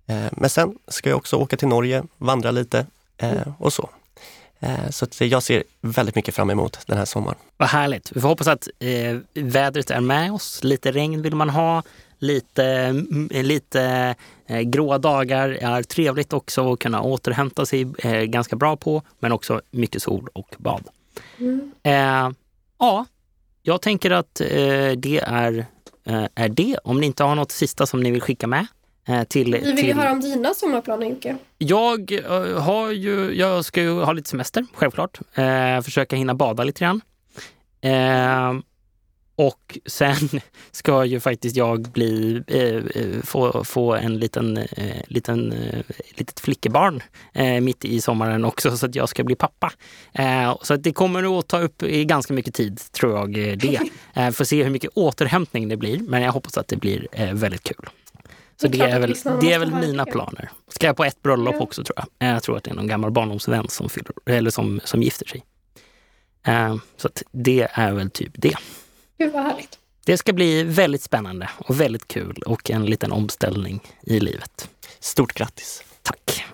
Eh, 0.06 0.26
men 0.32 0.50
sen 0.50 0.78
ska 0.88 1.08
jag 1.08 1.16
också 1.16 1.36
åka 1.36 1.56
till 1.56 1.68
Norge, 1.68 2.02
vandra 2.18 2.50
lite 2.50 2.86
och 3.58 3.72
så. 3.72 3.90
Så 4.90 5.06
jag 5.18 5.42
ser 5.42 5.64
väldigt 5.80 6.14
mycket 6.14 6.34
fram 6.34 6.50
emot 6.50 6.78
den 6.86 6.98
här 6.98 7.04
sommaren. 7.04 7.38
Vad 7.56 7.68
härligt. 7.68 8.12
Vi 8.12 8.20
får 8.20 8.28
hoppas 8.28 8.46
att 8.46 8.68
eh, 8.78 9.18
vädret 9.34 9.90
är 9.90 10.00
med 10.00 10.32
oss. 10.32 10.64
Lite 10.64 10.92
regn 10.92 11.22
vill 11.22 11.34
man 11.34 11.50
ha, 11.50 11.82
lite, 12.22 12.92
lite 13.30 14.14
eh, 14.46 14.60
gråa 14.60 14.98
dagar 14.98 15.48
är 15.48 15.82
trevligt 15.82 16.32
också 16.32 16.72
att 16.72 16.78
kunna 16.78 17.02
återhämta 17.02 17.66
sig 17.66 17.86
eh, 17.98 18.22
ganska 18.22 18.56
bra 18.56 18.76
på, 18.76 19.02
men 19.18 19.32
också 19.32 19.60
mycket 19.70 20.02
sol 20.02 20.28
och 20.32 20.54
bad. 20.58 20.88
Mm. 21.38 21.72
Eh, 21.82 22.30
ja, 22.78 23.06
jag 23.62 23.82
tänker 23.82 24.10
att 24.10 24.40
eh, 24.40 24.46
det 24.96 25.22
är, 25.26 25.66
eh, 26.04 26.24
är 26.34 26.48
det. 26.48 26.78
Om 26.84 27.00
ni 27.00 27.06
inte 27.06 27.24
har 27.24 27.34
något 27.34 27.52
sista 27.52 27.86
som 27.86 28.00
ni 28.02 28.10
vill 28.10 28.22
skicka 28.22 28.46
med. 28.46 28.66
Eh, 29.08 29.24
till, 29.24 29.52
Vi 29.52 29.72
vill 29.72 29.76
till... 29.76 29.96
höra 29.96 30.12
om 30.12 30.20
dina 30.20 30.54
sommarplaner 30.54 31.06
Jocke. 31.06 31.36
Jag, 31.58 32.12
har 32.58 32.90
ju, 32.90 33.34
jag 33.34 33.64
ska 33.64 33.82
ju 33.82 34.00
ha 34.00 34.12
lite 34.12 34.30
semester, 34.30 34.66
självklart. 34.74 35.18
försöka 35.84 36.16
hinna 36.16 36.34
bada 36.34 36.64
lite 36.64 36.80
grann. 36.80 37.00
Och 39.36 39.78
sen 39.86 40.14
ska 40.70 41.04
ju 41.04 41.20
faktiskt 41.20 41.56
jag 41.56 41.82
bli, 41.82 42.42
eh, 42.46 43.02
eh, 43.02 43.22
få, 43.22 43.64
få 43.64 43.94
en 43.94 44.18
liten, 44.18 44.56
eh, 44.56 45.02
liten, 45.06 45.52
eh, 45.52 45.78
litet 46.14 46.40
flickebarn 46.40 47.02
eh, 47.32 47.60
mitt 47.60 47.84
i 47.84 48.00
sommaren 48.00 48.44
också 48.44 48.76
så 48.76 48.86
att 48.86 48.94
jag 48.94 49.08
ska 49.08 49.24
bli 49.24 49.34
pappa. 49.34 49.72
Eh, 50.12 50.56
så 50.62 50.74
att 50.74 50.82
det 50.82 50.92
kommer 50.92 51.38
att 51.38 51.48
ta 51.48 51.60
upp 51.60 51.78
ganska 51.82 52.34
mycket 52.34 52.54
tid 52.54 52.80
tror 52.92 53.18
jag 53.18 53.58
det. 53.58 53.80
Eh, 54.14 54.30
får 54.30 54.44
se 54.44 54.62
hur 54.62 54.70
mycket 54.70 54.90
återhämtning 54.94 55.68
det 55.68 55.76
blir 55.76 55.98
men 55.98 56.22
jag 56.22 56.32
hoppas 56.32 56.58
att 56.58 56.68
det 56.68 56.76
blir 56.76 57.06
väldigt 57.32 57.62
kul. 57.62 57.88
Så 58.60 58.68
det, 58.68 58.80
är 58.80 59.00
väl, 59.00 59.14
det 59.40 59.52
är 59.52 59.58
väl 59.58 59.74
mina 59.74 60.04
planer. 60.04 60.50
Ska 60.68 60.86
jag 60.86 60.96
på 60.96 61.04
ett 61.04 61.22
bröllop 61.22 61.54
ja. 61.58 61.62
också 61.62 61.84
tror 61.84 61.98
jag. 62.18 62.34
Jag 62.34 62.42
tror 62.42 62.56
att 62.56 62.64
det 62.64 62.70
är 62.70 62.74
någon 62.74 62.86
gammal 62.86 63.10
barndomsvän 63.10 63.68
som, 63.68 63.88
fyller, 63.88 64.12
eller 64.26 64.50
som, 64.50 64.80
som 64.84 65.02
gifter 65.02 65.26
sig. 65.26 65.44
Så 66.96 67.08
att 67.08 67.22
det 67.30 67.68
är 67.72 67.92
väl 67.92 68.10
typ 68.10 68.32
det. 68.34 68.54
Gud 69.22 69.32
vad 69.32 69.42
härligt. 69.42 69.78
Det 70.04 70.18
ska 70.18 70.32
bli 70.32 70.62
väldigt 70.62 71.02
spännande 71.02 71.50
och 71.58 71.80
väldigt 71.80 72.08
kul 72.08 72.42
och 72.46 72.70
en 72.70 72.86
liten 72.86 73.12
omställning 73.12 73.80
i 74.02 74.20
livet. 74.20 74.70
Stort 75.00 75.32
grattis! 75.32 75.84
Tack! 76.02 76.44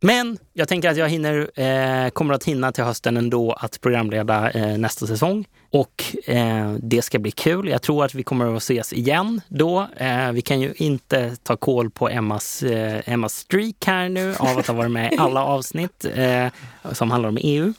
Men 0.00 0.38
jag 0.52 0.68
tänker 0.68 0.90
att 0.90 0.96
jag 0.96 1.08
hinner, 1.08 1.60
eh, 1.60 2.10
kommer 2.10 2.34
att 2.34 2.44
hinna 2.44 2.72
till 2.72 2.84
hösten 2.84 3.16
ändå 3.16 3.52
att 3.52 3.80
programleda 3.80 4.50
eh, 4.50 4.78
nästa 4.78 5.06
säsong. 5.06 5.44
Och 5.70 6.04
eh, 6.26 6.72
det 6.82 7.02
ska 7.02 7.18
bli 7.18 7.30
kul. 7.30 7.68
Jag 7.68 7.82
tror 7.82 8.04
att 8.04 8.14
vi 8.14 8.22
kommer 8.22 8.56
att 8.56 8.62
ses 8.62 8.92
igen 8.92 9.40
då. 9.48 9.88
Eh, 9.96 10.32
vi 10.32 10.42
kan 10.42 10.60
ju 10.60 10.72
inte 10.76 11.36
ta 11.42 11.56
koll 11.56 11.90
på 11.90 12.08
Emmas, 12.08 12.62
eh, 12.62 13.00
Emmas 13.06 13.34
streak 13.34 13.86
här 13.86 14.08
nu 14.08 14.34
av 14.38 14.58
att 14.58 14.66
ha 14.66 14.74
varit 14.74 14.90
med 14.90 15.12
i 15.12 15.16
alla 15.18 15.44
avsnitt 15.44 16.04
eh, 16.14 16.46
som 16.92 17.10
handlar 17.10 17.28
om 17.28 17.38
EU. 17.40 17.72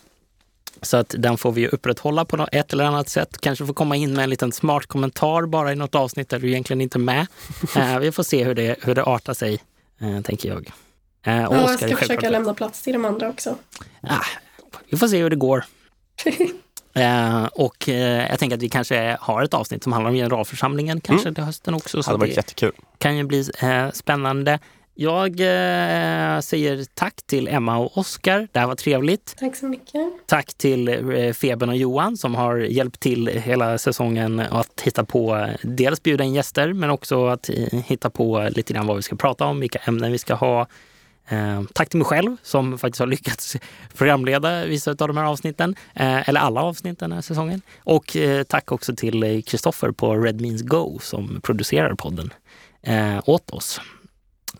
Så 0.81 0.97
att 0.97 1.15
den 1.17 1.37
får 1.37 1.51
vi 1.51 1.67
upprätthålla 1.67 2.25
på 2.25 2.47
ett 2.51 2.73
eller 2.73 2.83
annat 2.83 3.09
sätt. 3.09 3.37
Kanske 3.41 3.65
få 3.65 3.73
komma 3.73 3.95
in 3.95 4.13
med 4.13 4.23
en 4.23 4.29
liten 4.29 4.51
smart 4.51 4.85
kommentar 4.85 5.45
bara 5.45 5.71
i 5.71 5.75
något 5.75 5.95
avsnitt 5.95 6.29
där 6.29 6.39
du 6.39 6.49
egentligen 6.49 6.81
inte 6.81 6.97
är 6.97 6.99
med. 6.99 7.27
vi 8.01 8.11
får 8.11 8.23
se 8.23 8.43
hur 8.43 8.55
det, 8.55 8.75
hur 8.81 8.95
det 8.95 9.03
artar 9.03 9.33
sig, 9.33 9.59
tänker 10.23 10.49
jag. 10.49 10.71
Eh, 11.25 11.43
och 11.43 11.55
ja, 11.55 11.69
jag 11.69 11.79
ska 11.79 11.95
försöka 11.95 12.29
lämna 12.29 12.53
plats 12.53 12.81
till 12.81 12.93
de 12.93 13.05
andra 13.05 13.29
också. 13.29 13.55
Ah, 14.01 14.25
vi 14.89 14.97
får 14.97 15.07
se 15.07 15.17
hur 15.21 15.29
det 15.29 15.35
går. 15.35 15.65
eh, 16.93 17.45
och 17.45 17.89
eh, 17.89 18.29
jag 18.29 18.39
tänker 18.39 18.57
att 18.57 18.63
vi 18.63 18.69
kanske 18.69 19.17
har 19.21 19.43
ett 19.43 19.53
avsnitt 19.53 19.83
som 19.83 19.93
handlar 19.93 20.09
om 20.09 20.15
generalförsamlingen 20.15 21.01
kanske 21.01 21.27
mm. 21.27 21.35
till 21.35 21.43
hösten 21.43 21.73
också. 21.73 22.03
Så 22.03 22.09
det 22.09 22.13
hade 22.13 22.19
varit 22.19 22.37
jättekul. 22.37 22.71
kan 22.97 23.17
ju 23.17 23.23
bli 23.23 23.49
eh, 23.61 23.91
spännande. 23.91 24.59
Jag 25.01 25.29
eh, 25.39 26.39
säger 26.39 26.85
tack 26.93 27.15
till 27.25 27.47
Emma 27.47 27.77
och 27.77 27.97
Oskar. 27.97 28.47
Det 28.51 28.59
här 28.59 28.67
var 28.67 28.75
trevligt. 28.75 29.35
Tack 29.39 29.55
så 29.55 29.65
mycket. 29.65 30.01
Tack 30.25 30.53
till 30.53 30.87
eh, 30.87 31.33
Feben 31.33 31.69
och 31.69 31.75
Johan 31.75 32.17
som 32.17 32.35
har 32.35 32.57
hjälpt 32.57 32.99
till 32.99 33.27
hela 33.27 33.77
säsongen 33.77 34.39
att 34.39 34.81
hitta 34.81 35.03
på, 35.03 35.49
dels 35.61 36.03
bjuda 36.03 36.23
in 36.23 36.33
gäster 36.33 36.73
men 36.73 36.89
också 36.89 37.27
att 37.27 37.49
eh, 37.49 37.79
hitta 37.85 38.09
på 38.09 38.49
lite 38.51 38.73
grann 38.73 38.87
vad 38.87 38.95
vi 38.95 39.01
ska 39.01 39.15
prata 39.15 39.45
om, 39.45 39.59
vilka 39.59 39.79
ämnen 39.79 40.11
vi 40.11 40.17
ska 40.17 40.33
ha. 40.33 40.67
Eh, 41.27 41.61
tack 41.73 41.89
till 41.89 41.97
mig 41.97 42.05
själv 42.05 42.37
som 42.43 42.77
faktiskt 42.77 42.99
har 42.99 43.07
lyckats 43.07 43.57
programleda 43.97 44.65
vissa 44.65 44.91
av 44.91 45.07
de 45.07 45.17
här 45.17 45.25
avsnitten, 45.25 45.75
eh, 45.93 46.29
eller 46.29 46.39
alla 46.39 46.61
avsnitt 46.61 46.99
den 46.99 47.11
här 47.11 47.21
säsongen. 47.21 47.61
Och 47.79 48.17
eh, 48.17 48.43
tack 48.43 48.71
också 48.71 48.95
till 48.95 49.43
Kristoffer 49.45 49.91
på 49.91 50.15
Red 50.15 50.41
Means 50.41 50.61
Go 50.61 50.99
som 51.01 51.41
producerar 51.43 51.93
podden 51.93 52.33
eh, 52.81 53.19
åt 53.25 53.49
oss. 53.49 53.81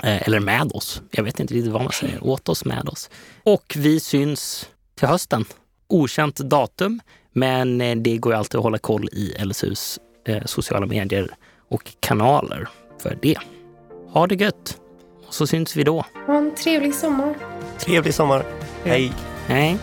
Eh, 0.03 0.27
eller 0.27 0.39
med 0.39 0.71
oss. 0.71 1.01
Jag 1.11 1.23
vet 1.23 1.39
inte 1.39 1.53
riktigt 1.53 1.71
vad 1.71 1.81
man 1.81 1.91
säger. 1.91 2.23
Åt 2.23 2.49
oss, 2.49 2.65
med 2.65 2.89
oss. 2.89 3.09
Och 3.43 3.73
vi 3.77 3.99
syns 3.99 4.69
till 4.95 5.07
hösten. 5.07 5.45
Okänt 5.87 6.35
datum, 6.35 6.99
men 7.33 7.81
eh, 7.81 7.95
det 7.95 8.17
går 8.17 8.33
ju 8.33 8.39
alltid 8.39 8.57
att 8.57 8.63
hålla 8.63 8.77
koll 8.77 9.09
i 9.11 9.35
LSUs 9.45 9.99
sociala 10.45 10.85
medier 10.85 11.35
och 11.69 11.91
kanaler 11.99 12.69
för 13.01 13.17
det. 13.21 13.37
Ha 14.09 14.27
det 14.27 14.35
gött! 14.35 14.77
Och 15.27 15.33
så 15.33 15.47
syns 15.47 15.75
vi 15.75 15.83
då. 15.83 16.05
Ha 16.27 16.37
en 16.37 16.55
trevlig 16.55 16.95
sommar. 16.95 17.35
Trevlig 17.79 18.13
sommar. 18.13 18.45
Hej. 18.83 19.11
Hej. 19.47 19.77